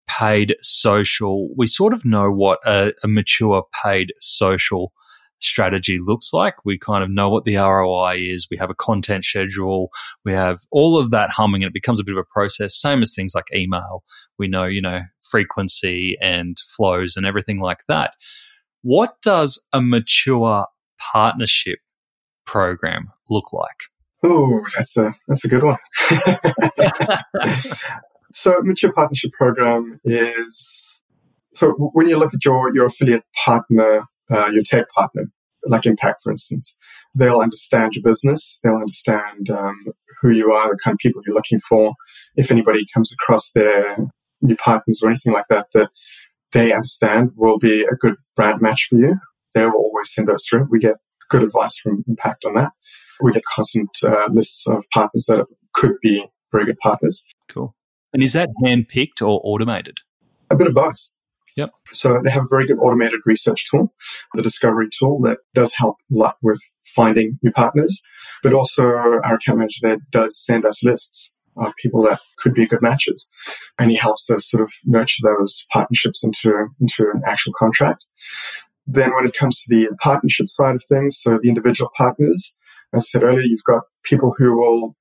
paid 0.10 0.56
social, 0.62 1.50
we 1.56 1.68
sort 1.68 1.94
of 1.94 2.04
know 2.04 2.32
what 2.32 2.60
a, 2.66 2.94
a, 3.04 3.08
mature 3.08 3.64
paid 3.84 4.12
social 4.20 4.92
strategy 5.40 6.00
looks 6.02 6.34
like. 6.34 6.56
We 6.66 6.78
kind 6.78 7.04
of 7.04 7.10
know 7.10 7.30
what 7.30 7.46
the 7.46 7.58
ROI 7.58 8.18
is. 8.18 8.48
We 8.50 8.58
have 8.58 8.70
a 8.70 8.76
content 8.76 9.24
schedule. 9.24 9.90
We 10.26 10.34
have 10.34 10.60
all 10.72 10.98
of 10.98 11.12
that 11.12 11.30
humming 11.30 11.64
and 11.64 11.70
it 11.70 11.74
becomes 11.74 12.00
a 12.00 12.04
bit 12.04 12.14
of 12.14 12.18
a 12.18 12.34
process. 12.34 12.80
Same 12.80 13.02
as 13.02 13.14
things 13.14 13.34
like 13.36 13.46
email. 13.54 14.04
We 14.38 14.48
know, 14.48 14.66
you 14.66 14.82
know, 14.82 15.02
frequency 15.30 16.18
and 16.22 16.58
flows 16.60 17.16
and 17.16 17.26
everything 17.26 17.60
like 17.60 17.80
that. 17.88 18.16
What 18.82 19.16
does 19.22 19.64
a 19.74 19.82
mature 19.82 20.66
partnership 21.00 21.80
program 22.46 23.10
look 23.30 23.54
like? 23.54 23.70
Oh, 24.26 24.66
that's 24.76 24.98
a 24.98 25.16
that's 25.28 25.46
a 25.46 25.48
good 25.48 25.64
one. 25.64 25.78
so, 28.32 28.60
mature 28.62 28.94
partnership 28.94 29.32
program 29.34 30.00
is 30.04 31.04
so 31.56 31.72
when 31.72 32.08
you 32.08 32.18
look 32.18 32.34
at 32.34 32.46
your 32.46 32.74
your 32.74 32.86
affiliate 32.86 33.26
partner, 33.44 34.04
uh, 34.30 34.50
your 34.54 34.64
tech 34.64 34.90
partner, 34.90 35.26
like 35.66 35.86
Impact, 35.86 36.22
for 36.24 36.32
instance, 36.32 36.78
they'll 37.18 37.42
understand 37.42 37.94
your 37.94 38.04
business, 38.04 38.60
they'll 38.64 38.76
understand 38.76 39.50
um, 39.50 39.86
who 40.22 40.30
you 40.30 40.52
are, 40.52 40.70
the 40.70 40.80
kind 40.84 40.94
of 40.94 41.00
people 41.00 41.22
you're 41.26 41.36
looking 41.36 41.60
for. 41.60 41.94
If 42.36 42.52
anybody 42.52 42.86
comes 42.94 43.12
across 43.14 43.52
their 43.52 43.98
new 44.42 44.56
partners 44.56 45.02
or 45.04 45.10
anything 45.10 45.34
like 45.34 45.48
that, 45.50 45.68
that 45.74 45.90
they 46.52 46.72
understand 46.72 47.32
will 47.36 47.60
be 47.60 47.84
a 47.84 47.96
good 47.96 48.16
brand 48.36 48.62
match 48.62 48.88
for 48.90 48.98
you. 48.98 49.16
They'll 49.54 49.72
always 49.72 50.14
send 50.14 50.28
those 50.28 50.46
through. 50.50 50.68
We 50.70 50.80
get 50.80 50.96
good 51.30 51.44
advice 51.44 51.78
from 51.78 52.04
Impact 52.08 52.46
on 52.46 52.54
that. 52.56 52.72
We 53.22 53.34
get 53.34 53.44
constant 53.44 53.90
uh, 54.04 54.30
lists 54.32 54.66
of 54.68 54.86
partners 54.94 55.26
that 55.28 55.46
could 55.74 55.96
be 56.02 56.28
very 56.52 56.66
good 56.66 56.80
partners. 56.80 57.26
Cool. 57.50 57.76
And 58.14 58.24
is 58.24 58.34
that 58.34 58.50
hand 58.64 58.88
picked 58.90 59.22
or 59.22 59.40
automated? 59.44 60.00
A 60.50 60.56
bit 60.56 60.68
of 60.68 60.74
both. 60.74 61.12
Yep. 61.56 61.72
So 61.88 62.22
they 62.24 62.32
have 62.32 62.44
a 62.44 62.50
very 62.50 62.66
good 62.68 62.80
automated 62.80 63.20
research 63.26 63.70
tool, 63.70 63.94
the 64.34 64.42
discovery 64.42 64.88
tool 64.98 65.20
that 65.24 65.40
does 65.54 65.76
help 65.76 65.98
a 66.12 66.16
lot 66.16 66.38
with 66.42 66.62
finding 66.86 67.38
new 67.44 67.52
partners, 67.52 68.02
but 68.44 68.54
also 68.54 68.88
our 68.88 69.20
account 69.20 69.60
manager 69.60 69.88
that 69.90 70.00
does 70.10 70.38
send 70.38 70.66
us 70.66 70.84
lists 70.84 71.36
of 71.58 71.74
people 71.76 72.02
that 72.04 72.20
could 72.38 72.54
be 72.54 72.66
good 72.66 72.82
matches. 72.82 73.30
And 73.78 73.92
he 73.92 73.98
helps 73.98 74.30
us 74.30 74.50
sort 74.50 74.64
of 74.64 74.72
nurture 74.86 75.24
those 75.24 75.66
partnerships 75.72 76.24
into, 76.24 76.68
into 76.80 77.12
an 77.14 77.24
actual 77.28 77.54
contract. 77.58 78.06
Then 78.88 79.14
when 79.14 79.26
it 79.26 79.36
comes 79.36 79.62
to 79.64 79.76
the 79.76 79.96
partnership 80.02 80.50
side 80.50 80.76
of 80.76 80.84
things, 80.86 81.18
so 81.20 81.40
the 81.42 81.50
individual 81.50 81.92
partners, 81.98 82.56
as 82.94 83.04
I 83.04 83.06
said 83.06 83.24
earlier, 83.24 83.42
you've 83.42 83.64
got 83.66 83.84
people 84.04 84.34
who 84.38 84.58
will 84.58 84.96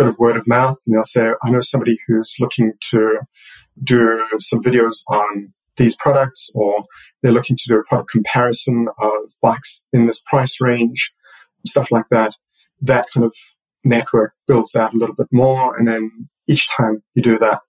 bit 0.00 0.08
of 0.08 0.18
word 0.18 0.36
of 0.38 0.48
mouth 0.48 0.78
and 0.86 0.96
they'll 0.96 1.04
say, 1.04 1.32
I 1.42 1.50
know 1.50 1.60
somebody 1.60 1.98
who's 2.06 2.36
looking 2.40 2.72
to 2.90 3.18
do 3.84 4.26
some 4.38 4.62
videos 4.62 5.02
on 5.10 5.52
these 5.76 5.94
products 5.94 6.50
or 6.54 6.84
they're 7.22 7.32
looking 7.32 7.56
to 7.56 7.64
do 7.68 7.78
a 7.78 7.84
product 7.84 8.10
comparison 8.10 8.88
of 8.98 9.30
bikes 9.42 9.86
in 9.92 10.06
this 10.06 10.22
price 10.22 10.58
range, 10.58 11.12
stuff 11.66 11.90
like 11.90 12.06
that. 12.10 12.34
That 12.80 13.08
kind 13.12 13.26
of 13.26 13.34
network 13.84 14.32
builds 14.46 14.74
out 14.74 14.94
a 14.94 14.96
little 14.96 15.14
bit 15.14 15.28
more. 15.30 15.76
And 15.76 15.86
then 15.86 16.30
each 16.48 16.66
time 16.74 17.02
you 17.14 17.22
do 17.22 17.38
that, 17.38 17.60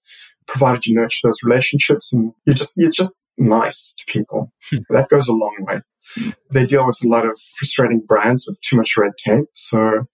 provided 0.48 0.86
you 0.86 0.96
nurture 0.96 1.28
those 1.28 1.44
relationships 1.44 2.14
and 2.14 2.32
you 2.46 2.54
just, 2.54 2.78
you're 2.78 2.92
just 2.92 3.20
nice 3.38 3.94
to 3.98 4.06
people. 4.12 4.54
Hmm. 4.70 4.78
that 4.90 5.10
goes 5.10 5.28
a 5.28 5.34
long 5.34 5.58
way. 5.60 5.82
They 6.50 6.66
deal 6.66 6.88
with 6.88 7.04
a 7.04 7.08
lot 7.10 7.26
of 7.26 7.38
frustrating 7.58 8.00
brands 8.06 8.46
with 8.48 8.60
too 8.62 8.78
much 8.78 8.96
red 8.98 9.14
tape. 9.18 9.48
So 9.56 10.06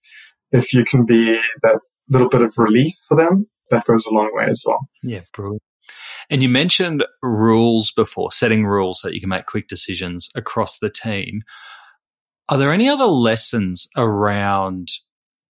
if 0.50 0.72
you 0.72 0.84
can 0.84 1.04
be 1.04 1.40
that 1.62 1.80
little 2.10 2.28
bit 2.28 2.42
of 2.42 2.54
relief 2.56 2.94
for 3.06 3.16
them, 3.16 3.48
that 3.70 3.86
goes 3.86 4.06
a 4.06 4.14
long 4.14 4.30
way 4.32 4.46
as 4.48 4.62
well. 4.66 4.88
Yeah, 5.02 5.22
brilliant. 5.32 5.62
And 6.30 6.42
you 6.42 6.48
mentioned 6.48 7.04
rules 7.22 7.90
before, 7.90 8.32
setting 8.32 8.66
rules 8.66 9.00
so 9.00 9.08
that 9.08 9.14
you 9.14 9.20
can 9.20 9.30
make 9.30 9.46
quick 9.46 9.68
decisions 9.68 10.28
across 10.34 10.78
the 10.78 10.90
team. 10.90 11.42
Are 12.48 12.58
there 12.58 12.72
any 12.72 12.88
other 12.88 13.06
lessons 13.06 13.88
around 13.96 14.88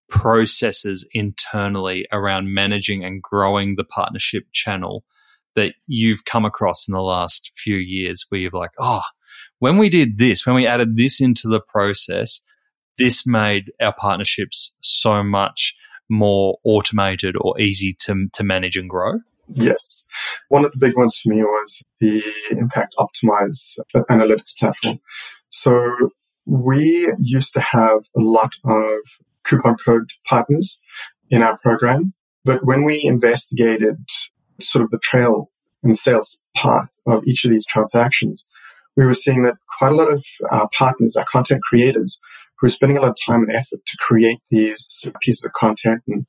processes 0.09 1.07
internally 1.13 2.07
around 2.13 2.53
managing 2.53 3.05
and 3.05 3.23
growing 3.23 3.77
the 3.77 3.85
partnership 3.85 4.45
channel 4.53 5.05
that 5.55 5.75
you've 5.87 6.25
come 6.25 6.45
across 6.45 6.89
in 6.89 6.95
the 6.95 7.03
last 7.03 7.51
few 7.55 7.77
years 7.77 8.25
where 8.29 8.41
you've 8.41 8.55
like, 8.55 8.71
oh, 8.79 9.03
when 9.59 9.77
we 9.77 9.89
did 9.89 10.19
this, 10.19 10.47
when 10.47 10.55
we 10.55 10.67
added 10.67 10.97
this 10.97 11.21
into 11.21 11.49
the 11.49 11.61
process, 11.61 12.41
this 12.97 13.27
made 13.27 13.73
our 13.81 13.95
partnerships 13.97 14.77
so 14.81 15.23
much 15.23 15.77
more 16.09 16.59
automated 16.65 17.37
or 17.41 17.61
easy 17.61 17.95
to, 18.01 18.29
to 18.33 18.45
manage 18.45 18.77
and 18.77 18.89
grow? 18.89 19.21
Yes. 19.49 20.07
One 20.49 20.65
of 20.65 20.73
the 20.73 20.79
big 20.79 20.97
ones 20.97 21.17
for 21.17 21.31
me 21.31 21.43
was 21.43 21.83
the 22.01 22.23
Impact 22.51 22.95
Optimize 22.99 23.79
analytics 24.11 24.59
platform. 24.59 25.01
So 25.51 26.11
we 26.47 27.13
used 27.19 27.53
to 27.55 27.61
have 27.61 28.01
a 28.17 28.21
lot 28.21 28.53
of 28.65 28.99
coupon 29.45 29.77
code 29.77 30.11
partners 30.27 30.81
in 31.31 31.43
our 31.43 31.59
program. 31.59 32.15
But 32.45 32.65
when 32.65 32.85
we 32.85 33.03
investigated 33.05 33.97
sort 34.61 34.85
of 34.85 34.91
the 34.91 34.99
trail 34.99 35.51
and 35.83 35.97
sales 35.97 36.47
path 36.57 36.99
of 37.07 37.25
each 37.27 37.45
of 37.45 37.51
these 37.51 37.67
transactions, 37.67 38.49
we 38.97 39.07
were 39.07 39.15
seeing 39.15 39.45
that 39.45 39.57
quite 39.79 39.93
a 39.93 39.95
lot 39.95 40.13
of 40.13 40.25
our 40.51 40.69
partners, 40.77 41.17
our 41.17 41.27
content 41.31 41.63
creators, 41.63 42.21
who 42.59 42.65
were 42.67 42.71
spending 42.71 42.99
a 42.99 43.01
lot 43.01 43.11
of 43.11 43.17
time 43.27 43.43
and 43.43 43.55
effort 43.55 43.81
to 43.87 43.97
create 44.01 44.41
these 44.51 45.05
pieces 45.23 45.45
of 45.45 45.53
content 45.53 46.03
and 46.07 46.27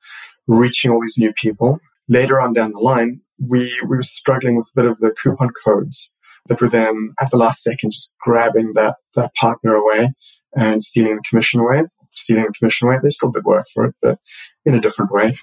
reaching 0.47 0.91
all 0.91 1.01
these 1.01 1.17
new 1.17 1.33
people. 1.33 1.79
Later 2.07 2.39
on 2.39 2.53
down 2.53 2.71
the 2.71 2.79
line, 2.79 3.21
we, 3.39 3.79
we 3.83 3.97
were 3.97 4.03
struggling 4.03 4.57
with 4.57 4.69
a 4.73 4.81
bit 4.81 4.89
of 4.89 4.99
the 4.99 5.11
coupon 5.11 5.49
codes 5.63 6.15
that 6.47 6.59
were 6.59 6.69
then 6.69 7.13
at 7.21 7.29
the 7.31 7.37
last 7.37 7.61
second 7.61 7.91
just 7.91 8.15
grabbing 8.19 8.73
that, 8.73 8.97
that 9.15 9.33
partner 9.35 9.75
away 9.75 10.13
and 10.55 10.83
stealing 10.83 11.15
the 11.15 11.23
commission 11.29 11.59
away 11.59 11.83
stealing 12.19 12.45
the 12.45 12.53
commission 12.57 12.87
away. 12.87 12.97
They 13.01 13.09
still 13.09 13.31
did 13.31 13.45
work 13.45 13.65
for 13.73 13.85
it, 13.85 13.95
but 14.01 14.19
in 14.65 14.75
a 14.75 14.81
different 14.81 15.11
way. 15.11 15.35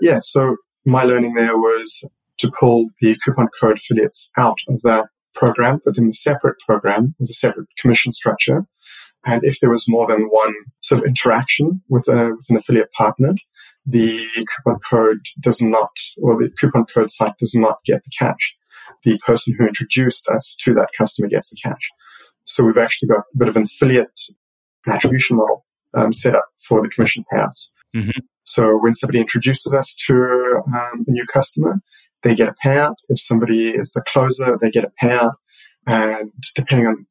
Yeah. 0.00 0.18
So 0.20 0.56
my 0.84 1.04
learning 1.04 1.34
there 1.34 1.56
was 1.56 2.04
to 2.38 2.52
pull 2.58 2.90
the 3.00 3.16
coupon 3.24 3.48
code 3.60 3.78
affiliates 3.78 4.30
out 4.36 4.58
of 4.68 4.82
that 4.82 5.06
program, 5.34 5.80
them 5.84 6.04
in 6.04 6.10
a 6.10 6.12
separate 6.12 6.56
program 6.66 7.14
with 7.18 7.30
a 7.30 7.34
separate 7.34 7.68
commission 7.80 8.12
structure. 8.12 8.66
And 9.24 9.42
if 9.44 9.60
there 9.60 9.70
was 9.70 9.86
more 9.88 10.06
than 10.06 10.28
one 10.30 10.54
sort 10.80 11.00
of 11.00 11.06
interaction 11.06 11.82
with, 11.88 12.08
a, 12.08 12.34
with 12.36 12.46
an 12.50 12.56
affiliate 12.56 12.92
partner, 12.92 13.34
the 13.86 14.26
coupon 14.36 14.80
code 14.88 15.20
does 15.40 15.60
not, 15.60 15.90
or 16.22 16.36
the 16.36 16.50
coupon 16.58 16.86
code 16.86 17.10
site 17.10 17.36
does 17.38 17.54
not 17.54 17.78
get 17.84 18.02
the 18.04 18.10
cash. 18.18 18.56
The 19.02 19.18
person 19.26 19.54
who 19.58 19.66
introduced 19.66 20.28
us 20.28 20.56
to 20.62 20.74
that 20.74 20.88
customer 20.96 21.28
gets 21.28 21.50
the 21.50 21.58
cash. 21.62 21.90
So 22.44 22.64
we've 22.64 22.78
actually 22.78 23.08
got 23.08 23.20
a 23.34 23.38
bit 23.38 23.48
of 23.48 23.56
an 23.56 23.64
affiliate 23.64 24.20
attribution 24.86 25.36
model 25.36 25.64
um, 25.94 26.12
set 26.12 26.34
up 26.34 26.46
for 26.66 26.82
the 26.82 26.88
commission 26.88 27.24
payouts. 27.32 27.72
Mm-hmm. 27.94 28.20
So 28.44 28.78
when 28.78 28.94
somebody 28.94 29.20
introduces 29.20 29.74
us 29.74 29.94
to 30.06 30.62
um, 30.66 31.04
a 31.06 31.10
new 31.10 31.26
customer, 31.26 31.80
they 32.22 32.34
get 32.34 32.48
a 32.48 32.54
payout. 32.64 32.94
If 33.08 33.20
somebody 33.20 33.70
is 33.70 33.92
the 33.92 34.02
closer, 34.02 34.58
they 34.60 34.70
get 34.70 34.84
a 34.84 34.92
payout. 35.02 35.34
And 35.86 36.32
depending 36.54 36.86
on 36.86 37.06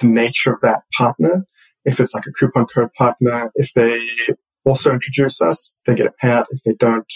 the 0.00 0.06
nature 0.06 0.52
of 0.52 0.60
that 0.60 0.82
partner, 0.96 1.46
if 1.84 2.00
it's 2.00 2.14
like 2.14 2.24
a 2.26 2.32
coupon 2.32 2.66
code 2.66 2.92
partner, 2.96 3.50
if 3.54 3.72
they 3.74 4.06
also 4.64 4.92
introduce 4.92 5.40
us, 5.40 5.78
they 5.86 5.94
get 5.94 6.06
a 6.06 6.12
payout. 6.22 6.46
If 6.50 6.62
they 6.64 6.74
don't, 6.74 7.06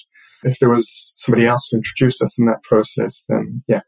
if 0.43 0.59
there 0.59 0.71
was 0.71 1.13
somebody 1.17 1.47
else 1.47 1.69
who 1.71 1.79
introduced 1.79 2.23
us 2.23 2.39
in 2.39 2.47
that 2.47 2.63
process, 2.63 3.25
then 3.29 3.63
yeah. 3.69 3.83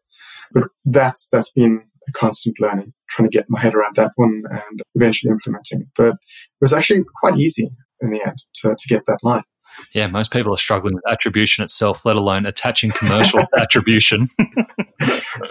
But 0.53 0.65
that's, 0.85 1.29
that's 1.31 1.51
been 1.53 1.83
a 2.09 2.13
constant 2.13 2.57
learning, 2.61 2.93
trying 3.11 3.29
to 3.29 3.37
get 3.37 3.47
my 3.49 3.61
head 3.61 3.75
around 3.75 3.97
that 3.97 4.13
one 4.17 4.45
and 4.51 4.83
eventually 4.95 5.33
implementing 5.33 5.83
it. 5.83 5.89
But 5.97 6.15
it 6.15 6.61
was 6.61 6.73
actually 6.73 7.05
quite 7.21 7.37
easy 7.37 7.71
in 8.01 8.11
the 8.11 8.23
end 8.25 8.39
to, 8.57 8.77
to 8.79 8.89
get 8.89 9.07
that 9.07 9.19
live. 9.23 9.45
Yeah, 9.93 10.07
most 10.07 10.33
people 10.33 10.53
are 10.53 10.59
struggling 10.59 10.95
with 10.95 11.05
attribution 11.11 11.65
itself, 11.65 12.05
let 12.05 12.17
alone 12.17 12.47
attaching 12.47 12.91
commercial 12.91 13.41
attribution. 13.57 14.29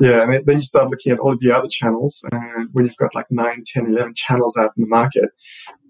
yeah, 0.01 0.23
and 0.23 0.45
then 0.45 0.57
you 0.57 0.63
start 0.63 0.89
looking 0.89 1.11
at 1.11 1.19
all 1.19 1.33
of 1.33 1.39
the 1.39 1.51
other 1.51 1.67
channels. 1.69 2.25
And 2.31 2.69
when 2.73 2.85
you've 2.85 2.97
got 2.97 3.15
like 3.15 3.27
9, 3.29 3.63
10, 3.65 3.87
11 3.87 4.13
channels 4.15 4.57
out 4.57 4.71
in 4.77 4.83
the 4.83 4.87
market, 4.87 5.29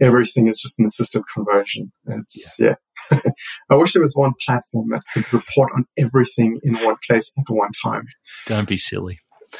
everything 0.02 0.48
is 0.48 0.60
just 0.60 0.80
an 0.80 0.86
assisted 0.86 1.24
conversion. 1.34 1.92
It's, 2.08 2.58
yeah. 2.60 2.76
yeah. 3.12 3.20
I 3.70 3.76
wish 3.76 3.94
there 3.94 4.02
was 4.02 4.16
one 4.16 4.34
platform 4.46 4.90
that 4.90 5.04
could 5.14 5.32
report 5.34 5.72
on 5.76 5.86
everything 5.98 6.60
in 6.64 6.76
one 6.76 6.96
place 7.06 7.34
at 7.38 7.44
one 7.48 7.72
time. 7.84 8.08
Don't 8.48 8.68
be 8.68 8.78
silly. 8.78 9.20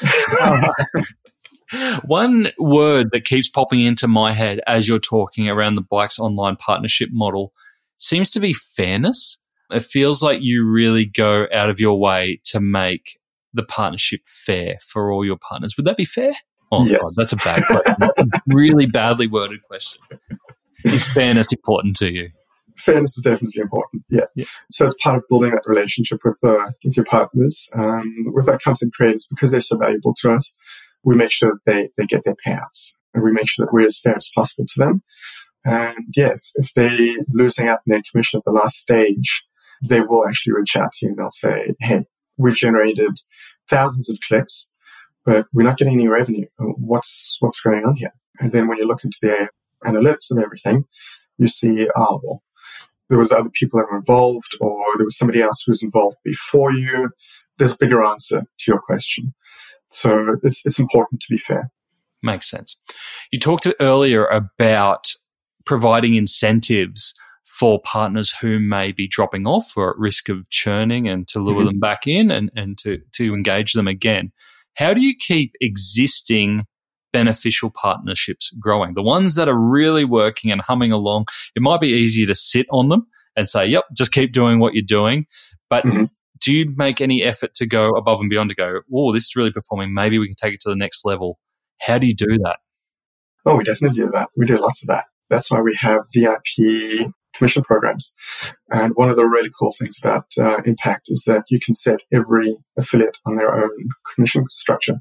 One 2.04 2.48
word 2.58 3.10
that 3.12 3.24
keeps 3.24 3.48
popping 3.48 3.80
into 3.80 4.06
my 4.06 4.32
head 4.32 4.60
as 4.66 4.86
you're 4.86 5.00
talking 5.00 5.48
around 5.48 5.74
the 5.74 5.82
bikes 5.82 6.18
online 6.18 6.56
partnership 6.56 7.08
model 7.12 7.52
seems 7.96 8.30
to 8.32 8.40
be 8.40 8.52
fairness. 8.52 9.40
It 9.70 9.84
feels 9.84 10.22
like 10.22 10.40
you 10.42 10.64
really 10.64 11.04
go 11.06 11.46
out 11.52 11.70
of 11.70 11.80
your 11.80 11.98
way 11.98 12.40
to 12.44 12.60
make 12.60 13.18
the 13.52 13.64
partnership 13.64 14.20
fair 14.26 14.78
for 14.86 15.10
all 15.10 15.24
your 15.24 15.38
partners. 15.38 15.76
Would 15.76 15.86
that 15.86 15.96
be 15.96 16.04
fair? 16.04 16.32
Oh, 16.70 16.84
yes. 16.84 17.00
God, 17.00 17.22
that's 17.22 17.32
a 17.32 17.36
bad 17.36 17.64
question. 17.64 17.94
a 18.18 18.40
really 18.46 18.86
badly 18.86 19.26
worded 19.26 19.62
question. 19.62 20.00
Is 20.84 21.04
fairness 21.12 21.52
important 21.52 21.96
to 21.96 22.12
you? 22.12 22.30
fairness 22.76 23.16
is 23.16 23.24
definitely 23.24 23.62
important. 23.62 24.04
Yeah. 24.08 24.26
yeah. 24.34 24.44
So 24.70 24.86
it's 24.86 24.96
part 25.02 25.16
of 25.16 25.24
building 25.28 25.50
that 25.52 25.62
relationship 25.66 26.20
with 26.24 26.38
uh, 26.42 26.72
with 26.84 26.96
your 26.96 27.04
partners, 27.06 27.68
um, 27.74 28.26
with 28.34 28.48
our 28.48 28.58
content 28.58 28.92
creators, 28.94 29.26
because 29.28 29.52
they're 29.52 29.60
so 29.60 29.76
valuable 29.76 30.14
to 30.20 30.32
us. 30.32 30.56
We 31.02 31.14
make 31.14 31.32
sure 31.32 31.52
that 31.52 31.72
they 31.72 31.90
they 31.96 32.06
get 32.06 32.24
their 32.24 32.36
payouts, 32.46 32.92
and 33.14 33.22
we 33.22 33.32
make 33.32 33.48
sure 33.48 33.64
that 33.66 33.72
we're 33.72 33.86
as 33.86 34.00
fair 34.00 34.16
as 34.16 34.30
possible 34.34 34.66
to 34.68 34.78
them. 34.78 35.02
And 35.66 36.06
yeah, 36.16 36.32
if, 36.34 36.50
if 36.54 36.72
they're 36.74 37.24
losing 37.32 37.68
out 37.68 37.80
their 37.86 38.02
commission 38.10 38.38
at 38.38 38.44
the 38.44 38.52
last 38.52 38.78
stage, 38.78 39.44
they 39.86 40.00
will 40.00 40.26
actually 40.26 40.54
reach 40.54 40.76
out 40.76 40.92
to 40.92 41.06
you 41.06 41.10
and 41.10 41.18
they'll 41.18 41.30
say, 41.30 41.74
"Hey, 41.80 42.06
we've 42.38 42.56
generated 42.56 43.18
thousands 43.68 44.08
of 44.08 44.18
clicks." 44.26 44.70
but 45.26 45.48
we're 45.52 45.64
not 45.64 45.76
getting 45.76 45.94
any 45.94 46.08
revenue. 46.08 46.46
What's, 46.58 47.36
what's 47.40 47.60
going 47.60 47.84
on 47.84 47.96
here? 47.96 48.14
And 48.38 48.52
then 48.52 48.68
when 48.68 48.78
you 48.78 48.86
look 48.86 49.04
into 49.04 49.18
the 49.20 49.48
analytics 49.84 50.30
and 50.30 50.42
everything, 50.42 50.84
you 51.36 51.48
see, 51.48 51.88
oh, 51.96 52.20
well, 52.22 52.42
there 53.08 53.18
was 53.18 53.32
other 53.32 53.50
people 53.50 53.80
that 53.80 53.90
were 53.90 53.98
involved 53.98 54.56
or 54.60 54.84
there 54.96 55.04
was 55.04 55.18
somebody 55.18 55.42
else 55.42 55.62
who 55.66 55.72
was 55.72 55.82
involved 55.82 56.16
before 56.24 56.72
you. 56.72 57.10
There's 57.58 57.74
a 57.74 57.78
bigger 57.80 58.04
answer 58.04 58.42
to 58.42 58.64
your 58.66 58.80
question. 58.80 59.34
So 59.90 60.36
it's, 60.42 60.64
it's 60.64 60.78
important 60.78 61.20
to 61.22 61.34
be 61.34 61.38
fair. 61.38 61.70
Makes 62.22 62.50
sense. 62.50 62.76
You 63.32 63.40
talked 63.40 63.66
earlier 63.80 64.26
about 64.26 65.08
providing 65.66 66.14
incentives 66.14 67.14
for 67.44 67.80
partners 67.82 68.34
who 68.40 68.58
may 68.58 68.92
be 68.92 69.08
dropping 69.08 69.46
off 69.46 69.72
or 69.76 69.90
at 69.90 69.98
risk 69.98 70.28
of 70.28 70.48
churning 70.50 71.08
and 71.08 71.26
to 71.28 71.40
lure 71.40 71.56
mm-hmm. 71.56 71.66
them 71.66 71.80
back 71.80 72.06
in 72.06 72.30
and, 72.30 72.50
and 72.54 72.76
to, 72.78 72.98
to 73.12 73.34
engage 73.34 73.72
them 73.72 73.88
again. 73.88 74.30
How 74.74 74.92
do 74.92 75.00
you 75.00 75.14
keep 75.18 75.52
existing 75.60 76.64
beneficial 77.14 77.70
partnerships 77.70 78.50
growing? 78.60 78.92
The 78.92 79.02
ones 79.02 79.36
that 79.36 79.48
are 79.48 79.58
really 79.58 80.04
working 80.04 80.50
and 80.50 80.60
humming 80.60 80.92
along, 80.92 81.26
it 81.54 81.62
might 81.62 81.80
be 81.80 81.88
easier 81.88 82.26
to 82.26 82.34
sit 82.34 82.66
on 82.70 82.90
them 82.90 83.06
and 83.36 83.48
say, 83.48 83.66
yep, 83.66 83.84
just 83.96 84.12
keep 84.12 84.32
doing 84.32 84.58
what 84.58 84.74
you're 84.74 84.82
doing. 84.82 85.26
But 85.70 85.84
mm-hmm. 85.84 86.04
do 86.40 86.52
you 86.52 86.74
make 86.76 87.00
any 87.00 87.22
effort 87.22 87.54
to 87.54 87.66
go 87.66 87.88
above 87.96 88.20
and 88.20 88.28
beyond 88.28 88.50
to 88.50 88.54
go, 88.54 88.80
oh, 88.94 89.14
this 89.14 89.24
is 89.24 89.36
really 89.36 89.52
performing. 89.52 89.94
Maybe 89.94 90.18
we 90.18 90.26
can 90.26 90.36
take 90.36 90.52
it 90.52 90.60
to 90.60 90.68
the 90.68 90.76
next 90.76 91.06
level. 91.06 91.38
How 91.80 91.96
do 91.96 92.06
you 92.06 92.14
do 92.14 92.38
that? 92.44 92.58
Oh, 93.46 93.56
we 93.56 93.64
definitely 93.64 93.96
do 93.96 94.10
that. 94.10 94.28
We 94.36 94.44
do 94.44 94.58
lots 94.58 94.82
of 94.82 94.88
that. 94.88 95.04
That's 95.28 95.50
why 95.50 95.60
we 95.60 95.76
have 95.80 96.02
VIP 96.14 97.12
commission 97.34 97.62
programs. 97.62 98.14
And 98.70 98.92
one 98.94 99.10
of 99.10 99.16
the 99.16 99.26
really 99.26 99.50
cool 99.58 99.72
things 99.78 99.98
about 100.02 100.26
uh, 100.40 100.62
Impact 100.64 101.06
is 101.08 101.24
that 101.26 101.44
you 101.48 101.60
can 101.60 101.74
set 101.74 102.00
every 102.12 102.56
affiliate 102.78 103.18
on 103.26 103.36
their 103.36 103.54
own 103.54 103.88
commission 104.14 104.44
structure. 104.50 104.96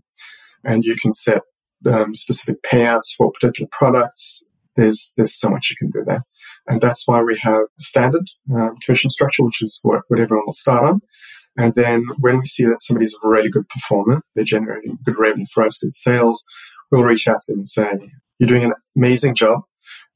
And 0.63 0.83
you 0.83 0.95
can 1.01 1.13
set 1.13 1.41
um, 1.85 2.15
specific 2.15 2.61
payouts 2.63 3.13
for 3.15 3.31
particular 3.31 3.69
products. 3.71 4.43
There's, 4.75 5.13
there's 5.15 5.35
so 5.35 5.49
much 5.49 5.69
you 5.69 5.75
can 5.77 5.91
do 5.91 6.03
there. 6.05 6.21
And 6.67 6.81
that's 6.81 7.07
why 7.07 7.21
we 7.21 7.37
have 7.41 7.61
the 7.77 7.83
standard 7.83 8.25
um, 8.53 8.75
commission 8.83 9.11
structure, 9.11 9.43
which 9.43 9.61
is 9.61 9.79
what, 9.83 10.01
what 10.07 10.19
everyone 10.19 10.45
will 10.47 10.53
start 10.53 10.83
on. 10.83 11.01
And 11.57 11.73
then 11.75 12.05
when 12.19 12.39
we 12.39 12.45
see 12.45 12.65
that 12.65 12.81
somebody's 12.81 13.15
a 13.23 13.27
really 13.27 13.49
good 13.49 13.69
performer, 13.69 14.21
they're 14.33 14.43
generating 14.43 14.97
good 15.03 15.17
revenue 15.17 15.45
for 15.53 15.63
us, 15.63 15.79
good 15.79 15.93
sales, 15.93 16.43
we'll 16.91 17.03
reach 17.03 17.27
out 17.27 17.41
to 17.43 17.53
them 17.53 17.59
and 17.59 17.69
say, 17.69 17.91
you're 18.39 18.49
doing 18.49 18.65
an 18.65 18.73
amazing 18.97 19.35
job. 19.35 19.61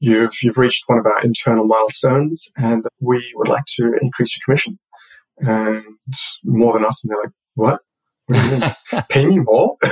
You've, 0.00 0.32
you've 0.42 0.56
reached 0.56 0.84
one 0.86 0.98
of 0.98 1.06
our 1.06 1.22
internal 1.22 1.66
milestones 1.66 2.50
and 2.56 2.84
we 3.00 3.32
would 3.36 3.48
like 3.48 3.64
to 3.76 3.92
increase 4.00 4.36
your 4.36 4.44
commission. 4.44 4.78
And 5.38 5.84
more 6.44 6.74
than 6.74 6.84
often 6.84 7.08
they're 7.08 7.22
like, 7.22 7.32
what? 7.54 7.80
Pay 9.08 9.26
me 9.26 9.40
more? 9.40 9.76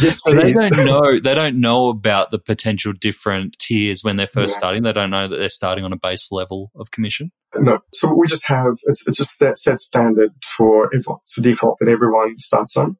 yes, 0.00 0.22
so 0.22 0.32
they 0.32 0.52
don't 0.52 0.86
know. 0.86 1.20
They 1.20 1.34
don't 1.34 1.60
know 1.60 1.88
about 1.88 2.30
the 2.30 2.38
potential 2.38 2.92
different 2.92 3.56
tiers 3.58 4.02
when 4.02 4.16
they're 4.16 4.26
first 4.26 4.54
yeah. 4.54 4.58
starting. 4.58 4.82
They 4.82 4.92
don't 4.92 5.10
know 5.10 5.28
that 5.28 5.36
they're 5.36 5.48
starting 5.48 5.84
on 5.84 5.92
a 5.92 5.96
base 5.96 6.32
level 6.32 6.72
of 6.74 6.90
commission. 6.90 7.30
No. 7.54 7.78
So 7.94 8.12
we 8.12 8.26
just 8.26 8.48
have 8.48 8.78
it's, 8.84 9.06
it's 9.06 9.18
just 9.18 9.38
set, 9.38 9.58
set 9.58 9.80
standard 9.80 10.32
for 10.56 10.86
everyone. 10.86 11.20
It's 11.24 11.38
a 11.38 11.42
default 11.42 11.78
that 11.80 11.88
everyone 11.88 12.38
starts 12.38 12.76
on. 12.76 12.96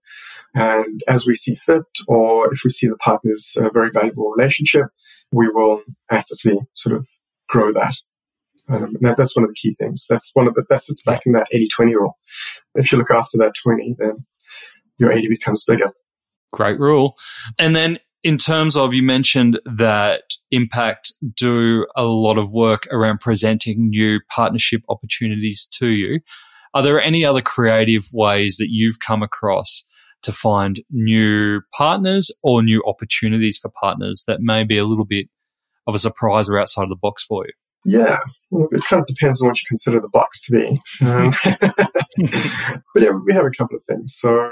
And 0.54 1.02
as 1.08 1.26
we 1.26 1.34
see 1.34 1.56
fit, 1.56 1.82
or 2.06 2.52
if 2.52 2.60
we 2.64 2.70
see 2.70 2.86
the 2.86 2.96
partner's 2.96 3.56
a 3.58 3.70
very 3.70 3.90
valuable 3.92 4.32
relationship, 4.36 4.86
we 5.32 5.48
will 5.48 5.82
actively 6.10 6.58
sort 6.74 6.96
of 6.96 7.06
grow 7.48 7.72
that. 7.72 7.94
Um, 8.68 8.96
that, 9.00 9.16
that's 9.16 9.36
one 9.36 9.44
of 9.44 9.50
the 9.50 9.54
key 9.54 9.74
things. 9.74 10.06
That's 10.08 10.30
one 10.34 10.48
of 10.48 10.54
the, 10.54 10.64
that's 10.68 10.86
just 10.86 11.04
back 11.04 11.22
in 11.24 11.32
that 11.32 11.48
80-20 11.54 11.94
rule. 11.94 12.18
If 12.74 12.90
you 12.90 12.98
look 12.98 13.10
after 13.10 13.38
that 13.38 13.54
20, 13.62 13.96
then 13.98 14.26
your 14.98 15.12
80 15.12 15.28
becomes 15.28 15.64
bigger. 15.64 15.92
Great 16.52 16.80
rule. 16.80 17.16
And 17.58 17.76
then 17.76 17.98
in 18.24 18.38
terms 18.38 18.76
of, 18.76 18.92
you 18.92 19.02
mentioned 19.02 19.60
that 19.76 20.22
Impact 20.50 21.12
do 21.36 21.86
a 21.94 22.04
lot 22.04 22.38
of 22.38 22.52
work 22.52 22.88
around 22.90 23.20
presenting 23.20 23.90
new 23.90 24.20
partnership 24.28 24.82
opportunities 24.88 25.66
to 25.74 25.88
you. 25.88 26.20
Are 26.74 26.82
there 26.82 27.00
any 27.00 27.24
other 27.24 27.40
creative 27.40 28.08
ways 28.12 28.56
that 28.56 28.68
you've 28.68 28.98
come 28.98 29.22
across 29.22 29.84
to 30.26 30.32
find 30.32 30.82
new 30.90 31.62
partners 31.72 32.30
or 32.42 32.62
new 32.62 32.82
opportunities 32.86 33.56
for 33.56 33.70
partners 33.80 34.24
that 34.26 34.40
may 34.42 34.64
be 34.64 34.76
a 34.76 34.84
little 34.84 35.04
bit 35.04 35.28
of 35.86 35.94
a 35.94 35.98
surprise 35.98 36.48
or 36.48 36.58
outside 36.58 36.82
of 36.82 36.88
the 36.88 36.96
box 36.96 37.24
for 37.24 37.46
you? 37.46 37.52
Yeah, 37.84 38.18
it 38.50 38.84
kind 38.84 39.00
of 39.00 39.06
depends 39.06 39.40
on 39.40 39.48
what 39.48 39.60
you 39.60 39.66
consider 39.68 40.00
the 40.00 40.08
box 40.08 40.42
to 40.46 40.52
be. 40.52 41.06
Um, 41.06 41.32
but 42.94 43.02
yeah, 43.02 43.10
we 43.10 43.32
have 43.32 43.44
a 43.44 43.50
couple 43.50 43.76
of 43.76 43.84
things. 43.84 44.16
So, 44.16 44.48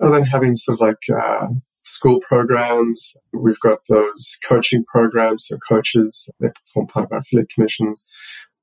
other 0.00 0.14
than 0.14 0.24
having 0.24 0.54
sort 0.54 0.76
of 0.76 0.80
like 0.80 1.20
uh, 1.20 1.48
school 1.84 2.20
programs, 2.28 3.16
we've 3.32 3.58
got 3.58 3.80
those 3.88 4.38
coaching 4.46 4.84
programs. 4.84 5.46
So, 5.48 5.56
coaches 5.68 6.30
they 6.38 6.48
form 6.72 6.86
part 6.86 7.06
of 7.06 7.12
our 7.12 7.18
affiliate 7.18 7.50
commissions. 7.52 8.06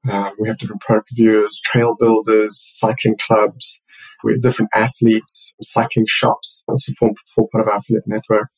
Uh, 0.10 0.32
we 0.39 0.47
have 0.47 0.60
different 0.60 0.82
product 0.82 1.10
reviewers, 1.12 1.60
trail 1.66 1.95
builders, 1.99 2.58
cycling 2.58 3.18
clubs, 3.18 3.84
have 4.34 4.41
different 4.41 4.71
athletes, 4.73 5.53
cycling 5.61 6.05
shops, 6.07 6.63
also 6.67 6.93
form, 6.99 7.13
form 7.34 7.47
part 7.51 7.65
of 7.65 7.71
our 7.71 7.78
affiliate 7.80 8.07
network. 8.07 8.49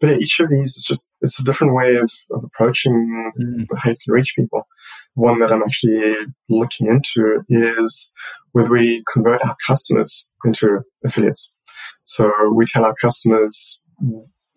But 0.00 0.20
each 0.20 0.40
of 0.40 0.50
these 0.50 0.76
is 0.76 0.84
just, 0.86 1.08
it's 1.20 1.40
a 1.40 1.44
different 1.44 1.74
way 1.74 1.96
of, 1.96 2.10
of 2.30 2.44
approaching 2.44 3.32
mm. 3.40 3.66
how 3.76 3.90
you 3.90 3.96
can 4.04 4.12
reach 4.12 4.34
people. 4.36 4.66
One 5.14 5.38
that 5.40 5.52
I'm 5.52 5.62
actually 5.62 6.14
looking 6.48 6.88
into 6.88 7.42
is 7.48 8.12
whether 8.52 8.70
we 8.70 9.02
convert 9.12 9.44
our 9.44 9.56
customers 9.66 10.28
into 10.44 10.80
affiliates. 11.04 11.56
So 12.04 12.30
we 12.52 12.66
tell 12.66 12.84
our 12.84 12.94
customers, 13.00 13.80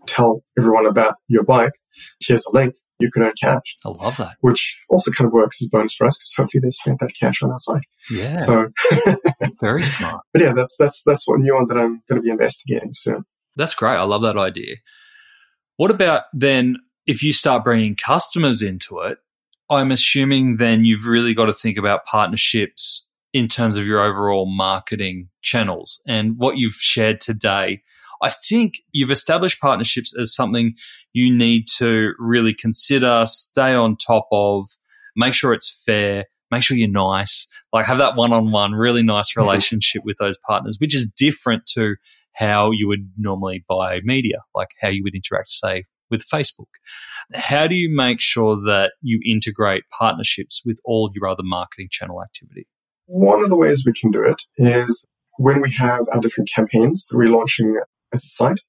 tell 0.06 0.44
everyone 0.58 0.86
about 0.86 1.16
your 1.28 1.44
bike. 1.44 1.74
Here's 2.20 2.46
a 2.48 2.56
link 2.56 2.76
you 3.00 3.10
could 3.12 3.24
earn 3.24 3.34
cash. 3.40 3.78
I 3.86 3.90
love 3.90 4.18
that. 4.18 4.38
Which 4.42 4.86
also 4.90 5.12
kind 5.12 5.28
of 5.28 5.34
works 5.34 5.62
as 5.62 5.70
bonus 5.70 5.96
for 5.96 6.08
us 6.08 6.18
because 6.20 6.34
hopefully 6.36 6.62
they 6.62 6.72
spent 6.72 7.00
that 7.00 7.14
cash 7.20 7.42
on 7.44 7.52
our 7.52 7.60
site. 7.60 7.84
Yeah. 8.10 8.40
So 8.40 8.70
very 9.62 9.84
smart. 9.84 10.22
But 10.34 10.42
yeah, 10.42 10.54
that's 10.54 10.76
that's 10.78 11.04
that's 11.06 11.28
one 11.28 11.42
new 11.42 11.56
one 11.56 11.68
that 11.68 11.78
I'm 11.78 12.02
going 12.10 12.22
to 12.22 12.22
be 12.22 12.30
investigating 12.30 12.94
soon. 12.94 13.26
That's 13.56 13.74
great. 13.74 13.96
I 13.96 14.04
love 14.04 14.22
that 14.24 14.38
idea. 14.38 14.76
What 15.78 15.92
about 15.92 16.24
then 16.34 16.78
if 17.06 17.24
you 17.24 17.34
start 17.34 17.64
bringing 17.64 17.96
customers 17.96 18.62
into 18.62 19.00
it? 19.00 19.20
I'm 19.70 19.92
assuming 19.92 20.58
then 20.58 20.86
you've 20.86 21.06
really 21.06 21.34
got 21.34 21.48
to 21.48 21.54
think 21.54 21.78
about 21.78 22.06
partnerships 22.06 23.06
in 23.34 23.48
terms 23.48 23.78
of 23.78 23.86
your 23.86 24.02
overall 24.02 24.46
marketing 24.46 25.30
channels 25.42 26.02
and 26.08 26.38
what 26.38 26.58
you've 26.58 26.74
shared 26.74 27.20
today. 27.20 27.82
I 28.22 28.30
think 28.30 28.76
you've 28.92 29.12
established 29.12 29.60
partnerships 29.60 30.14
as 30.20 30.34
something 30.34 30.74
you 31.14 31.36
need 31.36 31.66
to 31.78 32.14
really 32.20 32.54
consider, 32.54 33.24
stay 33.26 33.74
on 33.74 33.96
top 33.98 34.28
of, 34.32 34.68
make 35.16 35.34
sure 35.34 35.54
it's 35.54 35.84
fair, 35.86 36.26
make 36.52 36.64
sure 36.64 36.78
you're 36.78 36.90
nice, 36.90 37.48
like 37.74 37.86
have 37.86 37.98
that 37.98 38.16
one 38.16 38.34
on 38.34 38.52
one, 38.52 38.74
really 38.74 39.04
nice 39.04 39.32
mm-hmm. 39.32 39.42
relationship 39.42 40.04
with 40.06 40.18
those 40.20 40.38
partners, 40.48 40.78
which 40.80 40.96
is 40.96 41.12
different 41.16 41.66
to 41.74 41.96
how 42.34 42.72
you 42.72 42.88
would 42.88 43.12
normally 43.18 43.66
buy 43.68 44.00
media, 44.04 44.38
like 44.54 44.70
how 44.82 44.90
you 44.90 45.04
would 45.04 45.16
interact, 45.16 45.50
say, 45.50 45.86
with 46.10 46.24
Facebook. 46.32 46.68
How 47.34 47.68
do 47.68 47.76
you 47.76 47.94
make 47.94 48.22
sure 48.22 48.56
that 48.66 48.92
you 49.02 49.20
integrate 49.26 49.84
partnerships 49.98 50.62
with 50.66 50.80
all 50.86 51.12
your 51.14 51.28
other 51.28 51.44
marketing 51.44 51.88
channel 51.92 52.22
activity? 52.22 52.68
One 53.08 53.42
of 53.42 53.50
the 53.50 53.58
ways 53.58 53.84
we 53.86 53.94
can 53.94 54.12
do 54.12 54.24
it 54.24 54.42
is 54.58 55.06
when 55.38 55.62
we 55.62 55.72
have 55.74 56.06
our 56.12 56.20
different 56.20 56.50
campaigns 56.54 57.08
we're 57.14 57.30
launching 57.30 57.80
as 58.14 58.24
a 58.24 58.28
site, 58.28 58.60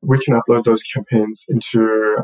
we 0.00 0.18
can 0.18 0.34
upload 0.34 0.64
those 0.64 0.82
campaigns 0.82 1.46
into, 1.48 2.16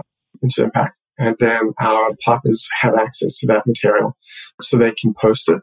into 0.43 0.65
Impact 0.65 0.99
and 1.19 1.37
then 1.41 1.73
our 1.81 2.15
partners 2.25 2.67
have 2.81 2.95
access 2.95 3.39
to 3.39 3.47
that 3.49 3.67
material 3.67 4.17
so 4.63 4.77
they 4.77 4.93
can 4.93 5.13
post 5.13 5.49
it. 5.49 5.61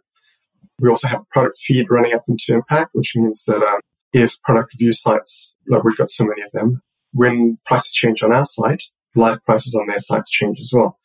We 0.79 0.89
also 0.89 1.07
have 1.07 1.21
a 1.21 1.25
product 1.31 1.57
feed 1.59 1.89
running 1.89 2.13
up 2.13 2.25
into 2.27 2.53
Impact, 2.53 2.89
which 2.93 3.13
means 3.15 3.45
that 3.45 3.63
um, 3.63 3.79
if 4.11 4.41
product 4.41 4.73
review 4.73 4.91
sites, 4.91 5.55
like 5.67 5.83
we've 5.83 5.97
got 5.97 6.11
so 6.11 6.25
many 6.25 6.41
of 6.41 6.51
them, 6.51 6.81
when 7.13 7.57
prices 7.65 7.93
change 7.93 8.21
on 8.21 8.33
our 8.33 8.43
site, 8.43 8.83
live 9.15 9.43
prices 9.45 9.73
on 9.75 9.87
their 9.87 9.99
sites 9.99 10.29
change 10.29 10.59
as 10.59 10.71
well, 10.73 10.99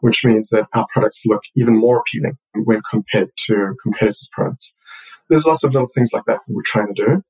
which 0.00 0.24
means 0.24 0.50
that 0.50 0.68
our 0.72 0.86
products 0.92 1.26
look 1.26 1.42
even 1.56 1.76
more 1.76 1.98
appealing 1.98 2.38
when 2.54 2.80
compared 2.88 3.30
to 3.46 3.74
competitors' 3.82 4.30
products. 4.32 4.76
There's 5.28 5.46
lots 5.46 5.64
of 5.64 5.72
little 5.72 5.88
things 5.92 6.12
like 6.12 6.22
that 6.26 6.38
we're 6.46 6.62
trying 6.64 6.94
to 6.94 7.04
do 7.04 7.22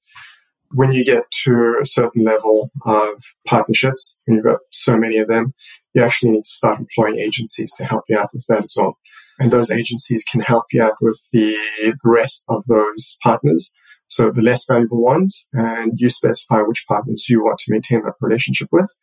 when 0.73 0.93
you 0.93 1.05
get 1.05 1.25
to 1.45 1.79
a 1.81 1.87
certain 1.87 2.25
level 2.25 2.71
of 2.85 3.23
partnerships, 3.47 4.21
and 4.27 4.37
you've 4.37 4.45
got 4.45 4.59
so 4.73 4.97
many 4.97 5.19
of 5.19 5.29
them, 5.29 5.55
you 5.95 6.03
actually 6.03 6.33
need 6.33 6.45
to 6.45 6.51
start 6.51 6.79
employing 6.79 7.19
agencies 7.19 7.73
to 7.77 7.85
help 7.85 8.05
you 8.09 8.19
out 8.19 8.31
with 8.33 8.45
that 8.49 8.65
as 8.65 8.75
well. 8.77 8.99
And 9.39 9.51
those 9.51 9.71
agencies 9.71 10.25
can 10.31 10.41
help 10.41 10.65
you 10.73 10.83
out 10.83 10.97
with 11.01 11.21
the, 11.33 11.57
the 11.81 11.97
rest 12.05 12.45
of 12.49 12.65
those 12.67 13.19
partners. 13.23 13.75
So 14.09 14.31
the 14.31 14.41
less 14.41 14.67
valuable 14.67 15.03
ones, 15.03 15.49
and 15.53 15.93
you 15.97 16.11
specify 16.11 16.61
which 16.61 16.85
partners 16.87 17.27
you 17.29 17.43
want 17.43 17.59
to 17.59 17.73
maintain 17.73 18.05
that 18.05 18.15
relationship 18.21 18.69
with. 18.71 18.95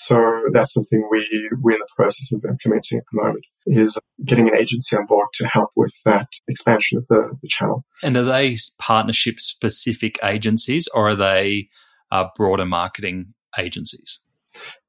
So 0.00 0.42
that's 0.52 0.72
something 0.74 1.08
we, 1.10 1.50
we're 1.60 1.72
in 1.72 1.80
the 1.80 1.88
process 1.96 2.32
of 2.32 2.48
implementing 2.48 2.98
at 2.98 3.04
the 3.10 3.20
moment 3.20 3.44
is 3.66 3.98
getting 4.24 4.46
an 4.46 4.54
agency 4.54 4.96
on 4.96 5.06
board 5.06 5.26
to 5.34 5.48
help 5.48 5.70
with 5.74 5.92
that 6.04 6.28
expansion 6.46 6.98
of 6.98 7.06
the, 7.08 7.36
the 7.42 7.48
channel. 7.48 7.84
And 8.04 8.16
are 8.16 8.22
they 8.22 8.56
partnership 8.78 9.40
specific 9.40 10.16
agencies 10.22 10.88
or 10.94 11.08
are 11.08 11.16
they 11.16 11.68
uh, 12.12 12.26
broader 12.36 12.64
marketing 12.64 13.34
agencies? 13.58 14.22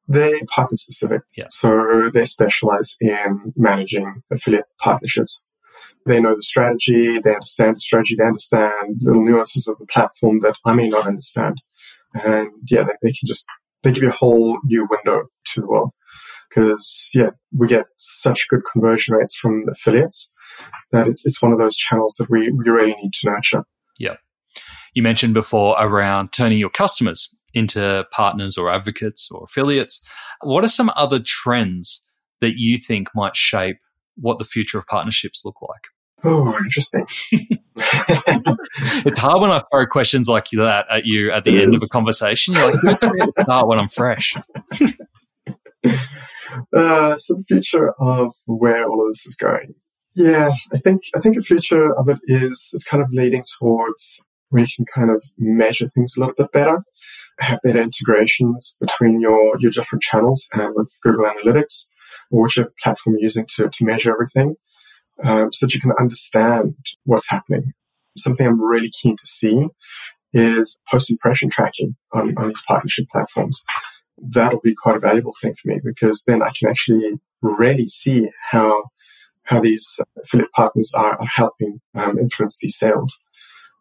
They're 0.08 0.46
partner 0.46 0.76
specific. 0.76 1.24
Yeah. 1.36 1.48
So 1.50 2.12
they 2.14 2.26
specialize 2.26 2.96
in 3.02 3.52
managing 3.56 4.22
affiliate 4.32 4.66
partnerships. 4.80 5.48
They 6.06 6.22
know 6.22 6.36
the 6.36 6.44
strategy, 6.44 7.18
they 7.18 7.34
understand 7.34 7.78
the 7.78 7.82
strategy, 7.82 8.16
they 8.16 8.26
understand 8.26 9.02
little 9.02 9.26
nuances 9.26 9.68
of 9.68 9.80
the 9.80 9.88
platform 9.88 10.42
that 10.42 10.56
I 10.64 10.74
may 10.74 10.88
not 10.88 11.08
understand. 11.08 11.56
And 12.14 12.52
yeah, 12.70 12.84
they, 12.84 12.94
they 13.02 13.12
can 13.12 13.26
just, 13.26 13.48
they 13.84 13.92
give 13.92 14.04
you 14.04 14.10
a 14.10 14.14
whole 14.14 14.60
new 14.66 14.88
window 14.90 15.28
to 15.54 15.62
the 15.62 15.68
world. 15.68 15.92
Cause 16.54 17.10
yeah, 17.14 17.30
we 17.56 17.68
get 17.68 17.86
such 17.98 18.48
good 18.50 18.62
conversion 18.72 19.16
rates 19.16 19.36
from 19.36 19.66
affiliates 19.72 20.34
that 20.92 21.08
it's, 21.08 21.26
it's 21.26 21.42
one 21.42 21.52
of 21.52 21.60
those 21.60 21.76
channels 21.76 22.16
that 22.18 22.30
we, 22.30 22.52
we 22.52 22.70
really 22.70 22.96
need 22.96 23.14
to 23.14 23.30
nurture. 23.30 23.64
Yeah. 24.00 24.16
You 24.94 25.04
mentioned 25.04 25.34
before 25.34 25.76
around 25.80 26.32
turning 26.32 26.58
your 26.58 26.70
customers 26.70 27.34
into 27.54 28.06
partners 28.12 28.58
or 28.58 28.72
advocates 28.72 29.30
or 29.32 29.44
affiliates. 29.44 30.06
What 30.42 30.64
are 30.64 30.70
some 30.70 30.92
other 30.96 31.20
trends 31.20 32.06
that 32.42 32.54
you 32.58 32.78
think 32.78 33.10
might 33.14 33.36
shape 33.36 33.78
what 34.16 34.40
the 34.40 34.46
future 34.46 34.78
of 34.78 34.88
partnerships 34.88 35.44
look 35.46 35.62
like? 35.62 35.82
Oh, 36.24 36.58
interesting. 36.58 37.06
it's 37.78 39.20
hard 39.20 39.42
when 39.42 39.52
I 39.52 39.62
throw 39.72 39.86
questions 39.88 40.28
like 40.28 40.48
that 40.52 40.86
at 40.92 41.06
you 41.06 41.32
at 41.32 41.46
the 41.46 41.58
it 41.58 41.64
end 41.64 41.76
is. 41.76 41.84
of 41.84 41.88
a 41.88 41.90
conversation. 41.90 42.54
You're 42.54 42.72
like, 42.72 42.82
good 42.82 43.00
to 43.02 43.32
to 43.36 43.44
start 43.44 43.68
when 43.68 43.80
I'm 43.80 43.88
fresh. 43.90 44.36
Uh, 46.76 47.16
so 47.16 47.36
the 47.36 47.44
future 47.48 47.94
of 48.00 48.34
where 48.48 48.84
all 48.90 49.02
of 49.02 49.08
this 49.10 49.26
is 49.26 49.36
going. 49.36 49.76
Yeah, 50.16 50.52
I 50.74 50.78
think 50.78 51.04
I 51.16 51.20
think 51.20 51.36
the 51.36 51.42
future 51.42 51.96
of 51.96 52.10
it 52.10 52.18
is 52.24 52.72
is 52.74 52.86
kind 52.90 53.04
of 53.04 53.10
leading 53.12 53.44
towards 53.60 54.22
where 54.50 54.64
you 54.64 54.68
can 54.76 54.86
kind 54.86 55.12
of 55.12 55.24
measure 55.38 55.88
things 55.88 56.16
a 56.18 56.22
little 56.22 56.34
bit 56.36 56.52
better, 56.52 56.82
have 57.40 57.60
better 57.64 57.82
integrations 57.82 58.76
between 58.82 59.22
your 59.22 59.56
your 59.60 59.72
different 59.72 60.02
channels 60.02 60.50
and 60.54 60.74
with 60.76 60.92
Google 61.04 61.26
Analytics 61.26 61.90
or 62.32 62.44
whichever 62.44 62.72
platform 62.82 63.16
you're 63.18 63.24
using 63.26 63.46
to, 63.56 63.70
to 63.70 63.86
measure 63.86 64.12
everything, 64.12 64.56
um, 65.24 65.52
so 65.52 65.66
that 65.66 65.74
you 65.74 65.82
can 65.82 65.94
understand 66.00 66.76
what's 67.04 67.30
happening. 67.30 67.74
Something 68.18 68.48
I'm 68.48 68.62
really 68.62 68.92
keen 68.92 69.16
to 69.16 69.26
see 69.26 69.68
is 70.34 70.78
post 70.92 71.10
impression 71.10 71.50
tracking 71.50 71.96
on, 72.14 72.36
on 72.38 72.50
these 72.50 72.64
partnership 72.68 73.06
platforms. 73.12 73.62
That'll 74.18 74.60
be 74.60 74.76
quite 74.76 74.98
a 74.98 75.00
valuable 75.00 75.34
thing 75.42 75.54
for 75.54 75.70
me 75.70 75.80
because 75.84 76.24
then 76.28 76.42
I 76.42 76.52
can 76.58 76.70
actually 76.70 77.20
really 77.42 77.88
see 77.88 78.30
how 78.52 78.84
how 79.44 79.60
these 79.60 80.00
affiliate 80.24 80.52
partners 80.52 80.94
are, 80.96 81.20
are 81.20 81.26
helping 81.26 81.82
um, 81.96 82.20
influence 82.20 82.60
these 82.62 82.78
sales. 82.78 83.24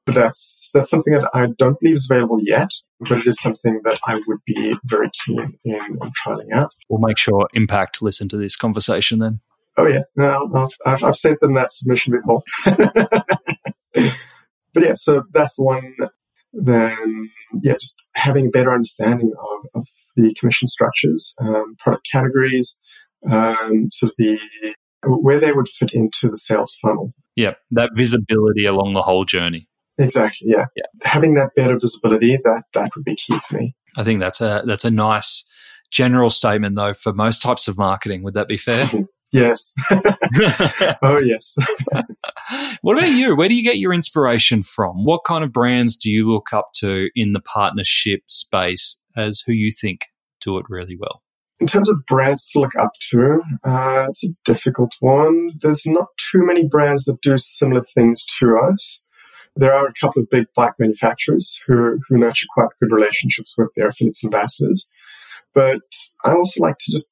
But 0.06 0.14
that's 0.14 0.70
that's 0.72 0.88
something 0.88 1.12
that 1.12 1.28
I 1.34 1.48
don't 1.58 1.78
believe 1.78 1.96
is 1.96 2.10
available 2.10 2.40
yet, 2.42 2.70
but 3.00 3.18
it 3.18 3.26
is 3.26 3.38
something 3.38 3.80
that 3.84 3.98
I 4.06 4.14
would 4.26 4.38
be 4.46 4.74
very 4.84 5.10
keen 5.26 5.58
in, 5.64 5.74
in 5.74 5.98
trialing 6.24 6.54
out. 6.54 6.70
We'll 6.88 7.06
make 7.06 7.18
sure 7.18 7.46
Impact 7.52 8.00
listen 8.00 8.28
to 8.30 8.38
this 8.38 8.56
conversation 8.56 9.18
then. 9.18 9.40
Oh 9.78 9.86
yeah, 9.86 10.02
no, 10.16 10.68
I've, 10.84 11.04
I've 11.04 11.16
sent 11.16 11.38
them 11.38 11.54
that 11.54 11.70
submission 11.70 12.12
before. 12.12 12.42
but 13.94 14.82
yeah, 14.82 14.94
so 14.94 15.22
that's 15.32 15.54
the 15.54 15.62
one. 15.62 15.94
Then 16.52 17.30
yeah, 17.62 17.74
just 17.74 18.02
having 18.14 18.46
a 18.46 18.50
better 18.50 18.74
understanding 18.74 19.32
of, 19.38 19.80
of 19.80 19.86
the 20.16 20.34
commission 20.34 20.66
structures, 20.66 21.36
um, 21.40 21.76
product 21.78 22.08
categories, 22.10 22.80
um, 23.30 23.88
sort 23.92 24.10
of 24.10 24.16
the 24.18 24.38
where 25.06 25.38
they 25.38 25.52
would 25.52 25.68
fit 25.68 25.94
into 25.94 26.28
the 26.28 26.36
sales 26.36 26.76
funnel. 26.82 27.12
Yeah, 27.36 27.54
that 27.70 27.90
visibility 27.96 28.66
along 28.66 28.94
the 28.94 29.02
whole 29.02 29.24
journey. 29.24 29.68
Exactly. 29.96 30.48
Yeah. 30.50 30.66
yeah. 30.76 30.86
Having 31.02 31.34
that 31.34 31.50
better 31.54 31.78
visibility, 31.78 32.36
that 32.42 32.64
that 32.74 32.90
would 32.96 33.04
be 33.04 33.14
key 33.14 33.38
for 33.46 33.58
me. 33.58 33.76
I 33.96 34.02
think 34.02 34.20
that's 34.20 34.40
a 34.40 34.64
that's 34.66 34.84
a 34.84 34.90
nice 34.90 35.44
general 35.92 36.30
statement 36.30 36.74
though 36.74 36.94
for 36.94 37.12
most 37.12 37.42
types 37.42 37.68
of 37.68 37.78
marketing. 37.78 38.24
Would 38.24 38.34
that 38.34 38.48
be 38.48 38.56
fair? 38.56 38.88
yes. 39.32 39.74
oh 41.02 41.18
yes. 41.18 41.56
what 42.82 42.98
about 42.98 43.10
you? 43.10 43.36
Where 43.36 43.48
do 43.48 43.54
you 43.54 43.62
get 43.62 43.78
your 43.78 43.92
inspiration 43.92 44.62
from? 44.62 45.04
What 45.04 45.24
kind 45.24 45.44
of 45.44 45.52
brands 45.52 45.96
do 45.96 46.10
you 46.10 46.30
look 46.30 46.52
up 46.52 46.70
to 46.76 47.08
in 47.14 47.32
the 47.32 47.40
partnership 47.40 48.22
space 48.26 48.98
as 49.16 49.42
who 49.46 49.52
you 49.52 49.70
think 49.70 50.06
do 50.40 50.58
it 50.58 50.66
really 50.68 50.96
well? 50.98 51.22
In 51.60 51.66
terms 51.66 51.90
of 51.90 52.06
brands 52.06 52.48
to 52.52 52.60
look 52.60 52.76
up 52.76 52.92
to, 53.10 53.40
uh, 53.64 54.06
it's 54.08 54.24
a 54.24 54.32
difficult 54.44 54.92
one. 55.00 55.52
There's 55.60 55.84
not 55.86 56.06
too 56.30 56.46
many 56.46 56.68
brands 56.68 57.04
that 57.04 57.20
do 57.20 57.36
similar 57.36 57.84
things 57.96 58.24
to 58.38 58.56
us 58.58 59.08
there 59.58 59.74
are 59.74 59.88
a 59.88 59.92
couple 60.00 60.22
of 60.22 60.30
big 60.30 60.46
bike 60.54 60.74
manufacturers 60.78 61.60
who, 61.66 61.98
who 62.08 62.16
nurture 62.16 62.46
quite 62.54 62.68
good 62.80 62.92
relationships 62.92 63.54
with 63.58 63.70
their 63.76 63.88
affiliates 63.88 64.24
ambassadors. 64.24 64.88
But 65.52 65.80
I 66.24 66.32
also 66.32 66.62
like 66.62 66.76
to 66.78 66.92
just 66.92 67.10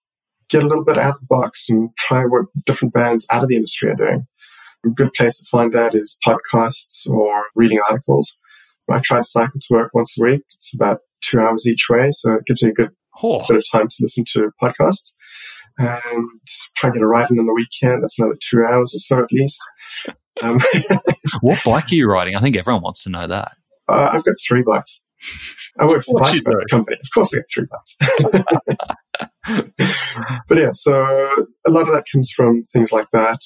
get 0.48 0.62
a 0.62 0.66
little 0.66 0.84
bit 0.84 0.98
out 0.98 1.14
of 1.14 1.20
the 1.20 1.26
box 1.26 1.68
and 1.68 1.90
try 1.98 2.24
what 2.24 2.46
different 2.64 2.94
brands 2.94 3.26
out 3.30 3.42
of 3.42 3.48
the 3.48 3.56
industry 3.56 3.90
are 3.90 3.94
doing. 3.94 4.26
A 4.84 4.88
good 4.90 5.12
place 5.14 5.38
to 5.38 5.48
find 5.50 5.72
that 5.72 5.94
is 5.94 6.18
podcasts 6.24 7.08
or 7.08 7.44
reading 7.54 7.80
articles. 7.88 8.38
I 8.88 9.00
try 9.00 9.18
to 9.18 9.24
cycle 9.24 9.60
to 9.60 9.74
work 9.74 9.90
once 9.94 10.16
a 10.18 10.24
week. 10.24 10.42
It's 10.54 10.74
about 10.74 10.98
two 11.20 11.40
hours 11.40 11.66
each 11.66 11.86
way, 11.90 12.10
so 12.12 12.34
it 12.34 12.46
gives 12.46 12.62
me 12.62 12.70
a 12.70 12.74
good 12.74 12.90
oh. 13.22 13.44
bit 13.48 13.56
of 13.56 13.64
time 13.72 13.88
to 13.88 13.96
listen 14.00 14.24
to 14.32 14.52
podcasts. 14.62 15.14
And 15.78 16.28
try 16.74 16.88
and 16.88 16.94
get 16.94 17.02
a 17.02 17.06
ride 17.06 17.30
in 17.30 17.38
on 17.38 17.46
the 17.46 17.52
weekend. 17.52 18.02
That's 18.02 18.18
another 18.18 18.38
two 18.48 18.64
hours 18.64 18.94
or 18.94 18.98
so 18.98 19.22
at 19.22 19.32
least. 19.32 19.60
Um, 20.42 20.60
what 21.42 21.58
bike 21.64 21.92
are 21.92 21.94
you 21.94 22.08
riding? 22.08 22.34
I 22.34 22.40
think 22.40 22.56
everyone 22.56 22.82
wants 22.82 23.02
to 23.02 23.10
know 23.10 23.26
that. 23.26 23.52
Uh, 23.88 24.10
I've 24.12 24.24
got 24.24 24.36
three 24.46 24.62
bikes. 24.62 25.06
I 25.78 25.86
work 25.86 26.04
for 26.04 26.18
a 26.18 26.22
bike 26.22 26.42
company. 26.70 26.96
Of 27.02 27.10
course, 27.12 27.34
I 27.34 27.38
get 27.38 27.46
three 27.52 27.66
bikes. 27.70 28.78
but 30.48 30.58
yeah, 30.58 30.72
so 30.72 31.04
a 31.66 31.70
lot 31.70 31.82
of 31.82 31.94
that 31.94 32.04
comes 32.10 32.30
from 32.30 32.62
things 32.64 32.92
like 32.92 33.10
that. 33.12 33.40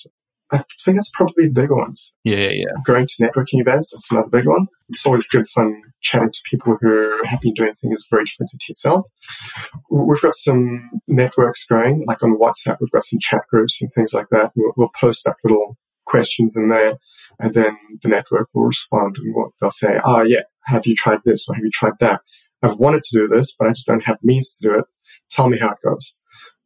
I 0.53 0.65
think 0.85 0.97
that's 0.97 1.13
probably 1.15 1.47
the 1.47 1.53
bigger 1.53 1.77
ones. 1.77 2.17
Yeah, 2.25 2.49
yeah. 2.51 2.73
Going 2.85 3.07
to 3.07 3.25
networking 3.25 3.61
events, 3.61 3.93
that's 3.93 4.11
another 4.11 4.29
big 4.29 4.47
one. 4.47 4.67
It's 4.89 5.07
always 5.07 5.29
good 5.29 5.47
fun 5.49 5.81
chatting 6.01 6.33
to 6.33 6.41
people 6.51 6.77
who 6.81 7.25
have 7.25 7.41
been 7.41 7.55
doing 7.55 7.75
things 7.75 8.05
very 8.11 8.25
different 8.25 8.51
to 8.51 8.67
yourself. 8.69 9.07
We've 9.91 10.21
got 10.21 10.35
some 10.35 10.91
networks 11.07 11.67
going, 11.67 12.05
like 12.07 12.23
on 12.23 12.39
WhatsApp, 12.39 12.79
we've 12.81 12.91
got 12.91 13.05
some 13.05 13.21
chat 13.21 13.43
groups 13.49 13.81
and 13.81 13.93
things 13.95 14.13
like 14.13 14.29
that. 14.31 14.53
We'll, 14.57 14.73
we'll 14.77 14.91
post 15.01 15.27
up 15.29 15.37
little 15.45 15.77
questions 16.07 16.57
in 16.57 16.69
there, 16.69 16.97
and 17.39 17.55
then 17.55 17.77
the 18.03 18.09
network 18.09 18.49
will 18.53 18.65
respond 18.65 19.17
and 19.19 19.35
what 19.35 19.51
they'll 19.61 19.71
say, 19.71 20.01
oh 20.05 20.23
yeah, 20.23 20.43
have 20.65 20.87
you 20.87 20.97
tried 20.97 21.21
this 21.25 21.49
or 21.49 21.55
have 21.55 21.65
you 21.65 21.71
tried 21.71 21.99
that? 22.01 22.23
I've 22.63 22.77
wanted 22.77 23.05
to 23.05 23.19
do 23.19 23.29
this, 23.29 23.55
but 23.57 23.69
I 23.69 23.71
just 23.71 23.87
don't 23.87 24.05
have 24.05 24.19
means 24.23 24.57
to 24.57 24.69
do 24.69 24.79
it. 24.81 24.85
Tell 25.31 25.49
me 25.49 25.59
how 25.59 25.71
it 25.71 25.79
goes. 25.85 26.17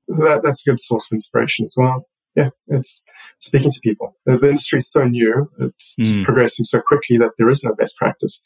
That, 0.09 0.43
that's 0.43 0.67
a 0.67 0.71
good 0.71 0.81
source 0.81 1.11
of 1.11 1.17
inspiration 1.17 1.65
as 1.65 1.75
well. 1.77 2.07
Yeah, 2.35 2.51
it's 2.67 3.05
speaking 3.39 3.71
to 3.71 3.81
people. 3.83 4.17
The, 4.27 4.35
industry 4.35 4.79
is 4.79 4.91
so 4.91 5.05
new. 5.05 5.51
It's 5.61 5.97
mm. 5.99 6.25
progressing 6.25 6.65
so 6.65 6.83
quickly 6.87 7.17
that 7.19 7.33
there 7.39 7.51
is 7.51 7.63
no 7.63 7.75
best 7.75 7.97
practice. 7.97 8.43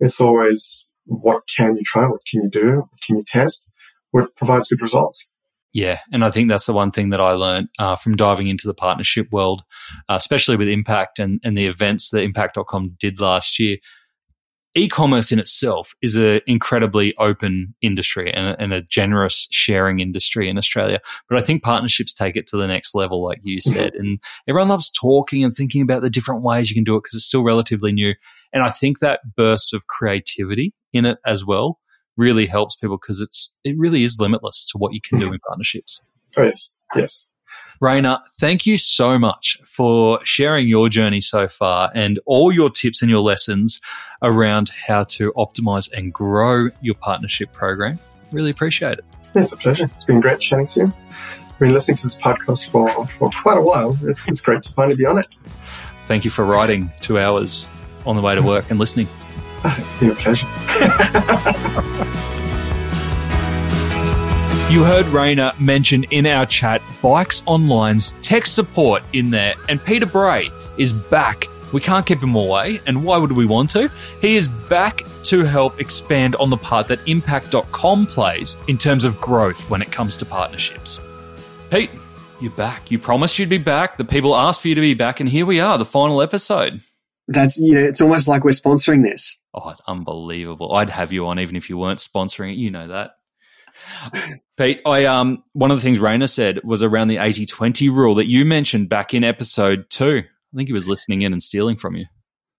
It's 0.00 0.20
always 0.20 0.86
what 1.06 1.42
can 1.54 1.76
you 1.76 1.82
try? 1.84 2.06
What 2.06 2.20
can 2.30 2.42
you 2.44 2.50
do? 2.50 2.76
What 2.76 3.02
can 3.04 3.16
you 3.16 3.24
test? 3.26 3.70
What 4.10 4.34
provides 4.36 4.68
good 4.68 4.80
results? 4.80 5.30
Yeah, 5.72 5.98
and 6.12 6.24
I 6.24 6.30
think 6.30 6.48
that's 6.48 6.66
the 6.66 6.72
one 6.72 6.92
thing 6.92 7.10
that 7.10 7.20
I 7.20 7.32
learned 7.32 7.68
uh, 7.80 7.96
from 7.96 8.14
diving 8.14 8.46
into 8.46 8.68
the 8.68 8.74
partnership 8.74 9.26
world, 9.32 9.64
uh, 10.08 10.14
especially 10.14 10.56
with 10.56 10.68
Impact 10.68 11.18
and, 11.18 11.40
and 11.42 11.58
the 11.58 11.66
events 11.66 12.10
that 12.10 12.22
Impact.com 12.22 12.96
did 13.00 13.20
last 13.20 13.58
year. 13.58 13.78
E-commerce 14.76 15.30
in 15.30 15.38
itself 15.38 15.94
is 16.02 16.16
an 16.16 16.40
incredibly 16.46 17.16
open 17.18 17.74
industry 17.80 18.32
and, 18.32 18.56
and, 18.58 18.72
a 18.72 18.82
generous 18.82 19.46
sharing 19.52 20.00
industry 20.00 20.48
in 20.48 20.58
Australia. 20.58 21.00
But 21.28 21.38
I 21.38 21.42
think 21.42 21.62
partnerships 21.62 22.12
take 22.12 22.34
it 22.34 22.46
to 22.48 22.56
the 22.56 22.66
next 22.66 22.94
level, 22.94 23.22
like 23.22 23.38
you 23.42 23.58
mm-hmm. 23.58 23.70
said. 23.70 23.94
And 23.94 24.18
everyone 24.48 24.68
loves 24.68 24.90
talking 24.90 25.44
and 25.44 25.54
thinking 25.54 25.80
about 25.80 26.02
the 26.02 26.10
different 26.10 26.42
ways 26.42 26.70
you 26.70 26.74
can 26.74 26.84
do 26.84 26.96
it 26.96 27.04
because 27.04 27.14
it's 27.14 27.26
still 27.26 27.44
relatively 27.44 27.92
new. 27.92 28.14
And 28.52 28.64
I 28.64 28.70
think 28.70 28.98
that 28.98 29.20
burst 29.36 29.74
of 29.74 29.86
creativity 29.86 30.74
in 30.92 31.04
it 31.04 31.18
as 31.24 31.44
well 31.44 31.78
really 32.16 32.46
helps 32.46 32.76
people 32.76 32.98
because 33.00 33.20
it's 33.20 33.52
it 33.64 33.76
really 33.78 34.04
is 34.04 34.18
limitless 34.20 34.66
to 34.72 34.78
what 34.78 34.92
you 34.92 35.00
can 35.00 35.18
do 35.18 35.32
in 35.32 35.38
partnerships. 35.46 36.00
Oh, 36.36 36.42
yes, 36.42 36.74
yes. 36.96 37.30
Rainer, 37.80 38.20
thank 38.38 38.66
you 38.66 38.78
so 38.78 39.18
much 39.18 39.58
for 39.64 40.20
sharing 40.24 40.68
your 40.68 40.88
journey 40.88 41.20
so 41.20 41.48
far 41.48 41.90
and 41.94 42.18
all 42.26 42.52
your 42.52 42.70
tips 42.70 43.02
and 43.02 43.10
your 43.10 43.20
lessons 43.20 43.80
around 44.22 44.70
how 44.70 45.04
to 45.04 45.32
optimize 45.32 45.92
and 45.92 46.12
grow 46.12 46.70
your 46.80 46.94
partnership 46.94 47.52
program. 47.52 47.98
Really 48.32 48.50
appreciate 48.50 48.98
it. 48.98 49.04
It's 49.34 49.52
a 49.52 49.56
pleasure. 49.56 49.90
It's 49.94 50.04
been 50.04 50.20
great 50.20 50.40
chatting 50.40 50.66
to 50.66 50.80
you. 50.80 50.92
I've 51.50 51.58
been 51.58 51.72
listening 51.72 51.96
to 51.98 52.02
this 52.04 52.18
podcast 52.18 52.68
for, 52.70 52.88
for 53.08 53.28
quite 53.30 53.58
a 53.58 53.62
while. 53.62 53.98
It's, 54.02 54.28
it's 54.28 54.40
great 54.40 54.62
to 54.62 54.72
finally 54.72 54.96
be 54.96 55.06
on 55.06 55.18
it. 55.18 55.34
Thank 56.06 56.24
you 56.24 56.30
for 56.30 56.44
riding 56.44 56.90
two 57.00 57.18
hours 57.18 57.68
on 58.06 58.16
the 58.16 58.22
way 58.22 58.34
to 58.34 58.42
work 58.42 58.70
and 58.70 58.78
listening. 58.78 59.08
it's 59.64 59.98
been 59.98 60.10
a 60.10 60.14
pleasure. 60.14 60.46
you 64.70 64.82
heard 64.82 65.06
Rainer 65.06 65.52
mention 65.60 66.04
in 66.04 66.26
our 66.26 66.46
chat 66.46 66.82
Bikes 67.00 67.42
Online's 67.46 68.14
tech 68.22 68.46
support 68.46 69.02
in 69.12 69.30
there, 69.30 69.54
and 69.68 69.82
Peter 69.84 70.06
Bray 70.06 70.50
is 70.78 70.92
back 70.92 71.48
We 71.74 71.80
can't 71.80 72.06
keep 72.06 72.22
him 72.22 72.36
away, 72.36 72.80
and 72.86 73.04
why 73.04 73.18
would 73.18 73.32
we 73.32 73.46
want 73.46 73.68
to? 73.70 73.90
He 74.20 74.36
is 74.36 74.46
back 74.46 75.02
to 75.24 75.42
help 75.42 75.80
expand 75.80 76.36
on 76.36 76.48
the 76.48 76.56
part 76.56 76.86
that 76.86 77.00
Impact.com 77.08 78.06
plays 78.06 78.56
in 78.68 78.78
terms 78.78 79.02
of 79.02 79.20
growth 79.20 79.68
when 79.68 79.82
it 79.82 79.90
comes 79.90 80.16
to 80.18 80.24
partnerships. 80.24 81.00
Pete, 81.70 81.90
you're 82.40 82.52
back. 82.52 82.92
You 82.92 83.00
promised 83.00 83.40
you'd 83.40 83.48
be 83.48 83.58
back. 83.58 83.96
The 83.96 84.04
people 84.04 84.36
asked 84.36 84.60
for 84.60 84.68
you 84.68 84.76
to 84.76 84.80
be 84.80 84.94
back, 84.94 85.18
and 85.18 85.28
here 85.28 85.46
we 85.46 85.58
are, 85.58 85.76
the 85.76 85.84
final 85.84 86.22
episode. 86.22 86.80
That's, 87.26 87.58
you 87.58 87.74
know, 87.74 87.80
it's 87.80 88.00
almost 88.00 88.28
like 88.28 88.44
we're 88.44 88.50
sponsoring 88.50 89.02
this. 89.02 89.36
Oh, 89.52 89.70
it's 89.70 89.80
unbelievable. 89.88 90.74
I'd 90.74 90.90
have 90.90 91.12
you 91.12 91.26
on 91.26 91.40
even 91.40 91.56
if 91.56 91.68
you 91.68 91.76
weren't 91.76 91.98
sponsoring 91.98 92.52
it. 92.52 92.56
You 92.56 92.70
know 92.70 92.86
that. 92.86 93.16
Pete, 94.56 94.80
I 94.86 95.04
um 95.06 95.42
one 95.52 95.70
of 95.70 95.78
the 95.78 95.82
things 95.82 96.00
Rainer 96.00 96.26
said 96.26 96.60
was 96.64 96.82
around 96.82 97.08
the 97.08 97.16
80-20 97.16 97.92
rule 97.92 98.14
that 98.16 98.28
you 98.28 98.44
mentioned 98.44 98.88
back 98.88 99.14
in 99.14 99.24
episode 99.24 99.90
two. 99.90 100.22
I 100.22 100.56
think 100.56 100.68
he 100.68 100.72
was 100.72 100.88
listening 100.88 101.22
in 101.22 101.32
and 101.32 101.42
stealing 101.42 101.76
from 101.76 101.96
you. 101.96 102.06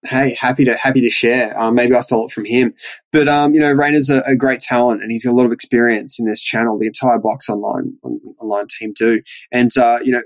Hey, 0.04 0.36
happy 0.40 0.66
to 0.66 0.76
happy 0.76 1.02
to 1.02 1.10
share. 1.10 1.60
Um, 1.60 1.74
maybe 1.74 1.96
I 1.96 2.02
stole 2.02 2.28
it 2.28 2.32
from 2.32 2.46
him, 2.46 2.76
but 3.12 3.28
um, 3.28 3.56
you 3.56 3.60
know, 3.60 3.72
Rainer's 3.72 4.10
a, 4.10 4.22
a, 4.22 4.36
great 4.36 4.60
talent, 4.60 5.02
and 5.02 5.12
he's 5.12 5.26
got 5.26 5.32
a 5.32 5.36
lot 5.36 5.48
of 5.48 5.52
experience 5.52 6.20
in 6.20 6.28
this 6.28 6.42
channel. 6.42 6.78
The 6.78 6.86
entire 6.88 7.18
Bikes 7.18 7.50
Online 7.50 7.98
online 8.40 8.68
team 8.68 8.94
do, 8.96 9.22
and 9.52 9.76
uh, 9.78 9.98
you 10.04 10.12
know, 10.12 10.22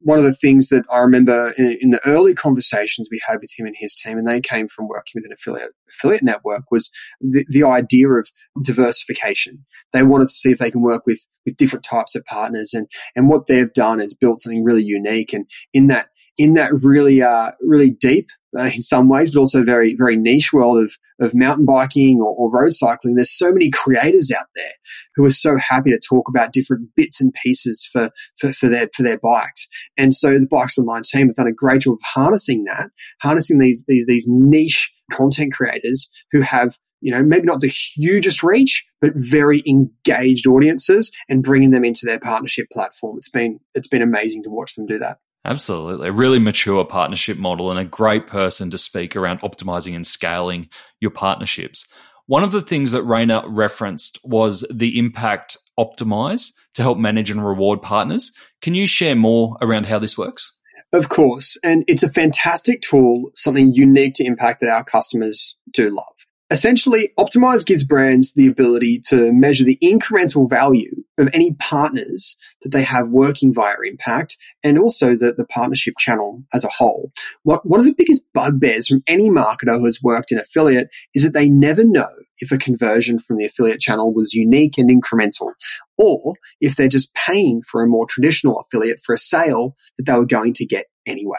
one 0.00 0.18
of 0.18 0.24
the 0.24 0.34
things 0.34 0.68
that 0.68 0.84
I 0.90 1.00
remember 1.00 1.52
in, 1.58 1.78
in, 1.80 1.90
the 1.90 2.00
early 2.06 2.34
conversations 2.34 3.08
we 3.10 3.20
had 3.26 3.38
with 3.40 3.50
him 3.56 3.66
and 3.66 3.74
his 3.76 3.94
team, 3.94 4.16
and 4.16 4.28
they 4.28 4.40
came 4.40 4.68
from 4.68 4.88
working 4.88 5.12
with 5.16 5.24
an 5.24 5.32
affiliate 5.32 5.70
affiliate 5.88 6.22
network, 6.22 6.70
was 6.70 6.90
the, 7.20 7.44
the 7.48 7.64
idea 7.64 8.08
of 8.08 8.28
diversification. 8.62 9.64
They 9.92 10.04
wanted 10.04 10.28
to 10.28 10.34
see 10.34 10.50
if 10.50 10.58
they 10.58 10.70
can 10.70 10.82
work 10.82 11.02
with 11.06 11.26
with 11.44 11.56
different 11.56 11.84
types 11.84 12.14
of 12.14 12.24
partners, 12.24 12.74
and 12.74 12.86
and 13.16 13.28
what 13.28 13.46
they've 13.46 13.72
done 13.72 14.00
is 14.00 14.14
built 14.14 14.40
something 14.40 14.64
really 14.64 14.84
unique. 14.84 15.32
And 15.32 15.46
in 15.72 15.88
that 15.88 16.08
in 16.36 16.54
that 16.54 16.72
really 16.72 17.20
uh, 17.20 17.50
really 17.60 17.90
deep 17.90 18.28
uh, 18.56 18.70
in 18.74 18.82
some 18.82 19.08
ways, 19.08 19.30
but 19.30 19.40
also 19.40 19.64
very 19.64 19.94
very 19.96 20.16
niche 20.16 20.52
world 20.52 20.82
of 20.82 20.92
of 21.20 21.34
mountain 21.34 21.66
biking 21.66 22.20
or, 22.20 22.34
or, 22.36 22.50
road 22.50 22.72
cycling. 22.72 23.16
There's 23.16 23.36
so 23.36 23.50
many 23.50 23.70
creators 23.70 24.30
out 24.30 24.46
there 24.54 24.72
who 25.16 25.24
are 25.24 25.32
so 25.32 25.56
happy 25.58 25.90
to 25.90 25.98
talk 25.98 26.28
about 26.28 26.52
different 26.52 26.88
bits 26.94 27.20
and 27.20 27.32
pieces 27.42 27.88
for 27.90 28.10
for, 28.38 28.52
for 28.52 28.68
their 28.68 28.88
for 28.94 29.02
their 29.02 29.18
bikes. 29.18 29.66
And 29.96 30.14
so 30.14 30.38
the 30.38 30.46
Bikes 30.50 30.78
Online 30.78 31.02
team 31.02 31.26
have 31.26 31.34
done 31.34 31.48
a 31.48 31.52
great 31.52 31.82
job 31.82 31.94
of 31.94 32.00
harnessing 32.04 32.64
that, 32.64 32.90
harnessing 33.20 33.58
these 33.58 33.84
these 33.88 34.06
these 34.06 34.26
niche 34.28 34.92
content 35.10 35.52
creators 35.52 36.08
who 36.32 36.42
have 36.42 36.78
you 37.00 37.12
know, 37.12 37.22
maybe 37.22 37.46
not 37.46 37.60
the 37.60 37.68
hugest 37.68 38.42
reach, 38.42 38.84
but 39.00 39.12
very 39.14 39.62
engaged 39.66 40.46
audiences 40.46 41.10
and 41.28 41.44
bringing 41.44 41.70
them 41.70 41.84
into 41.84 42.04
their 42.04 42.18
partnership 42.18 42.66
platform. 42.72 43.16
It's 43.18 43.28
been, 43.28 43.60
it's 43.74 43.86
been 43.86 44.02
amazing 44.02 44.42
to 44.44 44.50
watch 44.50 44.74
them 44.74 44.86
do 44.86 44.98
that. 44.98 45.18
Absolutely. 45.48 46.08
A 46.08 46.12
really 46.12 46.38
mature 46.38 46.84
partnership 46.84 47.38
model 47.38 47.70
and 47.70 47.80
a 47.80 47.84
great 47.84 48.26
person 48.26 48.70
to 48.70 48.76
speak 48.76 49.16
around 49.16 49.40
optimizing 49.40 49.96
and 49.96 50.06
scaling 50.06 50.68
your 51.00 51.10
partnerships. 51.10 51.88
One 52.26 52.44
of 52.44 52.52
the 52.52 52.60
things 52.60 52.92
that 52.92 53.02
Rainer 53.04 53.42
referenced 53.46 54.18
was 54.22 54.66
the 54.70 54.98
impact 54.98 55.56
optimize 55.78 56.52
to 56.74 56.82
help 56.82 56.98
manage 56.98 57.30
and 57.30 57.44
reward 57.44 57.80
partners. 57.80 58.30
Can 58.60 58.74
you 58.74 58.86
share 58.86 59.16
more 59.16 59.56
around 59.62 59.86
how 59.86 59.98
this 59.98 60.18
works? 60.18 60.52
Of 60.92 61.08
course. 61.08 61.56
And 61.62 61.82
it's 61.86 62.02
a 62.02 62.12
fantastic 62.12 62.82
tool, 62.82 63.30
something 63.34 63.72
unique 63.72 64.14
to 64.16 64.24
impact 64.24 64.60
that 64.60 64.68
our 64.68 64.84
customers 64.84 65.56
do 65.72 65.88
love. 65.88 66.26
Essentially, 66.50 67.10
Optimize 67.18 67.66
gives 67.66 67.84
brands 67.84 68.32
the 68.32 68.46
ability 68.46 69.00
to 69.08 69.32
measure 69.32 69.64
the 69.64 69.78
incremental 69.82 70.48
value 70.48 70.94
of 71.18 71.28
any 71.34 71.52
partners 71.54 72.36
that 72.62 72.70
they 72.70 72.82
have 72.82 73.08
working 73.10 73.52
via 73.52 73.74
Impact 73.84 74.38
and 74.64 74.78
also 74.78 75.14
the, 75.14 75.34
the 75.34 75.44
partnership 75.44 75.94
channel 75.98 76.42
as 76.54 76.64
a 76.64 76.70
whole. 76.70 77.12
What, 77.42 77.66
one 77.66 77.80
of 77.80 77.86
the 77.86 77.94
biggest 77.94 78.22
bugbears 78.32 78.88
from 78.88 79.02
any 79.06 79.28
marketer 79.28 79.78
who 79.78 79.84
has 79.84 80.02
worked 80.02 80.32
in 80.32 80.38
affiliate 80.38 80.88
is 81.14 81.22
that 81.22 81.34
they 81.34 81.50
never 81.50 81.84
know 81.84 82.08
if 82.38 82.50
a 82.50 82.56
conversion 82.56 83.18
from 83.18 83.36
the 83.36 83.44
affiliate 83.44 83.80
channel 83.80 84.14
was 84.14 84.32
unique 84.32 84.78
and 84.78 84.88
incremental 84.88 85.52
or 85.98 86.34
if 86.62 86.76
they're 86.76 86.88
just 86.88 87.12
paying 87.14 87.60
for 87.62 87.82
a 87.82 87.88
more 87.88 88.06
traditional 88.06 88.60
affiliate 88.60 89.00
for 89.04 89.14
a 89.14 89.18
sale 89.18 89.76
that 89.98 90.04
they 90.06 90.14
were 90.14 90.24
going 90.24 90.54
to 90.54 90.64
get 90.64 90.86
anyway. 91.04 91.36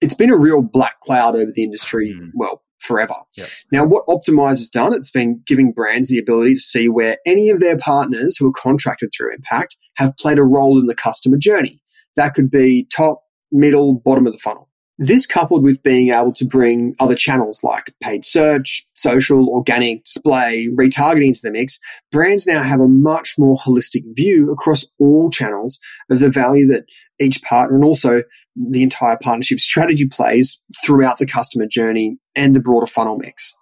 It's 0.00 0.14
been 0.14 0.30
a 0.30 0.36
real 0.36 0.62
black 0.62 1.00
cloud 1.00 1.34
over 1.34 1.50
the 1.52 1.64
industry, 1.64 2.14
mm. 2.14 2.30
well, 2.34 2.62
forever. 2.86 3.14
Yep. 3.36 3.48
Now, 3.72 3.84
what 3.84 4.06
Optimize 4.06 4.58
has 4.58 4.68
done, 4.68 4.94
it's 4.94 5.10
been 5.10 5.42
giving 5.46 5.72
brands 5.72 6.08
the 6.08 6.18
ability 6.18 6.54
to 6.54 6.60
see 6.60 6.88
where 6.88 7.18
any 7.26 7.50
of 7.50 7.60
their 7.60 7.76
partners 7.76 8.36
who 8.36 8.48
are 8.48 8.52
contracted 8.52 9.10
through 9.16 9.34
Impact 9.34 9.76
have 9.96 10.16
played 10.16 10.38
a 10.38 10.44
role 10.44 10.78
in 10.78 10.86
the 10.86 10.94
customer 10.94 11.36
journey. 11.36 11.80
That 12.16 12.34
could 12.34 12.50
be 12.50 12.86
top, 12.94 13.22
middle, 13.52 13.94
bottom 13.94 14.26
of 14.26 14.32
the 14.32 14.38
funnel. 14.38 14.68
This 14.98 15.26
coupled 15.26 15.62
with 15.62 15.82
being 15.82 16.10
able 16.10 16.32
to 16.32 16.46
bring 16.46 16.94
other 16.98 17.14
channels 17.14 17.60
like 17.62 17.92
paid 18.02 18.24
search, 18.24 18.86
social, 18.94 19.50
organic, 19.50 20.04
display, 20.04 20.68
retargeting 20.74 21.26
into 21.26 21.40
the 21.42 21.50
mix, 21.50 21.78
brands 22.10 22.46
now 22.46 22.62
have 22.62 22.80
a 22.80 22.88
much 22.88 23.34
more 23.36 23.58
holistic 23.58 24.04
view 24.14 24.50
across 24.50 24.86
all 24.98 25.28
channels 25.28 25.78
of 26.10 26.20
the 26.20 26.30
value 26.30 26.66
that 26.68 26.86
each 27.20 27.42
partner 27.42 27.76
and 27.76 27.84
also 27.84 28.22
the 28.56 28.82
entire 28.82 29.18
partnership 29.20 29.60
strategy 29.60 30.06
plays 30.06 30.58
throughout 30.84 31.18
the 31.18 31.26
customer 31.26 31.66
journey 31.66 32.18
and 32.34 32.54
the 32.54 32.60
broader 32.60 32.86
funnel 32.86 33.18
mix. 33.18 33.54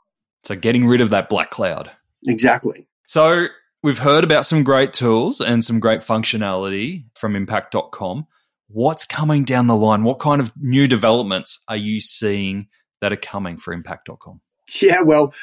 So 0.44 0.54
getting 0.54 0.86
rid 0.86 1.00
of 1.00 1.10
that 1.10 1.28
black 1.28 1.50
cloud. 1.50 1.90
Exactly. 2.26 2.86
So 3.06 3.48
we've 3.82 3.98
heard 3.98 4.24
about 4.24 4.46
some 4.46 4.62
great 4.62 4.92
tools 4.92 5.40
and 5.40 5.64
some 5.64 5.80
great 5.80 6.00
functionality 6.00 7.04
from 7.14 7.36
impact.com 7.36 8.26
what's 8.68 9.04
coming 9.04 9.44
down 9.44 9.66
the 9.66 9.76
line? 9.76 10.04
What 10.04 10.18
kind 10.18 10.40
of 10.40 10.52
new 10.56 10.86
developments 10.86 11.62
are 11.68 11.76
you 11.76 12.00
seeing 12.00 12.68
that 13.00 13.12
are 13.12 13.16
coming 13.16 13.56
for 13.56 13.72
impact.com? 13.72 14.40
Yeah, 14.82 15.02
well, 15.02 15.34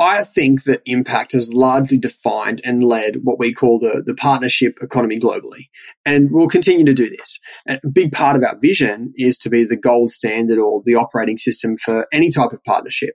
I 0.00 0.24
think 0.24 0.64
that 0.64 0.82
Impact 0.84 1.32
has 1.32 1.54
largely 1.54 1.96
defined 1.96 2.60
and 2.64 2.82
led 2.82 3.18
what 3.22 3.38
we 3.38 3.52
call 3.52 3.78
the, 3.78 4.02
the 4.04 4.14
partnership 4.14 4.78
economy 4.82 5.18
globally. 5.18 5.68
And 6.04 6.30
we'll 6.32 6.48
continue 6.48 6.84
to 6.84 6.94
do 6.94 7.08
this. 7.08 7.38
And 7.66 7.78
a 7.84 7.88
big 7.88 8.12
part 8.12 8.36
of 8.36 8.42
our 8.42 8.58
vision 8.58 9.12
is 9.16 9.38
to 9.38 9.50
be 9.50 9.64
the 9.64 9.76
gold 9.76 10.10
standard 10.10 10.58
or 10.58 10.82
the 10.84 10.96
operating 10.96 11.38
system 11.38 11.76
for 11.76 12.06
any 12.12 12.30
type 12.30 12.52
of 12.52 12.64
partnership. 12.64 13.14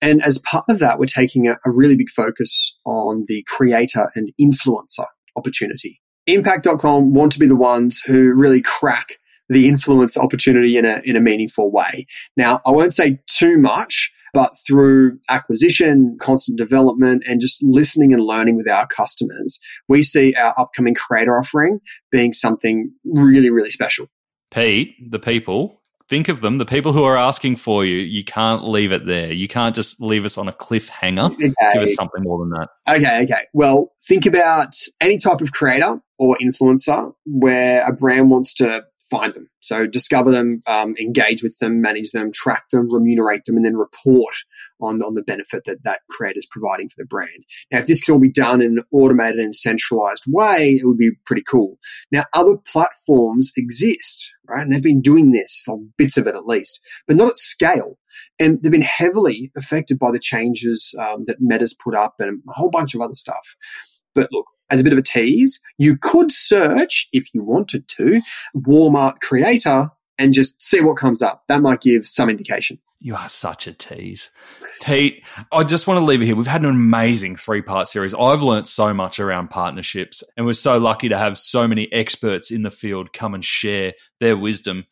And 0.00 0.22
as 0.24 0.38
part 0.38 0.64
of 0.68 0.78
that, 0.78 0.98
we're 0.98 1.06
taking 1.06 1.48
a, 1.48 1.58
a 1.64 1.70
really 1.70 1.96
big 1.96 2.10
focus 2.10 2.74
on 2.84 3.24
the 3.28 3.44
creator 3.46 4.08
and 4.14 4.32
influencer 4.40 5.06
opportunity. 5.36 6.00
Impact.com 6.26 7.14
want 7.14 7.32
to 7.32 7.38
be 7.38 7.46
the 7.46 7.56
ones 7.56 8.00
who 8.06 8.32
really 8.34 8.62
crack 8.62 9.18
the 9.48 9.68
influence 9.68 10.16
opportunity 10.16 10.76
in 10.76 10.84
a, 10.84 11.00
in 11.04 11.16
a 11.16 11.20
meaningful 11.20 11.70
way. 11.70 12.06
Now, 12.36 12.60
I 12.64 12.70
won't 12.70 12.94
say 12.94 13.18
too 13.26 13.58
much, 13.58 14.10
but 14.32 14.54
through 14.66 15.18
acquisition, 15.28 16.16
constant 16.20 16.58
development, 16.58 17.22
and 17.26 17.40
just 17.40 17.62
listening 17.62 18.12
and 18.12 18.22
learning 18.22 18.56
with 18.56 18.68
our 18.68 18.86
customers, 18.86 19.58
we 19.88 20.02
see 20.02 20.34
our 20.34 20.54
upcoming 20.58 20.94
creator 20.94 21.38
offering 21.38 21.80
being 22.10 22.32
something 22.32 22.90
really, 23.04 23.50
really 23.50 23.70
special. 23.70 24.06
Pete, 24.50 24.94
the 25.10 25.18
people, 25.18 25.82
think 26.08 26.28
of 26.28 26.40
them, 26.42 26.58
the 26.58 26.66
people 26.66 26.92
who 26.92 27.04
are 27.04 27.16
asking 27.16 27.56
for 27.56 27.84
you, 27.84 27.96
you 27.96 28.22
can't 28.24 28.68
leave 28.68 28.92
it 28.92 29.06
there. 29.06 29.32
You 29.32 29.48
can't 29.48 29.74
just 29.74 30.00
leave 30.00 30.24
us 30.24 30.36
on 30.36 30.48
a 30.48 30.52
cliffhanger. 30.52 31.32
Okay. 31.32 31.52
Give 31.72 31.82
us 31.82 31.94
something 31.94 32.22
more 32.22 32.38
than 32.38 32.50
that. 32.50 32.68
Okay, 32.96 33.22
okay. 33.24 33.42
Well, 33.54 33.92
think 34.06 34.26
about 34.26 34.74
any 35.00 35.16
type 35.16 35.40
of 35.40 35.52
creator 35.52 36.00
or 36.18 36.36
influencer 36.36 37.12
where 37.24 37.86
a 37.86 37.92
brand 37.92 38.30
wants 38.30 38.54
to 38.54 38.84
find 39.12 39.32
them. 39.34 39.48
So 39.60 39.86
discover 39.86 40.30
them, 40.30 40.60
um, 40.66 40.94
engage 40.98 41.42
with 41.42 41.58
them, 41.60 41.82
manage 41.82 42.10
them, 42.12 42.32
track 42.32 42.64
them, 42.70 42.90
remunerate 42.90 43.44
them, 43.44 43.56
and 43.56 43.64
then 43.64 43.76
report 43.76 44.34
on, 44.80 45.02
on 45.02 45.14
the 45.14 45.22
benefit 45.22 45.64
that 45.66 45.84
that 45.84 46.00
creator 46.10 46.38
is 46.38 46.48
providing 46.50 46.88
for 46.88 46.94
the 46.96 47.06
brand. 47.06 47.44
Now, 47.70 47.78
if 47.78 47.86
this 47.86 48.02
can 48.02 48.14
all 48.14 48.20
be 48.20 48.32
done 48.32 48.62
in 48.62 48.78
an 48.78 48.84
automated 48.90 49.40
and 49.40 49.54
centralized 49.54 50.24
way, 50.26 50.70
it 50.70 50.86
would 50.86 50.96
be 50.96 51.10
pretty 51.26 51.42
cool. 51.42 51.78
Now, 52.10 52.24
other 52.32 52.56
platforms 52.56 53.52
exist, 53.56 54.30
right? 54.48 54.62
And 54.62 54.72
they've 54.72 54.82
been 54.82 55.02
doing 55.02 55.32
this, 55.32 55.64
or 55.68 55.78
bits 55.98 56.16
of 56.16 56.26
it 56.26 56.34
at 56.34 56.46
least, 56.46 56.80
but 57.06 57.16
not 57.16 57.28
at 57.28 57.36
scale. 57.36 57.98
And 58.40 58.62
they've 58.62 58.72
been 58.72 58.82
heavily 58.82 59.52
affected 59.56 59.98
by 59.98 60.10
the 60.10 60.18
changes 60.18 60.94
um, 60.98 61.24
that 61.26 61.36
Meta's 61.40 61.74
put 61.74 61.94
up 61.94 62.14
and 62.18 62.40
a 62.48 62.52
whole 62.52 62.70
bunch 62.70 62.94
of 62.94 63.02
other 63.02 63.14
stuff. 63.14 63.54
But 64.14 64.28
look, 64.32 64.46
as 64.70 64.80
a 64.80 64.84
bit 64.84 64.92
of 64.92 64.98
a 64.98 65.02
tease, 65.02 65.60
you 65.78 65.96
could 65.96 66.32
search, 66.32 67.08
if 67.12 67.32
you 67.34 67.42
wanted 67.42 67.86
to, 67.88 68.20
Walmart 68.56 69.20
creator 69.20 69.90
and 70.18 70.32
just 70.32 70.62
see 70.62 70.80
what 70.80 70.96
comes 70.96 71.22
up. 71.22 71.44
That 71.48 71.62
might 71.62 71.80
give 71.80 72.06
some 72.06 72.30
indication. 72.30 72.78
You 73.00 73.16
are 73.16 73.28
such 73.28 73.66
a 73.66 73.72
tease. 73.72 74.30
Pete, 74.80 75.24
I 75.50 75.64
just 75.64 75.88
want 75.88 75.98
to 75.98 76.04
leave 76.04 76.22
it 76.22 76.26
here. 76.26 76.36
We've 76.36 76.46
had 76.46 76.62
an 76.62 76.70
amazing 76.70 77.34
three 77.34 77.60
part 77.60 77.88
series. 77.88 78.14
I've 78.14 78.42
learned 78.42 78.66
so 78.66 78.94
much 78.94 79.18
around 79.18 79.48
partnerships 79.50 80.22
and 80.36 80.46
we're 80.46 80.52
so 80.52 80.78
lucky 80.78 81.08
to 81.08 81.18
have 81.18 81.38
so 81.38 81.66
many 81.66 81.92
experts 81.92 82.52
in 82.52 82.62
the 82.62 82.70
field 82.70 83.12
come 83.12 83.34
and 83.34 83.44
share 83.44 83.94
their 84.20 84.36
wisdom. 84.36 84.84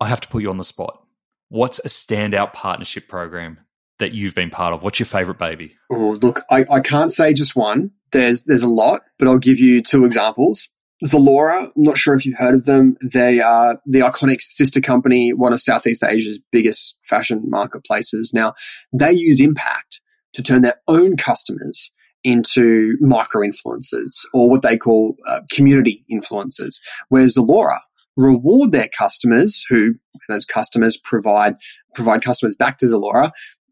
I 0.00 0.08
have 0.08 0.22
to 0.22 0.28
put 0.28 0.42
you 0.42 0.50
on 0.50 0.56
the 0.56 0.64
spot. 0.64 1.04
What's 1.50 1.78
a 1.80 1.88
standout 1.88 2.54
partnership 2.54 3.08
program 3.08 3.58
that 3.98 4.14
you've 4.14 4.34
been 4.34 4.50
part 4.50 4.72
of? 4.72 4.82
What's 4.82 4.98
your 4.98 5.06
favorite 5.06 5.38
baby? 5.38 5.76
Oh, 5.92 6.18
look, 6.22 6.40
I, 6.50 6.64
I 6.70 6.80
can't 6.80 7.12
say 7.12 7.34
just 7.34 7.54
one 7.54 7.90
there's 8.12 8.44
there's 8.44 8.62
a 8.62 8.68
lot, 8.68 9.02
but 9.18 9.28
I'll 9.28 9.38
give 9.38 9.58
you 9.58 9.82
two 9.82 10.04
examples. 10.04 10.68
Zalora, 11.04 11.64
I'm 11.64 11.72
not 11.76 11.96
sure 11.96 12.14
if 12.14 12.26
you've 12.26 12.38
heard 12.38 12.54
of 12.54 12.66
them. 12.66 12.96
They 13.00 13.40
are 13.40 13.80
the 13.86 14.00
iconic 14.00 14.42
sister 14.42 14.82
company, 14.82 15.32
one 15.32 15.52
of 15.52 15.60
Southeast 15.60 16.04
Asia's 16.04 16.40
biggest 16.52 16.94
fashion 17.08 17.42
marketplaces. 17.46 18.32
Now, 18.34 18.52
they 18.92 19.12
use 19.12 19.40
Impact 19.40 20.02
to 20.34 20.42
turn 20.42 20.62
their 20.62 20.80
own 20.86 21.16
customers 21.16 21.90
into 22.22 22.96
micro 23.00 23.40
influencers 23.40 24.26
or 24.34 24.50
what 24.50 24.60
they 24.60 24.76
call 24.76 25.16
uh, 25.26 25.40
community 25.50 26.04
influencers, 26.12 26.74
where 27.08 27.26
Zalora 27.26 27.78
reward 28.16 28.72
their 28.72 28.88
customers 28.88 29.64
who 29.68 29.94
those 30.28 30.44
customers 30.44 30.98
provide 30.98 31.54
provide 31.94 32.22
customers 32.22 32.54
back 32.56 32.78
to 32.78 32.86
Zalora. 32.86 33.30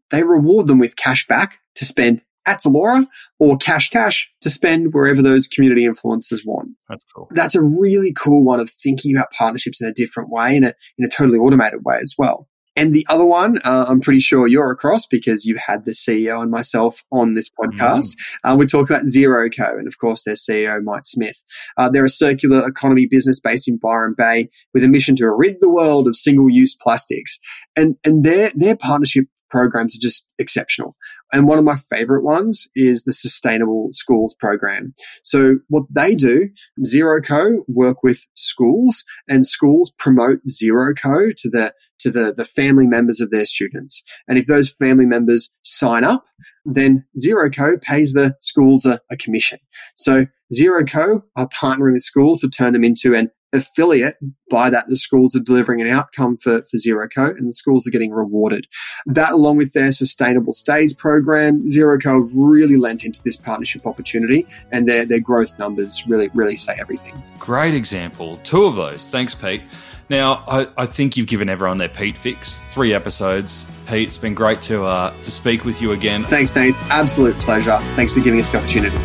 They 0.09 0.23
reward 0.23 0.65
them 0.65 0.79
with 0.79 0.95
cash 0.95 1.27
back 1.27 1.59
to 1.75 1.85
spend 1.85 2.21
at 2.45 2.61
Zalora 2.61 3.05
or 3.39 3.57
Cash 3.57 3.89
Cash 3.89 4.29
to 4.41 4.49
spend 4.49 4.93
wherever 4.93 5.21
those 5.21 5.47
community 5.47 5.87
influencers 5.87 6.39
want. 6.45 6.69
That's 6.87 7.03
cool. 7.15 7.27
That's 7.31 7.55
a 7.55 7.61
really 7.61 8.13
cool 8.13 8.43
one 8.43 8.59
of 8.59 8.69
thinking 8.69 9.15
about 9.15 9.31
partnerships 9.31 9.81
in 9.81 9.87
a 9.87 9.93
different 9.93 10.29
way, 10.29 10.55
in 10.55 10.63
a, 10.63 10.73
in 10.97 11.05
a 11.05 11.09
totally 11.09 11.39
automated 11.39 11.81
way 11.83 11.97
as 12.01 12.15
well. 12.17 12.47
And 12.79 12.93
the 12.93 13.05
other 13.09 13.25
one, 13.25 13.57
uh, 13.65 13.87
I'm 13.89 13.99
pretty 13.99 14.21
sure 14.21 14.47
you're 14.47 14.71
across 14.71 15.05
because 15.05 15.43
you've 15.43 15.59
had 15.59 15.83
the 15.83 15.91
CEO 15.91 16.41
and 16.41 16.49
myself 16.49 17.03
on 17.11 17.33
this 17.33 17.49
podcast. 17.49 18.15
Mm. 18.45 18.53
Uh, 18.53 18.55
we 18.55 18.67
talk 18.67 18.89
about 18.89 19.05
Zero 19.05 19.49
Co. 19.49 19.77
and, 19.77 19.85
of 19.85 19.97
course, 19.97 20.23
their 20.23 20.35
CEO, 20.35 20.81
Mike 20.81 21.05
Smith. 21.05 21.43
Uh, 21.77 21.89
they're 21.89 22.05
a 22.05 22.09
circular 22.09 22.65
economy 22.65 23.05
business 23.05 23.41
based 23.41 23.67
in 23.67 23.77
Byron 23.77 24.15
Bay 24.17 24.47
with 24.73 24.85
a 24.85 24.87
mission 24.87 25.17
to 25.17 25.29
rid 25.29 25.57
the 25.59 25.69
world 25.69 26.07
of 26.07 26.15
single 26.15 26.49
use 26.49 26.73
plastics. 26.73 27.37
And, 27.75 27.97
and 28.05 28.23
their, 28.23 28.51
their 28.55 28.77
partnership 28.77 29.25
programs 29.49 29.95
are 29.95 30.01
just 30.01 30.27
exceptional. 30.37 30.95
And 31.31 31.47
one 31.47 31.59
of 31.59 31.65
my 31.65 31.75
favorite 31.75 32.23
ones 32.23 32.67
is 32.75 33.03
the 33.03 33.13
Sustainable 33.13 33.89
Schools 33.91 34.35
program. 34.39 34.93
So 35.23 35.59
what 35.67 35.83
they 35.89 36.15
do, 36.15 36.49
ZeroCo 36.85 37.59
work 37.67 38.03
with 38.03 38.25
schools 38.35 39.03
and 39.27 39.45
schools 39.45 39.91
promote 39.97 40.39
ZeroCo 40.47 41.35
to 41.35 41.49
the 41.49 41.73
to 41.99 42.09
the, 42.09 42.33
the 42.35 42.45
family 42.45 42.87
members 42.87 43.19
of 43.19 43.29
their 43.29 43.45
students. 43.45 44.01
And 44.27 44.37
if 44.37 44.45
those 44.45 44.71
family 44.71 45.05
members 45.05 45.53
sign 45.63 46.03
up, 46.03 46.23
then 46.63 47.05
ZeroCo 47.21 47.81
pays 47.81 48.13
the 48.13 48.35
schools 48.39 48.85
a, 48.85 49.01
a 49.11 49.17
commission. 49.17 49.59
So 49.95 50.25
ZeroCo 50.57 51.23
are 51.35 51.49
partnering 51.49 51.93
with 51.93 52.03
schools 52.03 52.41
to 52.41 52.49
turn 52.49 52.73
them 52.73 52.83
into 52.83 53.15
an 53.15 53.29
affiliate 53.53 54.15
by 54.49 54.69
that 54.69 54.87
the 54.87 54.97
schools 54.97 55.35
are 55.35 55.39
delivering 55.39 55.81
an 55.81 55.87
outcome 55.87 56.37
for, 56.37 56.61
for 56.63 56.77
ZeroCo 56.77 57.37
and 57.37 57.47
the 57.47 57.53
schools 57.53 57.87
are 57.87 57.91
getting 57.91 58.11
rewarded. 58.11 58.67
That 59.05 59.31
along 59.31 59.57
with 59.57 59.73
their 59.73 59.91
sustainable 59.91 60.53
stays 60.53 60.93
program, 60.93 61.65
ZeroCo 61.67 62.25
have 62.25 62.35
really 62.35 62.77
lent 62.77 63.03
into 63.03 63.21
this 63.23 63.37
partnership 63.37 63.85
opportunity 63.85 64.47
and 64.71 64.87
their, 64.87 65.05
their 65.05 65.19
growth 65.19 65.57
numbers 65.59 66.03
really, 66.07 66.29
really 66.33 66.57
say 66.57 66.75
everything. 66.79 67.21
Great 67.39 67.73
example. 67.73 68.37
Two 68.43 68.65
of 68.65 68.75
those. 68.75 69.07
Thanks, 69.07 69.33
Pete. 69.33 69.61
Now, 70.09 70.43
I, 70.47 70.67
I 70.75 70.85
think 70.87 71.15
you've 71.17 71.27
given 71.27 71.49
everyone 71.49 71.77
their 71.77 71.87
Pete 71.87 72.17
fix. 72.17 72.59
Three 72.69 72.93
episodes. 72.93 73.67
Pete, 73.87 74.07
it's 74.07 74.17
been 74.17 74.33
great 74.33 74.61
to 74.63 74.83
uh, 74.83 75.13
to 75.21 75.31
speak 75.31 75.65
with 75.65 75.81
you 75.81 75.91
again. 75.91 76.23
Thanks, 76.23 76.55
Nate. 76.55 76.75
Absolute 76.89 77.35
pleasure. 77.35 77.77
Thanks 77.95 78.15
for 78.15 78.21
giving 78.21 78.39
us 78.39 78.49
the 78.49 78.57
opportunity. 78.57 78.97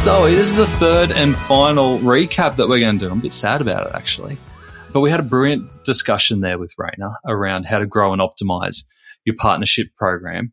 Zoe, 0.00 0.36
this 0.36 0.48
is 0.48 0.56
the 0.56 0.66
third 0.66 1.10
and 1.10 1.36
final 1.36 1.98
recap 1.98 2.54
that 2.56 2.68
we're 2.68 2.78
going 2.78 3.00
to 3.00 3.06
do. 3.06 3.10
I'm 3.10 3.18
a 3.18 3.22
bit 3.22 3.32
sad 3.32 3.60
about 3.60 3.88
it, 3.88 3.94
actually. 3.94 4.38
But 4.92 5.00
we 5.00 5.10
had 5.10 5.18
a 5.18 5.24
brilliant 5.24 5.82
discussion 5.82 6.40
there 6.40 6.56
with 6.56 6.72
Rainer 6.78 7.10
around 7.26 7.64
how 7.64 7.78
to 7.78 7.86
grow 7.86 8.12
and 8.12 8.22
optimize 8.22 8.84
your 9.24 9.34
partnership 9.36 9.88
program. 9.96 10.52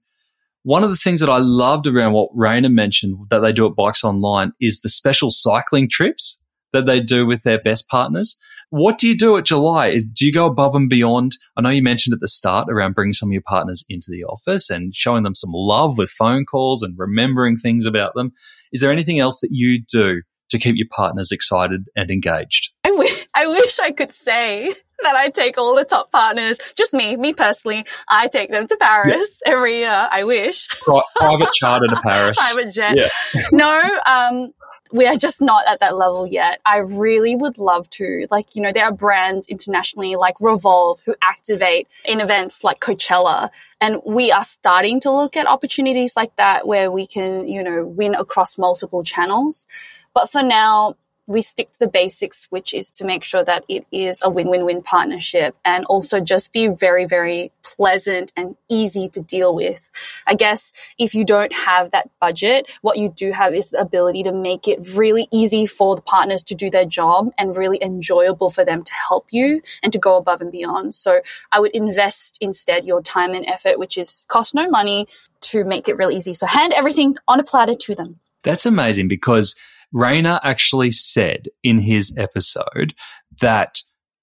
One 0.63 0.83
of 0.83 0.89
the 0.89 0.95
things 0.95 1.19
that 1.19 1.29
I 1.29 1.37
loved 1.37 1.85
around 1.85 2.13
what 2.13 2.31
Rainer 2.33 2.69
mentioned 2.69 3.17
that 3.29 3.39
they 3.39 3.51
do 3.51 3.67
at 3.67 3.75
Bikes 3.75 4.03
Online 4.03 4.51
is 4.59 4.81
the 4.81 4.89
special 4.89 5.29
cycling 5.29 5.89
trips 5.89 6.41
that 6.73 6.87
they 6.87 6.99
do 6.99 7.27
with 7.27 7.43
their 7.43 7.59
best 7.59 7.87
partners. 7.87 8.39
What 8.75 8.97
do 8.97 9.07
you 9.07 9.15
do 9.15 9.37
at 9.37 9.45
July? 9.45 9.87
Is 9.87 10.05
do 10.05 10.25
you 10.25 10.33
go 10.33 10.45
above 10.45 10.75
and 10.75 10.89
beyond? 10.89 11.37
I 11.55 11.61
know 11.61 11.69
you 11.69 11.81
mentioned 11.81 12.13
at 12.13 12.19
the 12.19 12.27
start 12.27 12.67
around 12.69 12.93
bringing 12.93 13.13
some 13.13 13.29
of 13.29 13.31
your 13.31 13.41
partners 13.47 13.85
into 13.87 14.07
the 14.11 14.25
office 14.25 14.69
and 14.69 14.93
showing 14.93 15.23
them 15.23 15.33
some 15.33 15.51
love 15.53 15.97
with 15.97 16.09
phone 16.09 16.43
calls 16.43 16.83
and 16.83 16.93
remembering 16.97 17.55
things 17.55 17.85
about 17.85 18.15
them. 18.15 18.33
Is 18.73 18.81
there 18.81 18.91
anything 18.91 19.17
else 19.17 19.39
that 19.39 19.51
you 19.51 19.81
do 19.81 20.23
to 20.49 20.59
keep 20.59 20.75
your 20.77 20.87
partners 20.95 21.31
excited 21.31 21.85
and 21.95 22.09
engaged? 22.09 22.73
I, 22.83 22.89
w- 22.89 23.15
I 23.33 23.47
wish 23.47 23.79
I 23.79 23.91
could 23.91 24.11
say 24.11 24.73
that 25.03 25.15
I 25.15 25.29
take 25.29 25.57
all 25.57 25.75
the 25.75 25.85
top 25.85 26.11
partners, 26.11 26.57
just 26.75 26.93
me, 26.93 27.15
me 27.15 27.33
personally, 27.33 27.85
I 28.07 28.27
take 28.27 28.51
them 28.51 28.67
to 28.67 28.77
Paris 28.77 29.41
yeah. 29.45 29.51
every 29.51 29.79
year. 29.79 30.07
I 30.11 30.23
wish. 30.23 30.67
Private 31.15 31.51
charter 31.53 31.87
to 31.87 31.95
Paris. 32.03 32.37
Private 32.37 32.73
jet. 32.73 32.97
Yeah. 32.97 33.41
no, 33.51 33.81
um, 34.05 34.53
we 34.91 35.05
are 35.05 35.15
just 35.15 35.41
not 35.41 35.67
at 35.67 35.79
that 35.81 35.95
level 35.95 36.25
yet. 36.25 36.61
I 36.65 36.77
really 36.77 37.35
would 37.35 37.57
love 37.57 37.89
to. 37.91 38.27
Like, 38.31 38.55
you 38.55 38.61
know, 38.61 38.71
there 38.71 38.85
are 38.85 38.93
brands 38.93 39.47
internationally 39.47 40.15
like 40.15 40.35
Revolve 40.39 41.01
who 41.05 41.15
activate 41.21 41.87
in 42.05 42.21
events 42.21 42.63
like 42.63 42.79
Coachella. 42.79 43.49
And 43.81 44.01
we 44.05 44.31
are 44.31 44.43
starting 44.43 44.99
to 45.01 45.11
look 45.11 45.35
at 45.35 45.47
opportunities 45.47 46.15
like 46.15 46.35
that 46.37 46.67
where 46.67 46.91
we 46.91 47.05
can, 47.05 47.47
you 47.47 47.63
know, 47.63 47.85
win 47.85 48.15
across 48.15 48.57
multiple 48.57 49.03
channels. 49.03 49.67
But 50.15 50.31
for 50.31 50.41
now, 50.41 50.95
we 51.27 51.41
stick 51.41 51.71
to 51.71 51.79
the 51.79 51.87
basics, 51.87 52.45
which 52.51 52.73
is 52.73 52.91
to 52.91 53.05
make 53.05 53.23
sure 53.23 53.43
that 53.43 53.65
it 53.67 53.85
is 53.91 54.19
a 54.21 54.29
win-win-win 54.29 54.83
partnership 54.83 55.55
and 55.65 55.83
also 55.85 56.19
just 56.19 56.53
be 56.53 56.67
very, 56.67 57.05
very 57.05 57.51
pleasant 57.63 58.31
and 58.37 58.55
easy 58.69 59.09
to 59.09 59.21
deal 59.21 59.53
with. 59.53 59.89
I 60.27 60.35
guess 60.35 60.71
if 60.99 61.15
you 61.15 61.25
don't 61.25 61.51
have 61.53 61.91
that 61.91 62.09
budget, 62.21 62.71
what 62.81 62.97
you 62.97 63.09
do 63.09 63.31
have 63.31 63.55
is 63.55 63.71
the 63.71 63.81
ability 63.81 64.23
to 64.23 64.31
make 64.31 64.67
it 64.67 64.87
really 64.95 65.27
easy 65.31 65.65
for 65.65 65.95
the 65.95 66.01
partners 66.01 66.43
to 66.45 66.55
do 66.55 66.69
their 66.69 66.85
job 66.85 67.31
and 67.37 67.57
really 67.57 67.81
enjoyable 67.81 68.49
for 68.49 68.63
them 68.63 68.83
to 68.83 68.93
help 68.93 69.27
you 69.31 69.61
and 69.81 69.91
to 69.93 69.99
go 69.99 70.17
above 70.17 70.41
and 70.41 70.51
beyond. 70.51 70.93
So 70.93 71.21
I 71.51 71.59
would 71.59 71.71
invest 71.71 72.37
instead 72.39 72.85
your 72.85 73.01
time 73.01 73.33
and 73.33 73.47
effort, 73.47 73.79
which 73.79 73.97
is 73.97 74.23
cost 74.27 74.53
no 74.53 74.69
money 74.69 75.07
to 75.41 75.63
make 75.63 75.89
it 75.89 75.97
really 75.97 76.15
easy. 76.15 76.35
So 76.35 76.45
hand 76.45 76.71
everything 76.73 77.17
on 77.27 77.39
a 77.39 77.43
platter 77.43 77.75
to 77.75 77.95
them. 77.95 78.19
That's 78.43 78.67
amazing 78.67 79.07
because 79.07 79.55
Rainer 79.95 80.41
actually 80.43 80.91
said 80.91 81.47
in 81.63 81.79
his 81.79 82.13
episode 82.17 82.93
that 83.39 83.79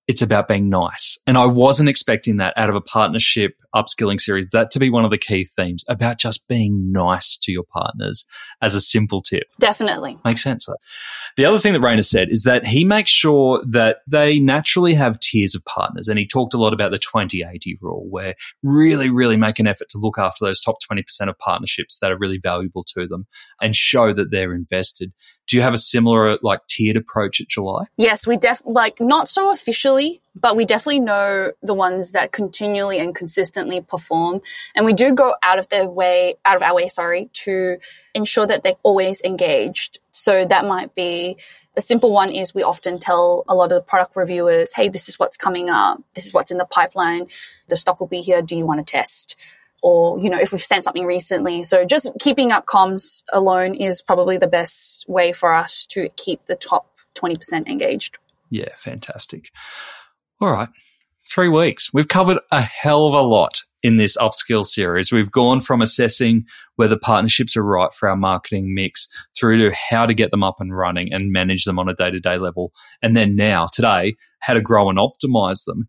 it's 0.07 0.21
about 0.21 0.49
being 0.49 0.69
nice. 0.69 1.19
And 1.27 1.39
I 1.39 1.47
wasn't 1.47 1.89
expecting 1.89 2.37
that 2.37 2.53
out 2.59 2.69
of 2.69 2.75
a 2.75 2.81
partnership 2.83 3.55
upskilling 3.75 4.21
series, 4.21 4.47
that 4.53 4.71
to 4.73 4.79
be 4.79 4.91
one 4.91 5.07
of 5.07 5.11
the 5.11 5.17
key 5.17 5.45
themes 5.45 5.85
about 5.89 6.19
just 6.19 6.47
being 6.47 6.93
nice 6.93 7.39
to 7.39 7.53
your 7.53 7.63
partners 7.73 8.27
as 8.61 8.75
a 8.75 8.81
simple 8.81 9.23
tip. 9.23 9.45
Definitely. 9.59 10.19
Makes 10.25 10.43
sense. 10.43 10.69
The 11.39 11.47
other 11.47 11.59
thing 11.59 11.73
that 11.73 11.81
Rainer 11.81 12.03
said 12.03 12.29
is 12.31 12.43
that 12.43 12.67
he 12.67 12.85
makes 12.85 13.11
sure 13.11 13.65
that 13.71 13.99
they 14.07 14.41
naturally 14.41 14.93
have 14.93 15.21
tiers 15.21 15.55
of 15.55 15.65
partners. 15.65 16.09
And 16.09 16.19
he 16.19 16.27
talked 16.27 16.53
a 16.53 16.59
lot 16.59 16.75
about 16.75 16.91
the 16.91 16.99
2080 16.99 17.79
rule, 17.81 18.07
where 18.11 18.35
really, 18.63 19.09
really 19.09 19.39
make 19.39 19.59
an 19.59 19.67
effort 19.67 19.89
to 19.91 19.99
look 19.99 20.19
after 20.19 20.45
those 20.45 20.61
top 20.61 20.77
20% 20.91 21.29
of 21.29 21.39
partnerships 21.39 21.99
that 22.01 22.13
are 22.13 22.19
really 22.19 22.39
valuable 22.43 22.85
to 22.95 23.07
them 23.07 23.27
and 23.63 23.75
show 23.75 24.13
that 24.13 24.31
they're 24.31 24.53
invested. 24.53 25.13
Do 25.53 25.59
you 25.59 25.63
have 25.65 25.75
a 25.75 25.79
similar 25.79 26.39
like 26.41 26.67
tiered 26.67 26.97
approach 26.97 27.39
at 27.39 27.47
July? 27.47 27.85
Yes, 27.99 28.27
we 28.27 28.39
def 28.39 28.63
like 28.65 29.03
not 29.03 29.29
so 29.29 29.53
officially, 29.53 30.23
but 30.35 30.57
we 30.57 30.65
definitely 30.65 31.01
know 31.01 31.53
the 31.61 31.75
ones 31.75 32.13
that 32.13 32.33
continually 32.33 32.99
and 32.99 33.15
consistently 33.15 33.83
perform. 33.83 34.41
And 34.75 34.87
we 34.87 34.95
do 34.95 35.13
go 35.13 35.35
out 35.43 35.59
of 35.59 35.69
their 35.69 35.87
way, 35.87 36.37
out 36.47 36.57
of 36.57 36.63
our 36.63 36.75
way, 36.75 36.89
sorry, 36.89 37.29
to 37.45 37.77
ensure 38.15 38.47
that 38.47 38.63
they're 38.63 38.77
always 38.83 39.21
engaged. 39.27 39.99
So 40.11 40.47
that 40.47 40.65
might 40.65 40.95
be 40.95 41.37
a 41.77 41.83
simple 41.83 42.13
one 42.13 42.31
is 42.31 42.55
we 42.55 42.63
often 42.63 42.99
tell 42.99 43.45
a 43.47 43.55
lot 43.55 43.65
of 43.73 43.77
the 43.77 43.83
product 43.83 44.17
reviewers, 44.17 44.73
hey, 44.73 44.89
this 44.89 45.11
is 45.11 45.19
what's 45.19 45.37
coming 45.37 45.69
up. 45.69 46.03
This 46.15 46.25
is 46.25 46.33
what's 46.33 46.51
in 46.51 46.57
the 46.57 46.65
pipeline. 46.65 47.27
The 47.69 47.77
stock 47.77 48.01
will 48.01 48.07
be 48.07 48.23
here. 48.23 48.41
Do 48.41 48.57
you 48.57 48.65
want 48.65 48.87
to 48.87 48.91
test? 48.91 49.37
Or 49.83 50.19
you 50.21 50.31
know 50.31 50.39
if 50.39 50.53
we've 50.53 50.63
sent 50.63 50.85
something 50.85 51.05
recently. 51.05 51.63
So 51.63 51.85
just 51.85 52.11
keeping 52.21 52.53
up 52.53 52.67
comms 52.67 53.23
alone 53.33 53.75
is 53.75 54.03
probably 54.03 54.39
the 54.39 54.49
best 54.49 55.05
way 55.09 55.33
for 55.33 55.53
us 55.53 55.87
to 55.87 56.09
keep 56.17 56.47
the 56.47 56.57
top 56.57 56.87
20% 57.15 57.69
engaged. 57.69 58.19
Yeah 58.51 58.75
fantastic. 58.77 59.51
All 60.41 60.51
right. 60.51 60.69
Three 61.29 61.49
weeks. 61.49 61.93
We've 61.95 62.09
covered 62.09 62.39
a 62.51 62.61
hell 62.61 63.07
of 63.07 63.15
a 63.15 63.21
lot 63.21 63.63
in 63.83 63.97
this 63.97 64.17
upskill 64.17 64.65
series. 64.65 65.13
We've 65.13 65.31
gone 65.31 65.61
from 65.61 65.83
assessing 65.83 66.45
whether 66.77 66.99
partnerships 66.99 67.57
are 67.57 67.65
right 67.65 67.93
for 67.93 68.09
our 68.09 68.17
marketing 68.17 68.75
mix 68.75 69.09
through 69.37 69.59
to 69.59 69.77
how 69.91 70.07
to 70.07 70.15
get 70.15 70.31
them 70.31 70.43
up 70.43 70.57
and 70.61 70.77
running 70.77 71.13
and 71.13 71.33
manage 71.33 71.65
them 71.65 71.79
on 71.79 71.89
a 71.89 71.95
day-to-day 71.95 72.39
level. 72.39 72.73
And 73.03 73.17
then 73.17 73.37
now 73.37 73.67
today 73.67 74.15
how 74.41 74.55
to 74.55 74.61
grow 74.61 74.89
and 74.89 74.99
optimize 74.99 75.65
them 75.65 75.89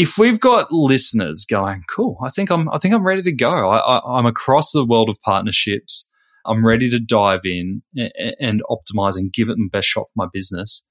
if 0.00 0.16
we've 0.16 0.40
got 0.40 0.72
listeners 0.72 1.44
going, 1.44 1.82
cool, 1.94 2.16
I 2.24 2.30
think 2.30 2.50
I'm, 2.50 2.70
I 2.70 2.78
think 2.78 2.94
I'm 2.94 3.04
ready 3.04 3.22
to 3.22 3.32
go. 3.32 3.68
I, 3.68 3.78
I, 3.78 4.18
I'm 4.18 4.24
across 4.24 4.72
the 4.72 4.84
world 4.84 5.10
of 5.10 5.20
partnerships. 5.20 6.08
I'm 6.46 6.64
ready 6.64 6.88
to 6.88 6.98
dive 6.98 7.42
in 7.44 7.82
and, 7.94 8.34
and 8.40 8.62
optimize 8.70 9.16
and 9.16 9.30
give 9.30 9.50
it 9.50 9.56
the 9.56 9.68
best 9.70 9.88
shot 9.88 10.06
for 10.06 10.12
my 10.16 10.26
business. 10.32 10.86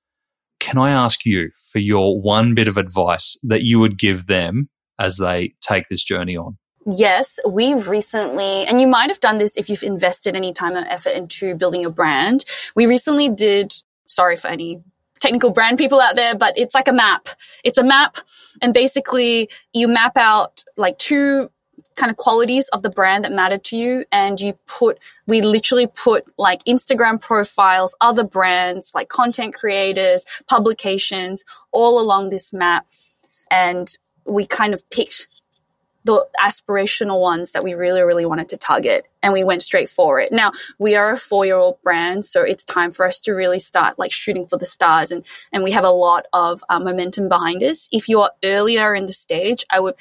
Can 0.60 0.78
I 0.78 0.91
ask 0.91 1.26
you 1.26 1.49
for 1.72 1.80
your 1.80 2.22
one 2.22 2.53
bit 2.53 2.68
of 2.68 2.78
advice 2.78 3.36
that 3.43 3.64
you 3.64 3.80
would 3.80 3.97
give 3.97 4.28
them 4.28 4.70
as 4.99 5.18
they 5.18 5.53
take 5.60 5.88
this 5.89 6.03
journey 6.03 6.38
on? 6.38 6.57
yes, 6.91 7.39
we've 7.47 7.88
recently, 7.88 8.66
and 8.66 8.82
you 8.82 8.88
might 8.88 9.10
have 9.10 9.20
done 9.20 9.38
this 9.38 9.57
if 9.57 9.70
you've 9.70 9.84
invested 9.84 10.36
any 10.36 10.53
time 10.53 10.76
and 10.76 10.88
effort 10.88 11.12
into 11.12 11.53
building 11.53 11.86
a 11.86 11.89
brand. 11.89 12.45
We 12.76 12.88
recently 12.88 13.30
did, 13.30 13.74
sorry 14.07 14.38
for 14.38 14.47
any 14.47 14.82
technical 15.20 15.51
brand 15.51 15.78
people 15.78 15.99
out 16.01 16.15
there, 16.15 16.36
but 16.36 16.57
it's 16.57 16.74
like 16.74 16.88
a 16.88 16.93
map. 16.93 17.30
It's 17.63 17.78
a 17.78 17.84
map 17.84 18.17
and 18.61 18.74
basically 18.74 19.49
you 19.74 19.88
map 19.88 20.17
out 20.17 20.63
like 20.78 20.97
two 20.97 21.49
kind 21.95 22.09
of 22.09 22.17
qualities 22.17 22.67
of 22.70 22.82
the 22.82 22.89
brand 22.89 23.26
that 23.26 23.32
matter 23.32 23.57
to 23.57 23.76
you 23.76 24.05
and 24.11 24.39
you 24.39 24.53
put 24.67 24.99
we 25.28 25.41
literally 25.41 25.88
put 25.88 26.26
like 26.38 26.63
Instagram 26.63 27.20
profiles, 27.20 27.95
other 27.99 28.24
brands, 28.24 28.91
like 28.95 29.09
content 29.09 29.53
creators, 29.53 30.26
publications 30.47 31.43
all 31.72 31.99
along 31.99 32.30
this 32.30 32.53
map 32.53 32.86
and 33.51 33.97
we 34.26 34.45
kind 34.45 34.74
of 34.74 34.88
picked 34.89 35.28
the 36.10 36.26
aspirational 36.39 37.22
ones 37.22 37.51
that 37.51 37.64
we 37.64 37.76
really, 37.76 38.01
really 38.01 38.26
wanted 38.26 38.49
to 38.49 38.57
target. 38.57 39.05
And 39.22 39.32
we 39.32 39.43
went 39.43 39.62
straight 39.62 39.91
for 39.91 40.20
it. 40.20 40.32
Now 40.32 40.53
we 40.80 40.95
are 40.95 41.12
a 41.12 41.18
four 41.18 41.45
year 41.45 41.55
old 41.55 41.80
brand. 41.84 42.26
So 42.26 42.41
it's 42.41 42.64
time 42.64 42.89
for 42.89 43.05
us 43.05 43.22
to 43.22 43.34
really 43.34 43.60
start 43.60 43.99
like 43.99 44.12
shooting 44.12 44.47
for 44.47 44.57
the 44.57 44.66
stars. 44.66 45.12
And, 45.12 45.24
and 45.53 45.64
we 45.64 45.70
have 45.70 45.84
a 45.84 45.91
lot 45.91 46.26
of 46.34 46.64
uh, 46.68 46.80
momentum 46.80 47.30
behind 47.30 47.62
us. 47.62 47.88
If 47.91 48.10
you're 48.10 48.32
earlier 48.43 48.95
in 48.95 49.05
the 49.05 49.14
stage, 49.14 49.64
I 49.70 49.80
would 49.80 49.95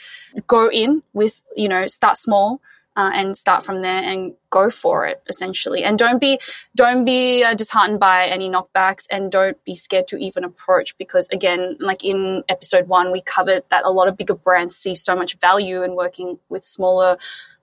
go 0.47 0.71
in 0.71 1.03
with, 1.13 1.45
you 1.55 1.69
know, 1.69 1.87
start 1.89 2.17
small 2.17 2.63
uh, 2.99 3.13
and 3.15 3.37
start 3.37 3.63
from 3.63 3.81
there 3.81 4.03
and 4.03 4.35
go 4.51 4.69
for 4.69 5.07
it 5.07 5.23
essentially. 5.29 5.85
And 5.85 5.97
don't 5.97 6.21
be 6.21 6.41
don't 6.75 7.05
be 7.05 7.45
uh, 7.45 7.55
disheartened 7.55 8.01
by 8.01 8.27
any 8.27 8.51
knockbacks 8.51 9.07
and 9.09 9.31
don't 9.31 9.63
be 9.65 9.77
scared 9.77 10.09
to 10.09 10.17
even 10.17 10.43
approach 10.43 10.99
because 10.99 11.29
again 11.31 11.77
like 11.79 12.05
in 12.05 12.43
episode 12.49 12.89
one 12.89 13.13
we 13.13 13.21
covered 13.21 13.63
that 13.71 13.85
a 13.85 13.91
lot 13.91 14.09
of 14.09 14.17
bigger 14.17 14.35
brands 14.35 14.77
see 14.77 14.97
so 14.97 15.15
much 15.15 15.39
value 15.39 15.83
in 15.83 15.95
working 15.95 16.41
with 16.49 16.65
smaller 16.65 17.17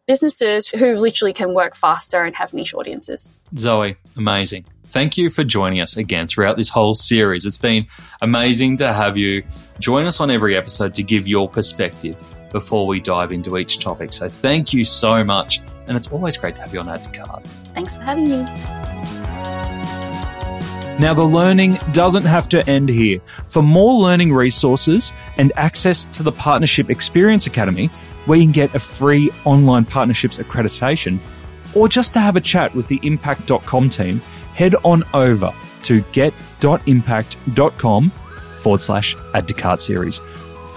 businesses 0.08 0.70
who 0.70 0.96
literally 0.96 1.34
can 1.34 1.54
work 1.54 1.76
faster 1.76 2.24
and 2.24 2.36
have 2.36 2.54
niche 2.54 2.74
audiences. 2.74 3.30
Zoe 3.58 3.98
amazing. 4.16 4.66
Thank 4.86 5.18
you 5.18 5.30
for 5.30 5.44
joining 5.44 5.82
us 5.82 5.98
again 5.98 6.28
throughout 6.28 6.56
this 6.56 6.70
whole 6.70 6.94
series. 6.94 7.46
It's 7.46 7.58
been 7.58 7.88
amazing 8.22 8.78
to 8.78 8.94
have 8.94 9.18
you 9.18 9.44
join 9.80 10.06
us 10.06 10.22
on 10.22 10.32
every 10.32 10.56
episode 10.56 10.94
to 10.96 11.04
give 11.04 11.28
your 11.28 11.50
perspective 11.50 12.16
before 12.56 12.88
we 12.88 13.02
dive 13.02 13.34
into 13.34 13.58
each 13.58 13.80
topic. 13.80 14.14
So 14.14 14.30
thank 14.30 14.72
you 14.72 14.86
so 14.86 15.26
much. 15.26 15.60
And 15.88 15.98
it's 15.98 16.10
always 16.10 16.38
great 16.38 16.56
to 16.56 16.62
have 16.62 16.74
you 16.74 16.80
on 16.80 16.88
Add 16.88 17.04
to 17.04 17.10
Cart. 17.10 17.46
Thanks 17.74 17.98
for 17.98 18.04
having 18.04 18.30
me. 18.30 18.46
Now, 20.98 21.14
the 21.14 21.26
learning 21.26 21.74
doesn't 21.92 22.24
have 22.24 22.48
to 22.50 22.66
end 22.70 22.88
here. 22.88 23.20
For 23.48 23.62
more 23.62 24.02
learning 24.02 24.32
resources 24.32 25.12
and 25.38 25.52
access 25.58 26.06
to 26.06 26.24
the 26.24 26.32
Partnership 26.32 26.90
Experience 26.90 27.46
Academy, 27.46 27.88
where 28.26 28.38
you 28.38 28.46
can 28.46 28.54
get 28.54 28.74
a 28.74 28.80
free 28.80 29.30
online 29.44 29.84
partnerships 29.84 30.38
accreditation, 30.38 31.20
or 31.74 31.90
just 31.90 32.14
to 32.14 32.22
have 32.22 32.38
a 32.38 32.42
chat 32.42 32.74
with 32.74 32.88
the 32.88 33.02
impact.com 33.04 33.90
team, 33.90 34.22
head 34.54 34.76
on 34.86 35.04
over 35.14 35.54
to 35.84 36.00
get.impact.com 36.14 38.10
forward 38.62 38.82
slash 38.82 39.18
add 39.34 39.46
to 39.50 39.54
cart 39.54 39.82
series. 39.82 40.22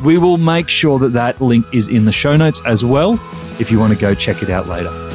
We 0.03 0.17
will 0.19 0.37
make 0.39 0.69
sure 0.69 0.99
that 1.01 1.13
that 1.15 1.41
link 1.41 1.67
is 1.73 1.89
in 1.89 2.05
the 2.05 2.13
show 2.13 2.37
notes 2.37 2.63
as 2.65 2.85
well 2.85 3.15
if 3.59 3.71
you 3.71 3.81
want 3.81 3.93
to 3.93 3.99
go 3.99 4.15
check 4.15 4.43
it 4.43 4.51
out 4.51 4.69
later. 4.69 5.08